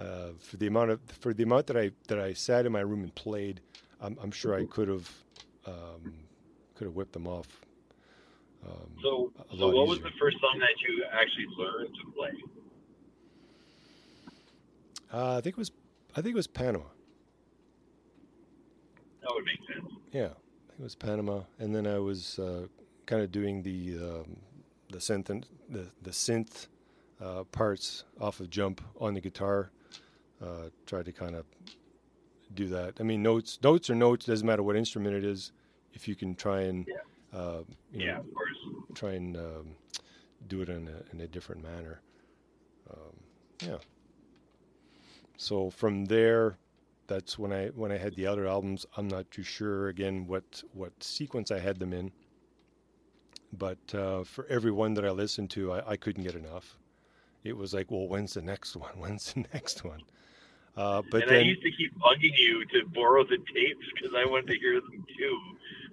uh, 0.00 0.30
for 0.38 0.56
the 0.56 0.66
amount 0.66 0.90
of 0.90 1.00
for 1.20 1.34
the 1.34 1.42
amount 1.42 1.66
that 1.68 1.76
I 1.76 1.90
that 2.08 2.18
I 2.18 2.32
sat 2.32 2.66
in 2.66 2.72
my 2.72 2.80
room 2.80 3.02
and 3.02 3.14
played, 3.14 3.60
I'm, 4.00 4.18
I'm 4.22 4.30
sure 4.30 4.54
I 4.54 4.64
could 4.64 4.88
have 4.88 5.10
um, 5.66 6.14
could 6.74 6.86
have 6.86 6.94
whipped 6.94 7.12
them 7.12 7.26
off. 7.26 7.46
Um, 8.66 8.90
So, 9.02 9.32
so 9.58 9.68
what 9.70 9.86
was 9.88 10.00
the 10.00 10.10
first 10.18 10.38
song 10.40 10.58
that 10.60 10.80
you 10.86 11.04
actually 11.12 11.46
learned 11.58 11.94
to 11.94 12.12
play? 12.12 12.30
uh, 15.12 15.36
I 15.38 15.40
think 15.40 15.54
it 15.54 15.58
was 15.58 15.70
I 16.16 16.22
think 16.22 16.34
it 16.34 16.36
was 16.36 16.46
Panama. 16.46 16.84
That 19.22 19.30
would 19.34 19.44
make 19.44 19.58
sense. 19.72 19.92
Yeah, 20.12 20.24
I 20.26 20.68
think 20.68 20.80
it 20.80 20.82
was 20.82 20.94
Panama, 20.94 21.42
and 21.58 21.74
then 21.74 21.86
I 21.86 21.98
was 21.98 22.38
uh, 22.38 22.66
kind 23.06 23.22
of 23.22 23.32
doing 23.32 23.62
the 23.62 23.96
um, 23.96 24.36
the 24.90 24.98
synth 24.98 25.30
and 25.30 25.46
the 25.68 25.86
the 26.02 26.10
synth 26.10 26.68
uh, 27.20 27.44
parts 27.44 28.04
off 28.20 28.40
of 28.40 28.50
Jump 28.50 28.80
on 29.00 29.14
the 29.14 29.20
guitar. 29.20 29.70
Uh, 30.42 30.68
tried 30.86 31.06
to 31.06 31.12
kind 31.12 31.34
of 31.34 31.46
do 32.54 32.68
that. 32.68 32.94
I 33.00 33.02
mean, 33.02 33.22
notes 33.22 33.58
notes 33.62 33.88
are 33.90 33.94
notes. 33.94 34.26
Doesn't 34.26 34.46
matter 34.46 34.62
what 34.62 34.76
instrument 34.76 35.14
it 35.16 35.24
is. 35.24 35.52
If 35.94 36.06
you 36.08 36.14
can 36.14 36.34
try 36.34 36.62
and 36.62 36.86
Yeah. 36.86 36.96
Uh, 37.34 37.62
you 37.92 37.98
know, 37.98 38.04
yeah, 38.04 38.18
of 38.18 38.34
course. 38.34 38.56
try 38.94 39.12
and 39.12 39.36
um, 39.36 39.66
do 40.46 40.62
it 40.62 40.68
in 40.68 40.88
a, 40.88 41.12
in 41.12 41.20
a 41.20 41.26
different 41.26 41.62
manner. 41.62 42.00
Um, 42.90 43.16
yeah. 43.66 43.78
So 45.36 45.70
from 45.70 46.04
there, 46.04 46.58
that's 47.06 47.38
when 47.38 47.52
I 47.52 47.68
when 47.68 47.92
I 47.92 47.98
had 47.98 48.14
the 48.14 48.26
other 48.26 48.46
albums. 48.46 48.86
I'm 48.96 49.08
not 49.08 49.30
too 49.30 49.42
sure 49.42 49.88
again 49.88 50.26
what 50.26 50.62
what 50.72 50.92
sequence 51.02 51.50
I 51.50 51.58
had 51.58 51.78
them 51.78 51.92
in, 51.92 52.12
but 53.52 53.94
uh, 53.94 54.24
for 54.24 54.46
every 54.46 54.70
one 54.70 54.94
that 54.94 55.04
I 55.04 55.10
listened 55.10 55.50
to, 55.50 55.72
I, 55.72 55.92
I 55.92 55.96
couldn't 55.96 56.22
get 56.22 56.34
enough. 56.34 56.76
It 57.42 57.56
was 57.56 57.74
like, 57.74 57.90
well, 57.90 58.08
when's 58.08 58.34
the 58.34 58.42
next 58.42 58.76
one? 58.84 58.92
When's 58.96 59.32
the 59.32 59.44
next 59.52 59.84
one? 59.84 60.02
Uh, 60.76 61.02
but 61.10 61.22
and 61.22 61.30
then, 61.30 61.38
I 61.38 61.42
used 61.42 61.62
to 61.62 61.70
keep 61.70 61.96
bugging 61.98 62.36
you 62.36 62.64
to 62.66 62.86
borrow 62.86 63.22
the 63.22 63.38
tapes 63.54 63.86
because 63.94 64.12
I 64.16 64.24
wanted 64.24 64.48
to 64.48 64.58
hear 64.58 64.80
them 64.80 65.04
too. 65.16 65.38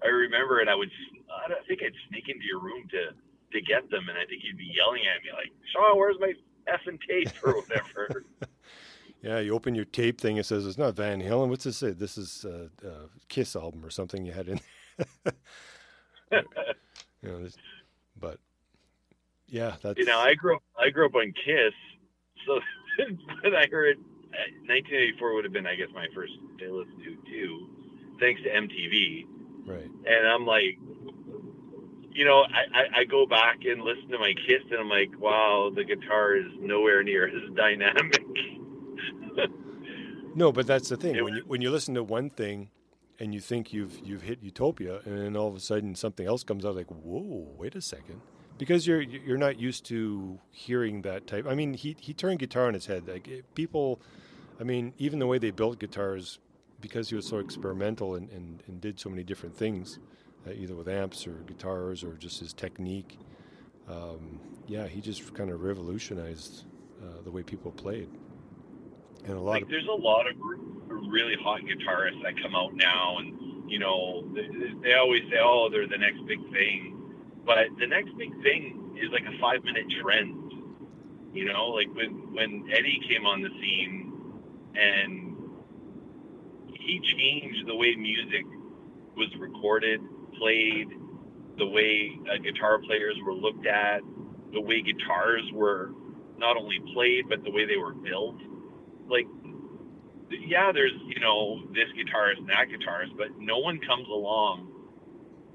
I 0.03 0.07
remember, 0.07 0.59
and 0.59 0.69
I 0.69 0.75
would, 0.75 0.89
I 1.29 1.67
think 1.67 1.81
I'd 1.83 1.93
sneak 2.09 2.29
into 2.29 2.45
your 2.45 2.59
room 2.59 2.87
to 2.91 3.11
to 3.53 3.61
get 3.61 3.89
them, 3.89 4.07
and 4.07 4.17
I 4.17 4.25
think 4.25 4.43
you'd 4.43 4.57
be 4.57 4.71
yelling 4.75 5.01
at 5.07 5.21
me 5.23 5.29
like, 5.33 5.51
"Sean, 5.73 5.97
where's 5.97 6.17
my 6.19 6.33
effing 6.67 6.99
tape 7.07 7.31
or 7.43 7.61
whatever?" 7.61 8.25
yeah, 9.21 9.39
you 9.39 9.53
open 9.53 9.75
your 9.75 9.85
tape 9.85 10.19
thing. 10.19 10.37
It 10.37 10.45
says 10.45 10.65
it's 10.65 10.77
not 10.77 10.95
Van 10.95 11.21
Halen. 11.21 11.49
What's 11.49 11.65
this? 11.65 11.77
Say? 11.77 11.91
This 11.91 12.17
is 12.17 12.45
a, 12.45 12.69
uh, 12.87 13.07
Kiss 13.27 13.55
album 13.55 13.85
or 13.85 13.89
something 13.89 14.25
you 14.25 14.31
had 14.31 14.47
in. 14.47 14.59
you 16.31 16.41
know, 17.23 17.43
this, 17.43 17.57
but 18.19 18.39
yeah, 19.47 19.75
that's 19.81 19.99
you 19.99 20.05
know, 20.05 20.19
I 20.19 20.33
grew 20.33 20.55
up, 20.55 20.63
I 20.79 20.89
grew 20.89 21.05
up 21.05 21.15
on 21.15 21.33
Kiss, 21.45 21.73
so 22.45 22.59
when 23.41 23.55
I 23.55 23.67
heard 23.69 23.97
1984 24.67 25.33
would 25.35 25.43
have 25.43 25.53
been, 25.53 25.67
I 25.67 25.75
guess, 25.75 25.89
my 25.93 26.07
first 26.15 26.33
day 26.57 26.69
listen 26.69 26.97
to 27.03 27.17
too, 27.29 27.67
thanks 28.19 28.41
to 28.43 28.49
MTV. 28.49 29.25
Right. 29.65 29.89
And 30.05 30.27
I'm 30.27 30.45
like, 30.45 30.77
you 32.13 32.25
know, 32.25 32.41
I, 32.41 32.79
I, 32.79 32.99
I 32.99 33.03
go 33.05 33.25
back 33.25 33.59
and 33.65 33.81
listen 33.81 34.09
to 34.09 34.19
my 34.19 34.33
Kiss, 34.45 34.63
and 34.69 34.79
I'm 34.79 34.89
like, 34.89 35.11
wow, 35.19 35.71
the 35.73 35.83
guitar 35.83 36.35
is 36.35 36.47
nowhere 36.59 37.03
near 37.03 37.27
as 37.27 37.53
dynamic. 37.55 38.23
No, 40.35 40.51
but 40.51 40.67
that's 40.67 40.89
the 40.89 40.97
thing. 40.97 41.15
It 41.15 41.23
When 41.23 41.35
you 41.35 41.43
when 41.45 41.61
you 41.61 41.71
listen 41.71 41.95
to 41.95 42.03
one 42.03 42.29
thing, 42.29 42.69
and 43.19 43.33
you 43.33 43.39
think 43.39 43.73
you've 43.73 43.99
you've 43.99 44.23
hit 44.23 44.39
utopia, 44.41 44.99
and 45.05 45.17
then 45.17 45.37
all 45.37 45.47
of 45.47 45.55
a 45.55 45.59
sudden 45.59 45.95
something 45.95 46.25
else 46.25 46.43
comes 46.43 46.65
out, 46.65 46.75
like 46.75 46.89
whoa, 46.89 47.47
wait 47.57 47.75
a 47.75 47.81
second, 47.81 48.21
because 48.57 48.87
you're 48.87 49.01
you're 49.01 49.37
not 49.37 49.59
used 49.59 49.85
to 49.85 50.39
hearing 50.51 51.01
that 51.03 51.27
type. 51.27 51.45
I 51.47 51.55
mean, 51.55 51.73
he 51.73 51.95
he 51.99 52.13
turned 52.13 52.39
guitar 52.39 52.67
on 52.67 52.75
its 52.75 52.85
head. 52.85 53.07
Like 53.07 53.29
people, 53.55 54.01
I 54.59 54.63
mean, 54.63 54.93
even 54.97 55.19
the 55.19 55.27
way 55.27 55.37
they 55.37 55.51
built 55.51 55.79
guitars, 55.79 56.39
because 56.81 57.09
he 57.09 57.15
was 57.15 57.25
so 57.25 57.37
experimental 57.37 58.15
and 58.15 58.29
and, 58.31 58.63
and 58.67 58.81
did 58.81 58.99
so 58.99 59.09
many 59.09 59.23
different 59.23 59.55
things, 59.55 59.99
uh, 60.47 60.51
either 60.51 60.75
with 60.75 60.87
amps 60.87 61.27
or 61.27 61.43
guitars 61.47 62.03
or 62.03 62.13
just 62.13 62.39
his 62.39 62.53
technique. 62.53 63.17
Um, 63.89 64.39
yeah, 64.67 64.87
he 64.87 65.01
just 65.01 65.33
kind 65.33 65.49
of 65.49 65.61
revolutionized 65.61 66.65
uh, 67.01 67.21
the 67.23 67.31
way 67.31 67.43
people 67.43 67.71
played, 67.71 68.09
and 69.25 69.33
a 69.33 69.39
lot 69.39 69.51
like 69.51 69.63
of 69.63 69.69
there's 69.69 69.87
a 69.87 70.01
lot 70.01 70.27
of 70.27 70.35
really 71.09 71.35
hot 71.41 71.61
guitarists 71.61 72.21
that 72.23 72.41
come 72.41 72.55
out 72.55 72.73
now 72.73 73.17
and 73.19 73.69
you 73.69 73.79
know 73.79 74.23
they, 74.33 74.47
they 74.83 74.93
always 74.93 75.21
say 75.29 75.37
oh 75.41 75.69
they're 75.71 75.87
the 75.87 75.97
next 75.97 76.25
big 76.27 76.39
thing 76.51 77.13
but 77.45 77.67
the 77.79 77.87
next 77.87 78.15
big 78.17 78.31
thing 78.43 78.97
is 79.01 79.09
like 79.11 79.23
a 79.23 79.39
five 79.39 79.63
minute 79.63 79.85
trend 80.01 80.53
you 81.33 81.45
know 81.45 81.67
like 81.67 81.87
when 81.93 82.33
when 82.33 82.63
eddie 82.71 83.01
came 83.07 83.25
on 83.25 83.41
the 83.41 83.49
scene 83.59 84.13
and 84.75 85.30
he 86.73 86.99
changed 87.01 87.67
the 87.67 87.75
way 87.75 87.95
music 87.95 88.45
was 89.17 89.29
recorded 89.39 90.01
played 90.37 90.87
the 91.57 91.67
way 91.67 92.17
uh, 92.31 92.37
guitar 92.37 92.79
players 92.79 93.15
were 93.25 93.33
looked 93.33 93.65
at 93.67 94.01
the 94.53 94.61
way 94.61 94.81
guitars 94.81 95.43
were 95.53 95.91
not 96.37 96.57
only 96.57 96.79
played 96.93 97.29
but 97.29 97.43
the 97.43 97.51
way 97.51 97.65
they 97.65 97.77
were 97.77 97.93
built. 97.93 98.37
Like 99.07 99.27
yeah 100.31 100.71
there's 100.73 100.93
you 101.07 101.19
know 101.19 101.61
this 101.73 101.87
guitarist 101.97 102.39
and 102.39 102.49
that 102.49 102.67
guitarist 102.69 103.17
but 103.17 103.27
no 103.39 103.59
one 103.59 103.79
comes 103.87 104.07
along 104.09 104.69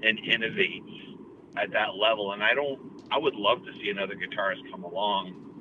and 0.03 0.19
innovates 0.19 1.15
at 1.57 1.71
that 1.71 1.95
level. 1.99 2.33
And 2.33 2.43
i 2.43 2.53
don't 2.53 2.79
i 3.11 3.17
would 3.17 3.35
love 3.35 3.59
to 3.65 3.71
see 3.81 3.89
another 3.89 4.15
guitarist 4.15 4.61
come 4.71 4.83
along 4.83 5.53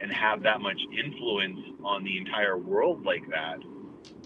and 0.00 0.12
have 0.12 0.42
that 0.42 0.60
much 0.60 0.80
influence 1.04 1.58
on 1.84 2.04
the 2.04 2.18
entire 2.18 2.58
world 2.58 3.04
like 3.04 3.26
that 3.30 3.58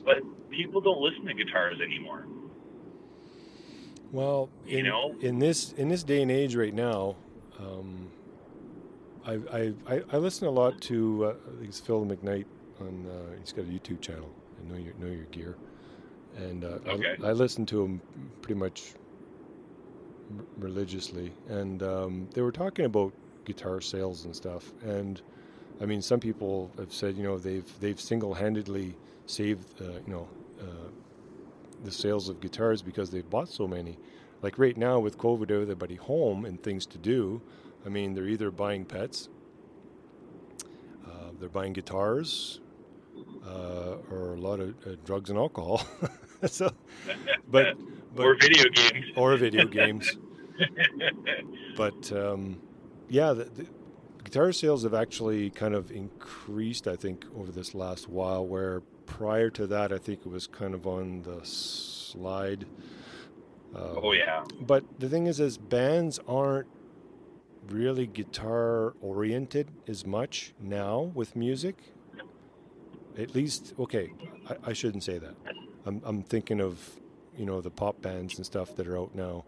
but 0.05 0.19
people 0.51 0.81
don't 0.81 1.01
listen 1.01 1.25
to 1.27 1.35
guitars 1.35 1.79
anymore 1.81 2.27
Well, 4.13 4.49
You 4.67 4.83
know? 4.85 5.15
in 5.21 5.39
this 5.39 5.73
in 5.73 5.89
this 5.89 6.05
day 6.05 6.23
and 6.23 6.31
age 6.31 6.55
right 6.55 6.75
now, 6.75 7.17
um, 7.59 8.09
I, 9.27 9.35
I, 9.53 9.75
I 9.89 10.03
I 10.13 10.17
listen 10.19 10.47
a 10.47 10.51
lot 10.51 10.81
to 10.83 11.25
uh, 11.25 11.29
I 11.31 11.57
think 11.59 11.69
it's 11.69 11.81
Phil 11.81 12.05
McKnight 12.05 12.45
on 12.81 13.07
uh, 13.11 13.37
he's 13.41 13.53
got 13.53 13.63
a 13.65 13.69
YouTube 13.69 14.01
channel. 14.01 14.31
I 14.61 14.69
know 14.73 14.77
your 14.79 14.95
know 15.01 15.07
your 15.13 15.25
gear, 15.27 15.57
and 16.37 16.65
uh, 16.65 16.79
Okay. 16.87 17.17
I, 17.23 17.29
I 17.29 17.33
listen 17.33 17.67
to 17.67 17.83
him 17.83 18.01
pretty 18.43 18.59
much 18.61 18.95
r- 20.39 20.45
religiously. 20.59 21.33
And 21.49 21.83
um, 21.83 22.29
they 22.35 22.43
were 22.43 22.53
talking 22.53 22.85
about 22.85 23.13
guitar 23.45 23.81
sales 23.81 24.25
and 24.27 24.35
stuff. 24.37 24.73
And 24.85 25.21
I 25.81 25.87
mean, 25.87 26.03
some 26.03 26.21
people 26.21 26.71
have 26.79 26.93
said 26.93 27.17
you 27.17 27.25
know 27.25 27.39
they've 27.39 27.69
they've 27.81 28.01
single 28.01 28.35
handedly 28.35 28.95
saved 29.27 29.81
uh, 29.81 30.01
you 30.07 30.13
know. 30.13 30.29
Uh, 30.61 30.91
the 31.85 31.91
sales 31.91 32.29
of 32.29 32.41
guitars 32.41 32.83
because 32.83 33.11
they've 33.11 33.29
bought 33.29 33.49
so 33.49 33.69
many. 33.69 33.99
Like 34.43 34.59
right 34.59 34.77
now 34.77 34.99
with 34.99 35.19
COVID, 35.19 35.51
everybody 35.51 35.95
home 35.95 36.45
and 36.45 36.61
things 36.63 36.87
to 36.87 36.99
do. 36.99 37.41
I 37.87 37.91
mean, 37.91 38.15
they're 38.15 38.29
either 38.29 38.51
buying 38.51 38.85
pets, 38.85 39.29
uh, 41.07 41.31
they're 41.39 41.51
buying 41.51 41.75
guitars, 41.75 42.61
uh, 43.47 43.97
or 44.11 44.35
a 44.35 44.41
lot 44.41 44.61
of 44.61 44.71
uh, 44.87 44.97
drugs 45.05 45.31
and 45.31 45.39
alcohol. 45.39 45.87
so, 46.47 46.71
but, 47.51 47.77
but 48.15 48.25
or 48.25 48.35
video 48.37 48.65
games 48.71 49.07
or 49.17 49.37
video 49.37 49.67
games. 49.67 50.17
But 51.77 52.13
um, 52.13 52.61
yeah, 53.09 53.33
the, 53.33 53.45
the 53.45 53.67
guitar 54.23 54.53
sales 54.53 54.85
have 54.85 54.95
actually 54.95 55.51
kind 55.51 55.75
of 55.75 55.91
increased. 55.91 56.89
I 56.89 56.97
think 56.97 57.27
over 57.37 57.53
this 57.53 57.75
last 57.75 58.09
while, 58.09 58.47
where 58.47 58.83
prior 59.07 59.51
to 59.51 59.67
that, 59.67 59.93
I 59.93 59.99
think 59.99 60.21
it 60.21 60.29
was 60.29 60.47
kind 60.47 60.75
of 60.75 60.87
on 60.87 61.23
the 61.23 61.41
slide. 61.45 62.67
Uh, 63.75 63.95
oh 64.03 64.13
yeah 64.13 64.45
but 64.61 64.85
the 65.01 65.09
thing 65.09 65.27
is, 65.27 65.41
is 65.41 65.59
bands 65.59 66.21
aren't 66.29 66.69
really 67.69 68.07
guitar 68.07 68.95
oriented 69.01 69.71
as 69.89 70.07
much 70.07 70.53
now 70.61 71.13
with 71.15 71.35
music. 71.35 71.77
At 73.17 73.35
least, 73.35 73.75
okay, 73.79 74.13
I, 74.49 74.71
I 74.71 74.73
shouldn't 74.73 75.05
say 75.05 75.19
that. 75.19 75.35
I'm, 75.87 76.03
I'm 76.05 76.23
thinking 76.23 76.61
of, 76.61 77.01
you 77.37 77.47
know, 77.47 77.61
the 77.61 77.71
pop 77.71 78.01
bands 78.03 78.37
and 78.37 78.45
stuff 78.45 78.75
that 78.77 78.87
are 78.87 78.99
out 78.99 79.15
now. 79.15 79.45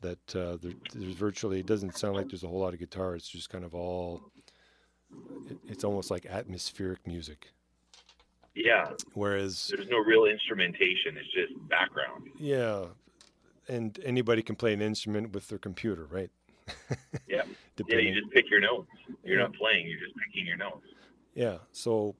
That 0.00 0.36
uh, 0.36 0.58
there, 0.60 0.72
there's 0.94 1.14
virtually, 1.14 1.60
it 1.60 1.66
doesn't 1.66 1.96
sound 1.96 2.16
like 2.16 2.28
there's 2.28 2.44
a 2.44 2.48
whole 2.48 2.60
lot 2.60 2.74
of 2.74 2.80
guitar. 2.80 3.14
It's 3.14 3.28
just 3.28 3.48
kind 3.48 3.64
of 3.64 3.74
all, 3.74 4.20
it, 5.48 5.56
it's 5.66 5.84
almost 5.84 6.10
like 6.10 6.26
atmospheric 6.26 7.06
music. 7.06 7.52
Yeah 8.54 8.90
Whereas, 9.14 9.70
there's 9.74 9.88
no 9.88 9.98
real 9.98 10.24
instrumentation 10.26 11.16
it's 11.16 11.32
just 11.32 11.68
background 11.68 12.28
yeah, 12.38 12.86
and 13.68 13.98
anybody 14.04 14.42
can 14.42 14.56
play 14.56 14.72
an 14.74 14.82
instrument 14.82 15.32
with 15.32 15.48
their 15.48 15.58
computer, 15.58 16.04
right? 16.10 16.30
Yeah. 17.26 17.42
Yeah, 17.88 17.98
you 17.98 18.14
just 18.14 18.30
pick 18.32 18.50
your 18.50 18.60
notes. 18.60 18.88
You're 19.24 19.38
Yeah. 19.38 19.44
not 19.44 19.54
playing, 19.54 19.86
you're 19.88 19.98
just 19.98 20.14
picking 20.16 20.46
your 20.46 20.56
notes. 20.56 20.86
Yeah, 21.34 21.58
so 21.72 22.14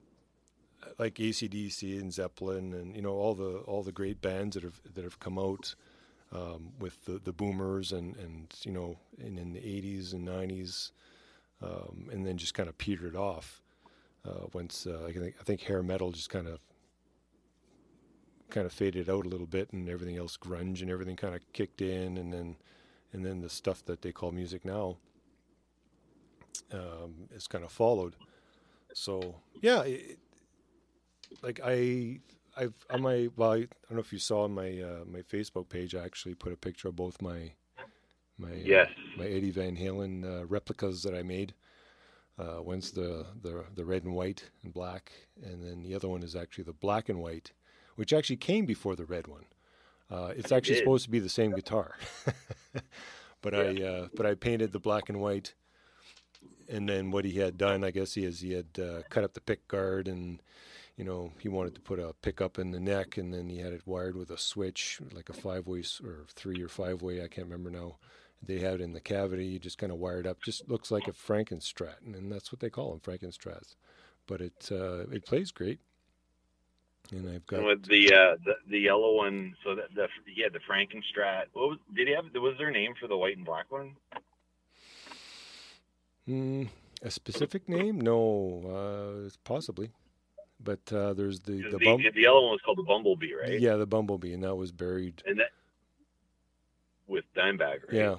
like 0.99 1.15
ACDC 1.15 2.01
and 2.01 2.13
Zeppelin 2.13 2.73
and 2.73 2.95
you 2.97 3.03
know 3.03 3.13
all 3.13 3.35
the 3.35 3.59
all 3.67 3.83
the 3.83 3.93
great 3.93 4.21
bands 4.21 4.55
that 4.55 4.65
have 4.65 4.81
that 4.95 5.05
have 5.05 5.19
come 5.21 5.39
out 5.39 5.75
um, 6.33 6.73
with 6.79 7.05
the, 7.05 7.19
the 7.19 7.33
boomers 7.33 7.93
and 7.93 8.17
and 8.17 8.55
you 8.63 8.73
know 8.73 8.97
in, 9.19 9.39
in 9.39 9.53
the 9.53 9.61
80s 9.61 10.13
and 10.13 10.27
90s 10.27 10.91
um, 11.63 12.09
and 12.13 12.27
then 12.27 12.37
just 12.37 12.55
kind 12.55 12.69
of 12.69 12.77
petered 12.79 13.17
off 13.17 13.63
uh, 14.27 14.47
once 14.53 14.87
uh, 14.87 15.05
I 15.07 15.13
think 15.13 15.35
I 15.41 15.45
think 15.45 15.63
hair 15.63 15.83
metal 15.83 16.13
just 16.13 16.31
kind 16.31 16.47
of 16.47 16.61
kind 18.51 18.67
of 18.67 18.73
faded 18.73 19.09
out 19.11 19.27
a 19.27 19.29
little 19.29 19.47
bit 19.47 19.73
and 19.73 19.89
everything 19.89 20.17
else 20.17 20.37
grunge 20.37 20.81
and 20.81 20.91
everything 20.91 21.17
kind 21.17 21.35
of 21.35 21.41
kicked 21.53 21.81
in 21.83 22.19
and 22.19 22.33
then 22.33 22.57
and 23.13 23.25
then 23.25 23.41
the 23.41 23.49
stuff 23.49 23.85
that 23.87 24.03
they 24.03 24.13
call 24.13 24.33
music 24.33 24.65
now 24.65 24.97
um, 26.73 27.15
is 27.35 27.47
kind 27.47 27.65
of 27.65 27.73
followed. 27.73 28.17
So 28.93 29.37
yeah, 29.61 29.83
it, 29.83 30.19
like 31.43 31.61
I, 31.65 32.21
I've 32.57 32.75
on 32.91 33.03
my 33.03 33.29
well, 33.37 33.53
I 33.53 33.59
don't 33.59 33.93
know 33.93 33.99
if 34.01 34.13
you 34.13 34.19
saw 34.19 34.45
on 34.45 34.53
my 34.53 34.81
uh, 34.81 35.05
my 35.07 35.21
Facebook 35.21 35.69
page. 35.69 35.95
I 35.95 36.05
actually 36.05 36.35
put 36.35 36.53
a 36.53 36.57
picture 36.57 36.89
of 36.89 36.97
both 36.97 37.21
my 37.23 37.53
my 38.39 38.53
uh, 38.53 38.53
Yes. 38.65 38.91
my 39.17 39.27
Eddie 39.27 39.51
Van 39.51 39.77
Halen 39.77 40.25
uh, 40.25 40.47
replicas 40.47 41.03
that 41.03 41.15
I 41.15 41.23
made. 41.23 41.55
Uh, 42.39 42.61
one's 42.61 42.91
the, 42.91 43.27
the 43.43 43.65
the 43.77 43.85
red 43.85 44.03
and 44.03 44.13
white 44.15 44.51
and 44.65 44.75
black, 44.75 45.13
and 45.43 45.63
then 45.63 45.83
the 45.83 45.95
other 45.95 46.09
one 46.09 46.23
is 46.23 46.35
actually 46.35 46.65
the 46.65 46.73
black 46.73 47.09
and 47.09 47.21
white, 47.21 47.53
which 47.95 48.13
actually 48.13 48.37
came 48.37 48.67
before 48.67 48.97
the 48.97 49.05
red 49.05 49.29
one. 49.29 49.45
Uh, 50.11 50.33
it's 50.37 50.51
actually 50.51 50.75
did. 50.75 50.81
supposed 50.81 51.05
to 51.05 51.11
be 51.11 51.21
the 51.21 51.29
same 51.29 51.53
guitar, 51.53 51.97
but 53.41 53.55
I 53.55 53.81
uh, 53.83 54.09
but 54.17 54.27
I 54.27 54.35
painted 54.35 54.73
the 54.73 54.81
black 54.81 55.09
and 55.09 55.21
white, 55.21 55.55
and 56.69 56.89
then 56.89 57.13
what 57.13 57.25
he 57.25 57.39
had 57.39 57.57
done, 57.57 57.85
I 57.85 57.93
guess, 57.93 58.15
he 58.15 58.25
is 58.25 58.41
he 58.41 58.53
had 58.53 58.67
uh, 58.81 59.03
cut 59.11 59.23
up 59.25 59.35
the 59.35 59.41
pick 59.41 59.67
guard 59.69 60.09
and. 60.09 60.41
You 60.97 61.03
know, 61.03 61.33
he 61.41 61.49
wanted 61.49 61.75
to 61.75 61.81
put 61.81 61.99
a 61.99 62.15
pickup 62.23 62.57
in 62.57 62.71
the 62.71 62.79
neck, 62.79 63.19
and 63.19 63.35
then 63.35 63.49
he 63.49 63.59
had 63.59 63.73
it 63.73 63.83
wired 63.85 64.15
with 64.15 64.31
a 64.31 64.39
switch, 64.39 65.01
like 65.13 65.29
a 65.29 65.33
five-way 65.33 65.83
or 66.05 66.25
three 66.29 66.63
or 66.63 66.69
five-way. 66.69 67.21
I 67.21 67.27
can't 67.27 67.49
remember 67.49 67.69
now. 67.69 67.97
They 68.47 68.61
had 68.61 68.75
it 68.75 68.81
in 68.81 68.93
the 68.93 69.01
cavity. 69.01 69.47
You 69.47 69.59
just 69.59 69.79
kind 69.79 69.93
of 69.93 69.99
wired 69.99 70.27
up. 70.27 70.43
Just 70.43 70.69
looks 70.69 70.91
like 70.91 71.09
a 71.09 71.13
Frankenstrat, 71.13 72.03
and 72.05 72.31
that's 72.33 72.53
what 72.53 72.61
they 72.61 72.71
call 72.71 72.91
them, 72.91 73.01
Frankenstrats. 73.01 73.75
But 74.27 74.41
it 74.41 74.69
uh, 74.71 75.07
it 75.11 75.27
plays 75.27 75.51
great. 75.51 75.81
And 77.13 77.29
I've 77.29 77.47
got 77.47 77.59
And 77.59 77.67
with 77.67 77.87
the 77.87 78.13
uh, 78.13 78.37
the 78.45 78.55
the 78.69 78.79
yellow 78.79 79.15
one. 79.17 79.55
So 79.65 79.75
that 79.75 79.95
the 79.95 80.09
yeah 80.35 80.49
the 80.53 80.61
Frankenstrat. 80.61 81.45
What 81.53 81.69
was 81.71 81.79
did 81.95 82.09
he 82.09 82.15
have? 82.15 82.27
Was 82.35 82.55
there 82.59 82.69
a 82.69 82.73
name 82.73 82.95
for 83.01 83.09
the 83.09 83.17
white 83.17 83.37
and 83.37 83.47
black 83.47 83.71
one? 83.71 83.97
mm, 86.29 86.69
a 87.03 87.11
specific 87.11 87.69
name? 87.69 88.01
No, 88.01 88.63
uh, 89.27 89.31
possibly. 89.45 89.91
But 90.63 90.93
uh, 90.93 91.15
there's 91.15 91.41
the 91.41 91.63
the, 91.63 91.79
The, 91.79 91.79
bum- 91.79 92.03
the 92.15 92.23
yellow 92.23 92.43
one 92.43 92.53
was 92.53 92.61
called 92.65 92.79
the 92.79 92.83
Bumblebee, 92.85 93.35
right? 93.35 93.61
yeah 93.61 93.77
the 93.77 93.87
bumblebee, 93.87 94.33
and 94.33 94.43
that 94.45 94.57
was 94.57 94.73
buried. 94.73 95.23
And 95.27 95.39
that 95.39 95.51
with 97.07 97.25
Dimebag, 97.37 97.89
right? 97.89 97.97
Yeah, 97.97 98.17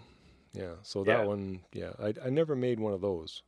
yeah. 0.55 0.75
So 0.83 1.03
Yeah. 1.03 1.17
that 1.17 1.25
one, 1.25 1.61
yeah, 1.73 1.93
I 1.99 2.13
I 2.25 2.29
never 2.29 2.55
made 2.55 2.79
one 2.79 2.93
of 2.93 3.01
those. 3.01 3.43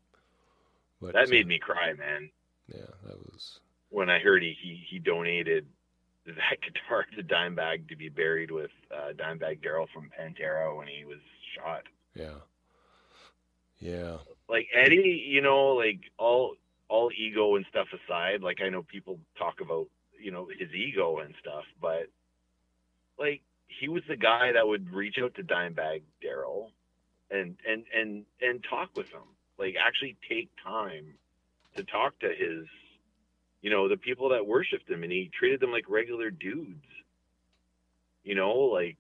But 1.02 1.16
That 1.16 1.30
made 1.30 1.48
me 1.48 1.60
cry, 1.60 1.94
man. 1.94 2.32
yeah, 2.68 2.92
that 3.06 3.20
was 3.20 3.62
When 3.90 4.10
I 4.10 4.20
heard 4.20 4.44
he 4.44 4.54
he, 4.62 4.76
he 4.90 5.00
donated 5.00 5.68
that 6.26 6.62
guitar 6.62 7.06
to 7.16 7.24
Dimebag 7.24 7.90
to 7.90 7.96
be 7.96 8.10
buried 8.10 8.52
with 8.52 8.72
uh, 8.92 9.14
Dimebag 9.14 9.62
Darrell 9.62 9.88
from 9.94 10.10
Pantera 10.12 10.76
when 10.78 10.88
he 10.88 11.06
was 11.06 11.20
shot. 11.56 11.84
yeah, 12.16 12.40
yeah. 13.80 14.18
like 14.50 14.68
Eddie, 14.74 15.26
you 15.28 15.42
know, 15.42 15.70
like 15.76 16.00
all 16.18 16.56
all 16.90 17.12
ego 17.18 17.56
and 17.56 17.66
stuff 17.70 17.88
aside, 17.94 18.42
like 18.42 18.62
I 18.62 18.70
know 18.70 18.84
people 18.84 19.20
talk 19.38 19.62
about, 19.62 19.88
you 20.20 20.32
know, 20.32 20.48
his 20.58 20.70
ego 20.74 21.20
and 21.20 21.34
stuff, 21.42 21.66
but 21.82 22.08
like 23.20 23.42
he 23.68 23.88
was 23.90 24.04
the 24.08 24.16
guy 24.18 24.52
that 24.54 24.68
would 24.68 24.92
reach 24.94 25.18
out 25.22 25.36
to 25.36 25.44
Dimebag 25.44 26.04
Darrell 26.22 26.72
and 27.32 27.56
and 27.68 27.84
and 27.94 28.26
and 28.42 28.64
talk 28.70 28.90
with 28.96 29.10
him. 29.10 29.24
Like 29.58 29.76
actually 29.76 30.18
take 30.30 30.50
time 30.64 31.14
to 31.76 31.84
talk 31.84 32.20
to 32.20 32.28
his 32.28 32.68
you 33.62 33.72
know, 33.72 33.90
the 33.90 33.98
people 33.98 34.30
that 34.30 34.46
worshipped 34.46 34.90
him 34.90 35.04
and 35.04 35.12
he 35.12 35.32
treated 35.38 35.60
them 35.60 35.72
like 35.72 35.90
regular 35.90 36.30
dudes. 36.30 36.86
You 38.24 38.36
know, 38.36 38.52
like 38.52 38.98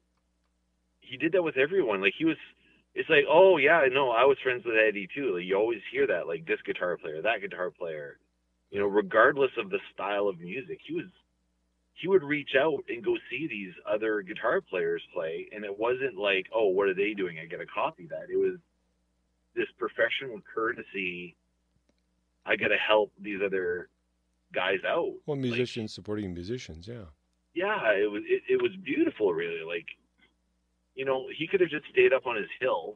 he 1.01 1.17
did 1.17 1.33
that 1.33 1.43
with 1.43 1.57
everyone. 1.57 2.01
Like 2.01 2.13
he 2.17 2.25
was 2.25 2.37
it's 2.95 3.09
like, 3.09 3.25
oh 3.29 3.57
yeah, 3.57 3.81
no, 3.91 4.09
I 4.09 4.25
was 4.25 4.37
friends 4.41 4.65
with 4.65 4.75
Eddie 4.75 5.07
too. 5.13 5.35
Like 5.35 5.45
you 5.45 5.55
always 5.55 5.81
hear 5.91 6.07
that, 6.07 6.27
like 6.27 6.45
this 6.45 6.59
guitar 6.65 6.97
player, 6.97 7.21
that 7.21 7.41
guitar 7.41 7.69
player. 7.69 8.17
You 8.71 8.79
know, 8.79 8.87
regardless 8.87 9.51
of 9.57 9.69
the 9.69 9.79
style 9.93 10.27
of 10.27 10.39
music, 10.39 10.79
he 10.85 10.95
was 10.95 11.05
he 11.99 12.07
would 12.07 12.23
reach 12.23 12.51
out 12.59 12.83
and 12.89 13.03
go 13.03 13.15
see 13.29 13.47
these 13.47 13.73
other 13.91 14.21
guitar 14.21 14.61
players 14.61 15.01
play, 15.13 15.47
and 15.51 15.65
it 15.65 15.77
wasn't 15.77 16.15
like, 16.15 16.45
oh, 16.53 16.67
what 16.67 16.87
are 16.87 16.93
they 16.93 17.13
doing? 17.13 17.37
I 17.39 17.45
got 17.45 17.57
to 17.57 17.65
copy 17.65 18.07
that. 18.09 18.29
It 18.31 18.37
was 18.37 18.57
this 19.55 19.67
professional 19.77 20.39
courtesy. 20.53 21.35
I 22.45 22.55
got 22.55 22.67
to 22.67 22.77
help 22.77 23.11
these 23.19 23.39
other 23.43 23.89
guys 24.53 24.79
out. 24.87 25.13
Well, 25.25 25.37
Like, 25.37 25.41
musicians 25.41 25.93
supporting 25.93 26.33
musicians, 26.33 26.87
yeah. 26.87 27.05
yeah, 27.55 27.91
it 27.93 28.09
was 28.11 28.21
it, 28.27 28.43
it 28.47 28.61
was 28.61 28.71
beautiful, 28.83 29.33
really. 29.33 29.65
Like, 29.65 29.87
you 30.95 31.03
know, 31.05 31.27
he 31.35 31.47
could 31.47 31.61
have 31.61 31.69
just 31.69 31.85
stayed 31.91 32.13
up 32.13 32.27
on 32.27 32.35
his 32.35 32.47
hill, 32.61 32.95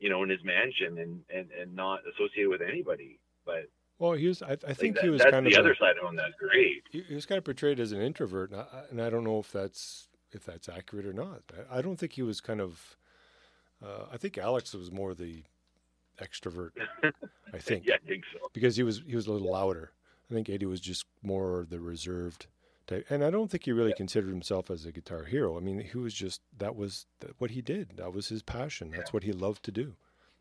you 0.00 0.10
know, 0.10 0.22
in 0.24 0.28
his 0.28 0.42
mansion 0.42 0.98
and 0.98 1.20
and 1.32 1.50
and 1.52 1.74
not 1.74 2.00
associated 2.12 2.50
with 2.50 2.62
anybody. 2.62 3.18
But 3.44 3.66
Well, 3.98 4.12
he 4.12 4.28
was. 4.28 4.42
I, 4.42 4.46
I 4.46 4.50
like, 4.50 4.76
think 4.76 4.96
that- 4.96 5.04
he 5.04 5.10
was 5.10 5.22
kind 5.22 5.46
the 5.46 5.52
of. 5.54 5.58
other 5.60 5.72
a- 5.72 5.76
side 5.76 5.96
of 6.02 6.08
him. 6.08 6.16
That's 6.16 6.34
great. 6.38 6.82
he, 6.90 7.00
he 7.02 7.14
was 7.14 7.26
kind 7.26 7.38
of 7.38 7.44
portrayed 7.44 7.80
as 7.80 7.92
an 7.92 8.00
introvert, 8.00 8.50
and 8.52 8.60
I, 8.60 8.66
and 8.90 9.00
I 9.00 9.08
don't 9.10 9.24
know 9.24 9.38
if 9.38 9.50
that's 9.52 10.08
if 10.32 10.44
that's 10.44 10.68
accurate 10.68 11.06
or 11.06 11.12
not. 11.12 11.42
I, 11.70 11.78
I 11.78 11.82
don't 11.82 11.96
think 11.96 12.12
he 12.12 12.22
was 12.22 12.40
kind 12.40 12.60
of. 12.60 12.96
Uh, 13.84 14.06
I 14.12 14.16
think 14.16 14.38
Alex 14.38 14.74
was 14.74 14.90
more 14.90 15.14
the 15.14 15.44
extrovert. 16.20 16.70
I 17.54 17.58
think 17.58 17.86
yeah, 17.86 17.94
I 18.02 18.06
think 18.08 18.24
so. 18.32 18.48
because 18.52 18.76
he 18.76 18.82
was 18.82 19.02
he 19.06 19.16
was 19.16 19.26
a 19.26 19.32
little 19.32 19.50
louder. 19.52 19.92
I 20.30 20.34
think 20.34 20.48
Eddie 20.48 20.66
was 20.66 20.80
just 20.80 21.04
more 21.22 21.66
the 21.68 21.78
reserved 21.78 22.46
type, 22.86 23.06
and 23.10 23.22
I 23.24 23.30
don't 23.30 23.50
think 23.50 23.64
he 23.64 23.72
really 23.72 23.92
considered 23.94 24.30
himself 24.30 24.70
as 24.70 24.84
a 24.84 24.92
guitar 24.92 25.24
hero. 25.24 25.56
I 25.56 25.60
mean, 25.60 25.78
he 25.80 25.96
was 25.98 26.12
just 26.14 26.40
that 26.58 26.74
was 26.76 27.06
what 27.38 27.52
he 27.52 27.62
did. 27.62 27.96
That 27.96 28.12
was 28.12 28.28
his 28.28 28.42
passion. 28.42 28.90
That's 28.94 29.12
what 29.12 29.22
he 29.22 29.32
loved 29.32 29.62
to 29.64 29.70
do, 29.72 29.94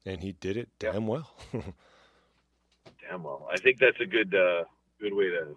and 0.06 0.22
he 0.24 0.32
did 0.34 0.58
it 0.58 0.70
Yeah. 0.82 0.92
damn 0.94 1.08
well. 1.08 1.30
Damn 3.10 3.24
well. 3.24 3.48
I 3.52 3.58
think 3.58 3.80
that's 3.80 4.00
a 4.00 4.06
good 4.06 4.34
uh, 4.34 4.64
good 5.00 5.14
way 5.14 5.26
to 5.30 5.56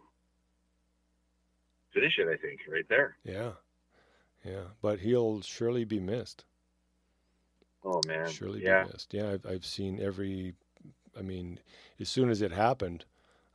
finish 1.93 2.19
it. 2.19 2.29
I 2.29 2.37
think 2.37 2.61
right 2.71 2.89
there. 2.89 3.17
yeah, 3.25 3.51
yeah. 4.45 4.65
But 4.83 5.01
he'll 5.01 5.41
surely 5.41 5.85
be 5.85 6.01
missed. 6.01 6.45
Oh 7.85 8.01
man. 8.07 8.29
surely 8.29 8.63
yeah. 8.65 8.85
be 8.85 8.93
missed. 8.93 9.15
Yeah, 9.15 9.31
I've, 9.31 9.47
I've 9.47 9.65
seen 9.65 10.01
every. 10.01 10.55
I 11.19 11.23
mean, 11.23 11.59
as 12.01 12.09
soon 12.09 12.31
as 12.31 12.43
it 12.43 12.53
happened, 12.53 13.05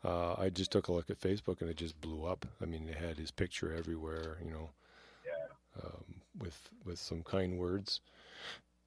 uh, 0.03 0.33
I 0.37 0.49
just 0.49 0.71
took 0.71 0.87
a 0.87 0.91
look 0.93 1.09
at 1.09 1.19
Facebook 1.19 1.61
and 1.61 1.69
it 1.69 1.77
just 1.77 1.99
blew 2.01 2.25
up. 2.25 2.45
I 2.61 2.65
mean, 2.65 2.89
it 2.89 2.95
had 2.95 3.17
his 3.17 3.31
picture 3.31 3.73
everywhere. 3.73 4.37
You 4.43 4.51
know, 4.51 4.69
Yeah. 5.25 5.83
um, 5.83 6.21
with 6.39 6.69
with 6.83 6.99
some 6.99 7.21
kind 7.23 7.57
words, 7.59 8.01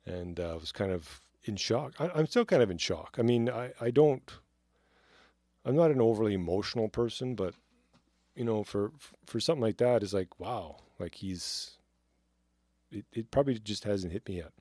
and 0.04 0.38
uh, 0.40 0.52
I 0.52 0.56
was 0.56 0.72
kind 0.72 0.90
of 0.92 1.20
in 1.44 1.56
shock. 1.56 1.94
I, 2.00 2.10
I'm 2.14 2.26
still 2.26 2.44
kind 2.44 2.62
of 2.62 2.70
in 2.70 2.78
shock. 2.78 3.16
I 3.18 3.22
mean, 3.22 3.48
I 3.48 3.72
I 3.80 3.90
don't. 3.90 4.30
I'm 5.66 5.76
not 5.76 5.90
an 5.90 6.00
overly 6.00 6.32
emotional 6.32 6.88
person, 6.88 7.34
but 7.34 7.54
you 8.36 8.44
know, 8.44 8.62
for 8.62 8.92
for 9.26 9.40
something 9.40 9.62
like 9.62 9.78
that, 9.78 10.02
is 10.02 10.14
like 10.14 10.38
wow, 10.40 10.76
like 10.98 11.16
he's. 11.16 11.72
It, 12.92 13.04
it 13.12 13.30
probably 13.32 13.58
just 13.58 13.82
hasn't 13.82 14.12
hit 14.12 14.28
me 14.28 14.36
yet. 14.36 14.52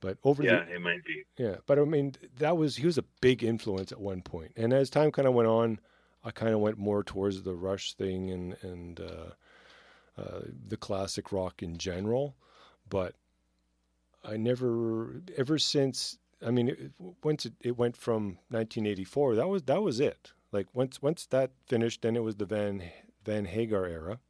But 0.00 0.18
over 0.22 0.42
the 0.42 0.48
Yeah, 0.48 0.64
it 0.74 0.80
might 0.82 1.02
be. 1.06 1.24
yeah, 1.38 1.56
but 1.66 1.78
I 1.78 1.84
mean, 1.84 2.14
that 2.36 2.58
was 2.58 2.76
he 2.76 2.84
was 2.84 2.98
a 2.98 3.04
big 3.22 3.42
influence 3.42 3.90
at 3.90 4.00
one 4.00 4.20
point, 4.20 4.52
and 4.56 4.74
as 4.74 4.90
time 4.90 5.10
kind 5.10 5.26
of 5.26 5.32
went 5.32 5.48
on, 5.48 5.80
I 6.22 6.30
kind 6.30 6.52
of 6.52 6.60
went 6.60 6.76
more 6.76 7.02
towards 7.02 7.42
the 7.42 7.54
Rush 7.54 7.94
thing 7.94 8.30
and 8.30 8.56
and 8.62 9.00
uh, 9.00 10.20
uh, 10.20 10.40
the 10.68 10.76
classic 10.76 11.32
rock 11.32 11.62
in 11.62 11.78
general. 11.78 12.36
But 12.88 13.14
I 14.22 14.36
never, 14.36 15.22
ever 15.36 15.58
since, 15.58 16.18
I 16.44 16.50
mean, 16.50 16.68
it, 16.68 16.92
once 17.22 17.46
it, 17.46 17.54
it 17.60 17.76
went 17.76 17.96
from 17.96 18.38
1984, 18.48 19.36
that 19.36 19.48
was 19.48 19.62
that 19.64 19.82
was 19.82 20.00
it. 20.00 20.32
Like 20.52 20.66
once 20.72 21.02
once 21.02 21.26
that 21.26 21.50
finished, 21.66 22.02
then 22.02 22.16
it 22.16 22.22
was 22.22 22.36
the 22.36 22.44
Van 22.44 22.82
Van 23.24 23.46
Hagar 23.46 23.86
era, 23.86 24.20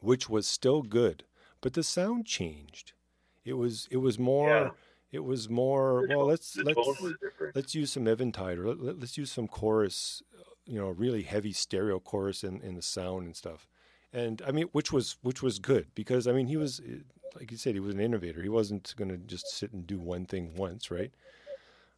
which 0.00 0.28
was 0.28 0.46
still 0.46 0.82
good, 0.82 1.24
but 1.60 1.72
the 1.72 1.82
sound 1.82 2.26
changed. 2.26 2.92
It 3.44 3.54
was 3.54 3.88
it 3.90 3.98
was 3.98 4.18
more. 4.18 4.48
Yeah. 4.48 4.70
It 5.10 5.24
was 5.24 5.48
more. 5.48 6.06
Well, 6.06 6.26
let's 6.26 6.54
let's 6.58 6.76
tone 6.76 6.94
was 7.02 7.14
different. 7.22 7.56
let's 7.56 7.74
use 7.74 7.90
some 7.90 8.06
Eventide 8.06 8.58
or 8.58 8.74
let, 8.74 9.02
us 9.02 9.16
use 9.16 9.32
some 9.32 9.48
chorus, 9.48 10.22
you 10.66 10.78
know, 10.78 10.90
really 10.90 11.22
heavy 11.22 11.52
stereo 11.52 11.98
chorus 11.98 12.44
in, 12.44 12.60
in 12.60 12.74
the 12.74 12.82
sound 12.82 13.24
and 13.24 13.34
stuff. 13.34 13.66
And 14.12 14.42
I 14.46 14.52
mean, 14.52 14.66
which 14.72 14.92
was 14.92 15.16
which 15.22 15.42
was 15.42 15.58
good 15.58 15.86
because 15.94 16.26
I 16.26 16.32
mean 16.32 16.46
he 16.46 16.58
was 16.58 16.82
like 17.36 17.50
you 17.50 17.56
said 17.56 17.74
he 17.74 17.80
was 17.80 17.94
an 17.94 18.00
innovator. 18.00 18.42
He 18.42 18.48
wasn't 18.48 18.94
going 18.96 19.10
to 19.10 19.16
just 19.18 19.48
sit 19.48 19.72
and 19.72 19.86
do 19.86 19.98
one 19.98 20.24
thing 20.26 20.54
once, 20.56 20.90
right? 20.90 21.12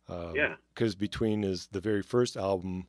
Um, 0.09 0.35
Yeah. 0.35 0.57
Because 0.75 0.95
between 0.95 1.43
his 1.43 1.67
the 1.69 1.81
very 1.81 2.03
first 2.03 2.37
album, 2.37 2.87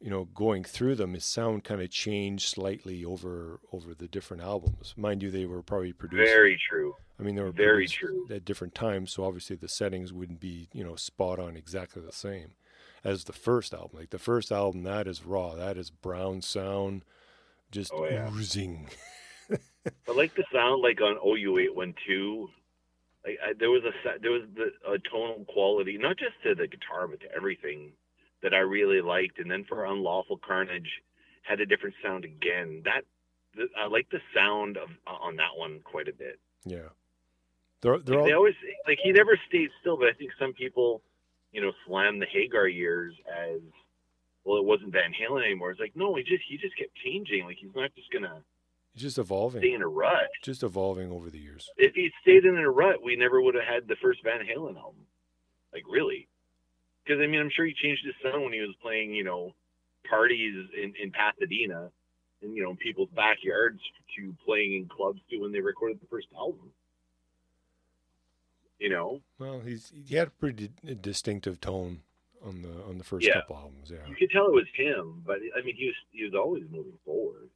you 0.00 0.10
know, 0.10 0.24
going 0.26 0.62
through 0.64 0.94
them, 0.94 1.14
his 1.14 1.24
sound 1.24 1.64
kind 1.64 1.80
of 1.80 1.90
changed 1.90 2.48
slightly 2.48 3.04
over 3.04 3.60
over 3.72 3.94
the 3.94 4.08
different 4.08 4.42
albums. 4.42 4.94
Mind 4.96 5.22
you, 5.22 5.30
they 5.30 5.46
were 5.46 5.62
probably 5.62 5.92
produced. 5.92 6.32
Very 6.32 6.58
true. 6.68 6.94
I 7.18 7.22
mean, 7.22 7.34
they 7.34 7.42
were 7.42 7.50
Very 7.50 7.86
true. 7.88 8.26
at 8.30 8.44
different 8.44 8.74
times, 8.74 9.10
so 9.12 9.24
obviously 9.24 9.56
the 9.56 9.68
settings 9.68 10.12
wouldn't 10.12 10.38
be, 10.38 10.68
you 10.74 10.84
know, 10.84 10.96
spot 10.96 11.38
on 11.38 11.56
exactly 11.56 12.02
the 12.02 12.12
same 12.12 12.52
as 13.02 13.24
the 13.24 13.32
first 13.32 13.72
album. 13.72 13.98
Like 14.00 14.10
the 14.10 14.18
first 14.18 14.52
album, 14.52 14.82
that 14.82 15.06
is 15.06 15.24
raw, 15.24 15.54
that 15.54 15.78
is 15.78 15.90
brown 15.90 16.42
sound, 16.42 17.04
just 17.70 17.90
Oh, 17.94 18.04
yeah. 18.04 18.30
oozing. 18.30 18.88
I 20.08 20.12
like 20.12 20.34
the 20.34 20.44
sound 20.52 20.82
like 20.82 21.00
on 21.00 21.18
OU 21.26 21.58
eight 21.58 21.74
one 21.74 21.94
two. 22.06 22.48
Like 23.24 23.38
I, 23.44 23.52
there 23.58 23.70
was 23.70 23.82
a 23.84 24.18
there 24.20 24.32
was 24.32 24.42
the, 24.54 24.72
a 24.90 24.98
tonal 25.10 25.44
quality, 25.48 25.98
not 25.98 26.16
just 26.18 26.34
to 26.44 26.54
the 26.54 26.66
guitar 26.66 27.08
but 27.08 27.20
to 27.20 27.32
everything 27.34 27.92
that 28.42 28.54
I 28.54 28.58
really 28.58 29.00
liked. 29.00 29.38
And 29.38 29.50
then 29.50 29.64
for 29.64 29.84
Unlawful 29.84 30.38
Carnage, 30.46 30.90
had 31.42 31.60
a 31.60 31.66
different 31.66 31.94
sound 32.02 32.24
again. 32.24 32.82
That 32.84 33.02
the, 33.54 33.68
I 33.78 33.86
like 33.86 34.08
the 34.10 34.20
sound 34.34 34.76
of 34.76 34.88
uh, 35.06 35.10
on 35.10 35.36
that 35.36 35.56
one 35.56 35.80
quite 35.84 36.08
a 36.08 36.12
bit. 36.12 36.38
Yeah, 36.64 36.90
they're 37.82 37.98
they're 37.98 38.16
Like, 38.16 38.26
they 38.26 38.32
always 38.32 38.54
like 38.86 38.98
he 39.02 39.12
never 39.12 39.38
stayed 39.48 39.70
still, 39.80 39.96
but 39.96 40.08
I 40.08 40.12
think 40.12 40.30
some 40.38 40.52
people, 40.52 41.02
you 41.52 41.60
know, 41.60 41.72
slam 41.86 42.18
the 42.18 42.26
Hagar 42.26 42.68
years 42.68 43.14
as 43.30 43.60
well. 44.44 44.58
It 44.58 44.64
wasn't 44.64 44.92
Van 44.92 45.12
Halen 45.12 45.44
anymore. 45.44 45.70
It's 45.70 45.80
like 45.80 45.96
no, 45.96 46.14
he 46.14 46.22
just 46.22 46.42
he 46.48 46.58
just 46.58 46.76
kept 46.76 46.94
changing. 47.04 47.44
Like 47.44 47.56
he's 47.60 47.74
not 47.74 47.94
just 47.94 48.10
gonna 48.12 48.42
just 48.96 49.18
evolving. 49.18 49.60
stay 49.60 49.72
in 49.72 49.82
a 49.82 49.88
rut. 49.88 50.28
Just 50.42 50.62
evolving 50.62 51.12
over 51.12 51.30
the 51.30 51.38
years. 51.38 51.68
If 51.76 51.94
he 51.94 52.10
stayed 52.22 52.44
in 52.44 52.56
a 52.56 52.70
rut, 52.70 53.02
we 53.02 53.14
never 53.16 53.40
would 53.40 53.54
have 53.54 53.64
had 53.64 53.86
the 53.88 53.96
first 54.02 54.22
Van 54.24 54.40
Halen 54.40 54.76
album. 54.76 55.06
Like 55.72 55.84
really, 55.88 56.26
because 57.04 57.20
I 57.22 57.26
mean, 57.26 57.40
I'm 57.40 57.50
sure 57.50 57.66
he 57.66 57.74
changed 57.74 58.04
his 58.04 58.14
sound 58.22 58.42
when 58.42 58.52
he 58.52 58.60
was 58.60 58.74
playing, 58.82 59.12
you 59.14 59.24
know, 59.24 59.54
parties 60.08 60.54
in 60.74 60.94
in 61.00 61.10
Pasadena, 61.12 61.90
and 62.42 62.56
you 62.56 62.62
know, 62.62 62.74
people's 62.76 63.10
backyards 63.14 63.80
to 64.16 64.34
playing 64.44 64.74
in 64.74 64.88
clubs 64.88 65.20
to 65.30 65.38
when 65.38 65.52
they 65.52 65.60
recorded 65.60 66.00
the 66.00 66.06
first 66.06 66.28
album. 66.36 66.72
You 68.78 68.90
know, 68.90 69.20
Well, 69.38 69.60
he's 69.60 69.92
he 70.06 70.16
had 70.16 70.28
a 70.28 70.30
pretty 70.30 70.68
di- 70.68 70.94
distinctive 70.94 71.60
tone 71.60 72.02
on 72.44 72.62
the 72.62 72.82
on 72.84 72.98
the 72.98 73.04
first 73.04 73.26
Yeah. 73.26 73.34
couple 73.40 73.56
albums. 73.56 73.90
Yeah. 73.90 74.06
you 74.06 74.14
could 74.14 74.30
tell 74.30 74.46
it 74.46 74.52
was 74.54 74.66
him, 74.74 75.22
but 75.26 75.36
I 75.58 75.62
mean, 75.62 75.74
he 75.76 75.86
was 75.86 75.94
he 76.12 76.24
was 76.24 76.34
always 76.34 76.64
moving 76.70 76.98
forward. 77.04 77.48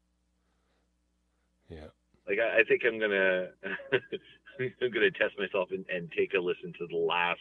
Yeah. 1.70 1.86
Like 2.28 2.38
I, 2.38 2.60
I 2.60 2.64
think 2.64 2.82
I'm 2.86 2.98
gonna 2.98 3.48
I'm 4.60 4.90
gonna 4.92 5.10
test 5.10 5.38
myself 5.38 5.70
and, 5.70 5.84
and 5.88 6.10
take 6.16 6.34
a 6.34 6.38
listen 6.40 6.72
to 6.78 6.86
the 6.88 6.96
last 6.96 7.40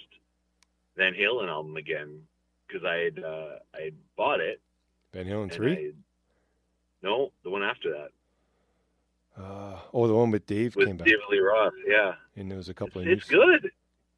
Van 0.96 1.14
Halen 1.14 1.50
album 1.50 1.76
again 1.76 2.22
because 2.68 2.86
I 2.86 2.96
had 2.96 3.24
uh, 3.24 3.56
I 3.76 3.82
had 3.86 3.94
bought 4.16 4.40
it. 4.40 4.62
Van 5.14 5.26
Halen 5.26 5.52
three. 5.52 5.94
No, 7.02 7.32
the 7.44 7.50
one 7.50 7.64
after 7.64 7.92
that 7.92 8.12
Uh, 9.42 9.78
oh, 9.94 10.08
the 10.08 10.14
one 10.14 10.32
with 10.32 10.46
Dave 10.46 10.76
with 10.76 10.88
came 10.88 10.98
back, 10.98 11.08
David 11.08 11.22
Lee 11.30 11.40
Roth. 11.40 11.74
Yeah, 11.88 12.14
and 12.36 12.50
there 12.50 12.58
was 12.58 12.70
a 12.70 12.74
couple 12.74 13.02
it's, 13.02 13.08
of 13.08 13.18
it's 13.18 13.30
good. 13.30 13.72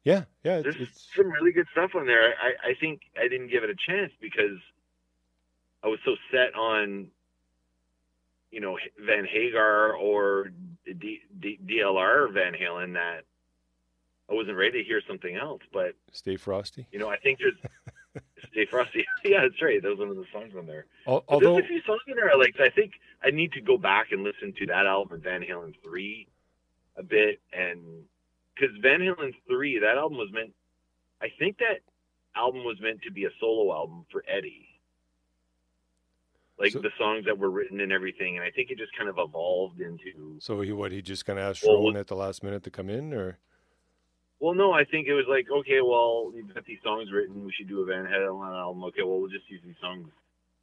Yeah, 0.04 0.24
yeah. 0.42 0.56
It's, 0.56 0.64
There's 0.64 0.88
it's 0.88 1.08
some 1.14 1.30
really 1.30 1.52
good 1.52 1.66
stuff 1.72 1.92
on 1.94 2.06
there. 2.06 2.34
I, 2.42 2.70
I 2.70 2.74
think 2.80 3.02
I 3.16 3.28
didn't 3.28 3.48
give 3.48 3.62
it 3.62 3.70
a 3.70 3.76
chance 3.88 4.12
because 4.20 4.58
I 5.84 5.88
was 5.88 5.98
so 6.04 6.16
set 6.30 6.54
on, 6.54 7.08
you 8.52 8.60
know, 8.60 8.78
Van 9.04 9.24
Hagar 9.24 9.94
or 9.94 10.52
D, 10.86 11.20
D, 11.40 11.58
DLR 11.66 12.32
Van 12.32 12.52
Halen 12.52 12.92
that 12.92 13.22
I 14.30 14.34
wasn't 14.34 14.56
ready 14.56 14.82
to 14.82 14.86
hear 14.86 15.00
something 15.08 15.34
else. 15.34 15.62
But 15.72 15.94
Stay 16.12 16.36
Frosty. 16.36 16.86
you 16.92 16.98
know, 17.00 17.08
I 17.08 17.16
think 17.16 17.38
there's 17.40 18.22
Stay 18.52 18.66
Frosty. 18.66 19.04
yeah, 19.24 19.40
that's 19.42 19.60
right. 19.60 19.82
That 19.82 19.88
was 19.88 19.98
one 19.98 20.10
of 20.10 20.16
the 20.16 20.26
songs 20.32 20.52
on 20.56 20.66
there. 20.66 20.84
Al- 21.08 21.24
Although 21.28 21.54
there's 21.54 21.64
a 21.64 21.68
few 21.68 21.82
songs 21.82 22.02
in 22.06 22.14
there 22.14 22.30
I 22.30 22.36
like. 22.36 22.54
I 22.60 22.68
think 22.68 22.92
I 23.24 23.30
need 23.30 23.52
to 23.52 23.60
go 23.62 23.78
back 23.78 24.12
and 24.12 24.22
listen 24.22 24.52
to 24.58 24.66
that 24.66 24.86
album, 24.86 25.20
Van 25.22 25.40
Halen 25.40 25.74
three, 25.82 26.28
a 26.96 27.02
bit, 27.02 27.40
and 27.52 27.80
because 28.54 28.76
Van 28.82 29.00
Halen 29.00 29.32
three, 29.48 29.78
that 29.78 29.96
album 29.96 30.18
was 30.18 30.30
meant. 30.30 30.52
I 31.22 31.28
think 31.38 31.56
that 31.58 31.80
album 32.36 32.64
was 32.64 32.76
meant 32.80 33.00
to 33.02 33.10
be 33.10 33.24
a 33.24 33.30
solo 33.40 33.72
album 33.72 34.04
for 34.12 34.22
Eddie. 34.28 34.68
Like 36.62 36.72
So- 36.72 36.78
the 36.78 36.92
songs 36.96 37.24
that 37.26 37.36
were 37.36 37.50
written 37.50 37.80
and 37.80 37.90
everything, 37.92 38.36
and 38.36 38.44
I 38.44 38.50
think 38.50 38.70
it 38.70 38.78
just 38.78 38.94
kind 38.96 39.08
of 39.10 39.18
evolved 39.18 39.80
into. 39.80 40.36
So 40.38 40.60
he 40.60 40.72
what 40.72 40.92
he 40.92 41.02
just 41.02 41.26
kind 41.26 41.38
of 41.38 41.44
asked 41.44 41.64
Well, 41.66 41.76
Rowan 41.78 41.96
at 41.96 42.06
the 42.06 42.14
last 42.16 42.42
minute 42.44 42.62
to 42.62 42.70
come 42.70 42.88
in, 42.88 43.12
or 43.12 43.38
Well, 44.38 44.54
no, 44.54 44.72
I 44.72 44.84
think 44.84 45.06
it 45.08 45.14
was 45.14 45.26
like, 45.28 45.50
okay, 45.50 45.80
well, 45.82 46.32
you've 46.34 46.52
got 46.54 46.64
these 46.64 46.80
songs 46.82 47.10
written. 47.12 47.44
We 47.44 47.52
should 47.52 47.68
do 47.68 47.80
a 47.82 47.84
Van 47.84 48.06
Halen 48.06 48.56
album. 48.56 48.82
Okay, 48.84 49.02
well, 49.02 49.20
we'll 49.20 49.30
just 49.30 49.48
use 49.50 49.60
these 49.64 49.78
songs. 49.80 50.08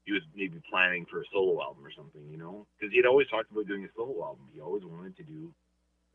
He 0.06 0.12
was 0.14 0.22
maybe 0.36 0.60
planning 0.70 1.06
for 1.06 1.22
a 1.22 1.26
solo 1.32 1.62
album 1.62 1.86
or 1.86 1.92
something, 1.92 2.28
you 2.32 2.38
know? 2.38 2.66
Because 2.80 2.92
he'd 2.94 3.06
always 3.06 3.28
talked 3.28 3.52
about 3.52 3.68
doing 3.68 3.84
a 3.86 3.90
solo 3.96 4.24
album. 4.26 4.50
He 4.54 4.60
always 4.60 4.84
wanted 4.84 5.16
to 5.18 5.24
do 5.24 5.54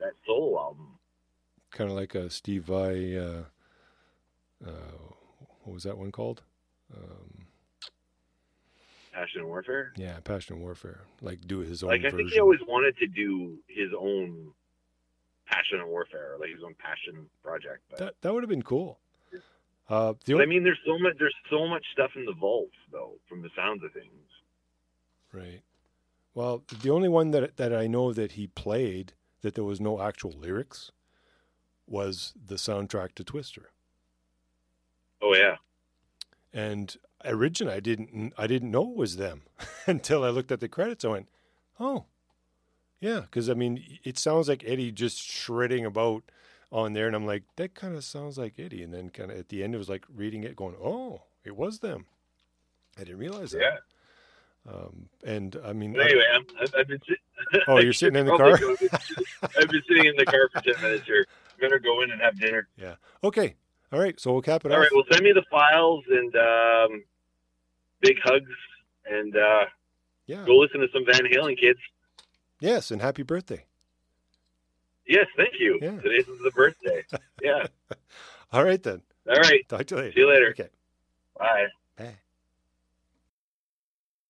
that 0.01 0.13
solo 0.27 0.59
album. 0.61 0.99
kind 1.71 1.91
of 1.91 1.97
like 1.97 2.15
a 2.15 2.29
Steve 2.31 2.65
Vai. 2.65 3.17
Uh, 3.19 3.45
uh, 4.67 4.99
what 5.65 5.75
was 5.75 5.83
that 5.85 5.99
one 5.99 6.11
called? 6.13 6.43
Um, 6.95 7.44
Passion 9.15 9.41
and 9.41 9.49
Warfare. 9.49 9.93
yeah, 9.97 10.19
Passion 10.25 10.55
and 10.57 10.63
Warfare. 10.63 11.03
Like 11.23 11.41
do 11.47 11.61
his 11.61 11.83
own 11.83 11.91
Like, 11.91 12.01
I 12.01 12.05
version. 12.11 12.19
think 12.19 12.31
he 12.33 12.41
always 12.41 12.61
wanted 12.67 12.97
to 12.99 13.07
do 13.07 13.57
his 13.69 13.91
own 13.99 14.53
Passion 15.47 15.79
and 15.81 15.89
Warfare, 15.89 16.37
like 16.41 16.51
his 16.51 16.63
own 16.65 16.75
passion 16.79 17.27
project. 17.43 17.83
But, 17.91 17.99
that 17.99 18.15
that 18.23 18.33
would 18.35 18.43
have 18.43 18.51
been 18.51 18.63
cool. 18.63 18.99
Uh, 19.89 20.15
the 20.25 20.33
but 20.33 20.43
I 20.43 20.47
mean, 20.47 20.65
there's 20.65 20.79
so 20.87 20.99
much. 20.99 21.13
There's 21.19 21.35
so 21.51 21.67
much 21.69 21.85
stuff 21.93 22.11
in 22.17 22.25
the 22.25 22.33
vaults, 22.33 22.75
though, 22.91 23.13
from 23.29 23.43
the 23.43 23.51
sounds 23.55 23.85
of 23.85 23.93
things. 23.93 24.09
right. 25.33 25.61
Well, 26.33 26.65
the 26.83 26.91
only 26.91 27.09
one 27.11 27.31
that 27.33 27.59
that 27.59 27.75
I 27.75 27.87
know 27.87 28.13
that 28.15 28.33
he 28.33 28.47
played 28.47 29.13
that 29.43 29.55
there 29.55 29.63
was 29.65 29.81
no 29.83 30.01
actual 30.01 30.31
lyrics 30.33 30.91
was 31.87 32.33
the 32.43 32.55
soundtrack 32.55 33.15
to 33.17 33.25
Twister. 33.25 33.71
Oh 35.21 35.35
yeah, 35.35 35.57
And 36.53 36.97
originally, 37.25 37.75
I 37.75 37.81
didn't 37.81 38.33
I 38.39 38.47
didn't 38.47 38.71
know 38.71 38.91
it 38.91 38.97
was 38.97 39.17
them 39.17 39.43
until 39.87 40.25
I 40.25 40.29
looked 40.31 40.53
at 40.53 40.61
the 40.61 40.69
credits. 40.69 41.05
I 41.05 41.09
went, 41.09 41.29
"Oh, 41.81 42.07
yeah," 43.01 43.21
because 43.21 43.49
I 43.51 43.55
mean, 43.55 43.83
it 44.05 44.19
sounds 44.19 44.49
like 44.49 44.63
Eddie 44.67 44.93
just 44.93 45.19
shredding 45.23 45.85
about 45.85 46.25
on 46.73 46.93
there, 46.93 47.07
and 47.07 47.15
I'm 47.15 47.27
like, 47.27 47.45
that 47.57 47.75
kind 47.75 47.95
of 47.95 48.03
sounds 48.05 48.37
like 48.39 48.59
Eddie. 48.59 48.83
And 48.83 48.93
then 48.93 49.11
kind 49.11 49.31
of 49.31 49.39
at 49.39 49.49
the 49.49 49.63
end, 49.63 49.75
it 49.75 49.79
was 49.79 49.89
like 49.89 50.05
reading 50.15 50.45
it, 50.45 50.57
going, 50.57 50.75
"Oh, 50.83 51.23
it 51.45 51.57
was 51.57 51.81
them." 51.81 52.07
I 52.99 53.05
didn't 53.05 53.19
realize 53.19 53.51
that. 53.53 53.61
yeah. 53.61 53.77
Um, 54.73 55.09
and 55.25 55.57
I 55.65 55.73
mean, 55.75 55.95
anyway, 56.01 56.25
I'm, 56.35 56.45
I've, 56.61 56.75
I've 56.79 56.89
been. 56.89 57.01
sit- 57.09 57.19
Oh, 57.69 57.79
you're 57.79 57.93
sitting 57.93 58.17
in 58.17 58.25
the 58.27 58.37
car? 58.37 58.55
I've 59.61 59.69
been 59.69 59.83
sitting 59.89 60.07
in 60.07 60.15
the 60.17 60.25
car 60.25 60.49
for 60.53 60.61
ten 60.63 60.81
minutes 60.83 61.05
here. 61.07 61.27
Better 61.61 61.79
go 61.79 62.03
in 62.03 62.11
and 62.11 62.21
have 62.21 62.39
dinner. 62.41 62.67
yeah, 62.77 62.95
okay, 63.23 63.55
all 63.93 63.99
right. 64.01 64.19
So 64.19 64.33
we'll 64.33 64.43
cap 64.43 64.65
it 64.65 64.73
All 64.73 64.79
off. 64.79 64.83
right. 64.83 64.91
Well, 64.95 65.05
send 65.13 65.23
me 65.23 65.33
the 65.33 65.45
files 65.51 66.03
and 66.09 66.35
um, 66.37 67.05
big 68.05 68.19
hugs, 68.23 68.51
and 69.11 69.37
uh, 69.37 69.65
yeah. 70.27 70.45
go 70.47 70.57
listen 70.57 70.81
to 70.81 70.89
some 70.93 71.05
Van 71.07 71.25
Halen, 71.31 71.59
kids. 71.59 71.79
Yes, 72.61 72.91
and 72.91 73.01
happy 73.01 73.23
birthday. 73.23 73.65
Yes, 75.07 75.27
thank 75.37 75.55
you. 75.59 75.79
Yeah. 75.83 76.01
Today's 76.01 76.27
the 76.27 76.53
birthday. 76.55 77.05
Yeah. 77.43 77.67
All 78.53 78.65
right 78.65 78.83
then. 78.83 79.03
All 79.29 79.37
right. 79.37 79.69
Talk 79.69 79.85
to 79.85 79.95
you 79.95 80.01
later. 80.01 80.13
See 80.13 80.21
you 80.21 80.29
later. 80.31 80.49
Okay. 80.51 80.69
Bye. 81.39 81.67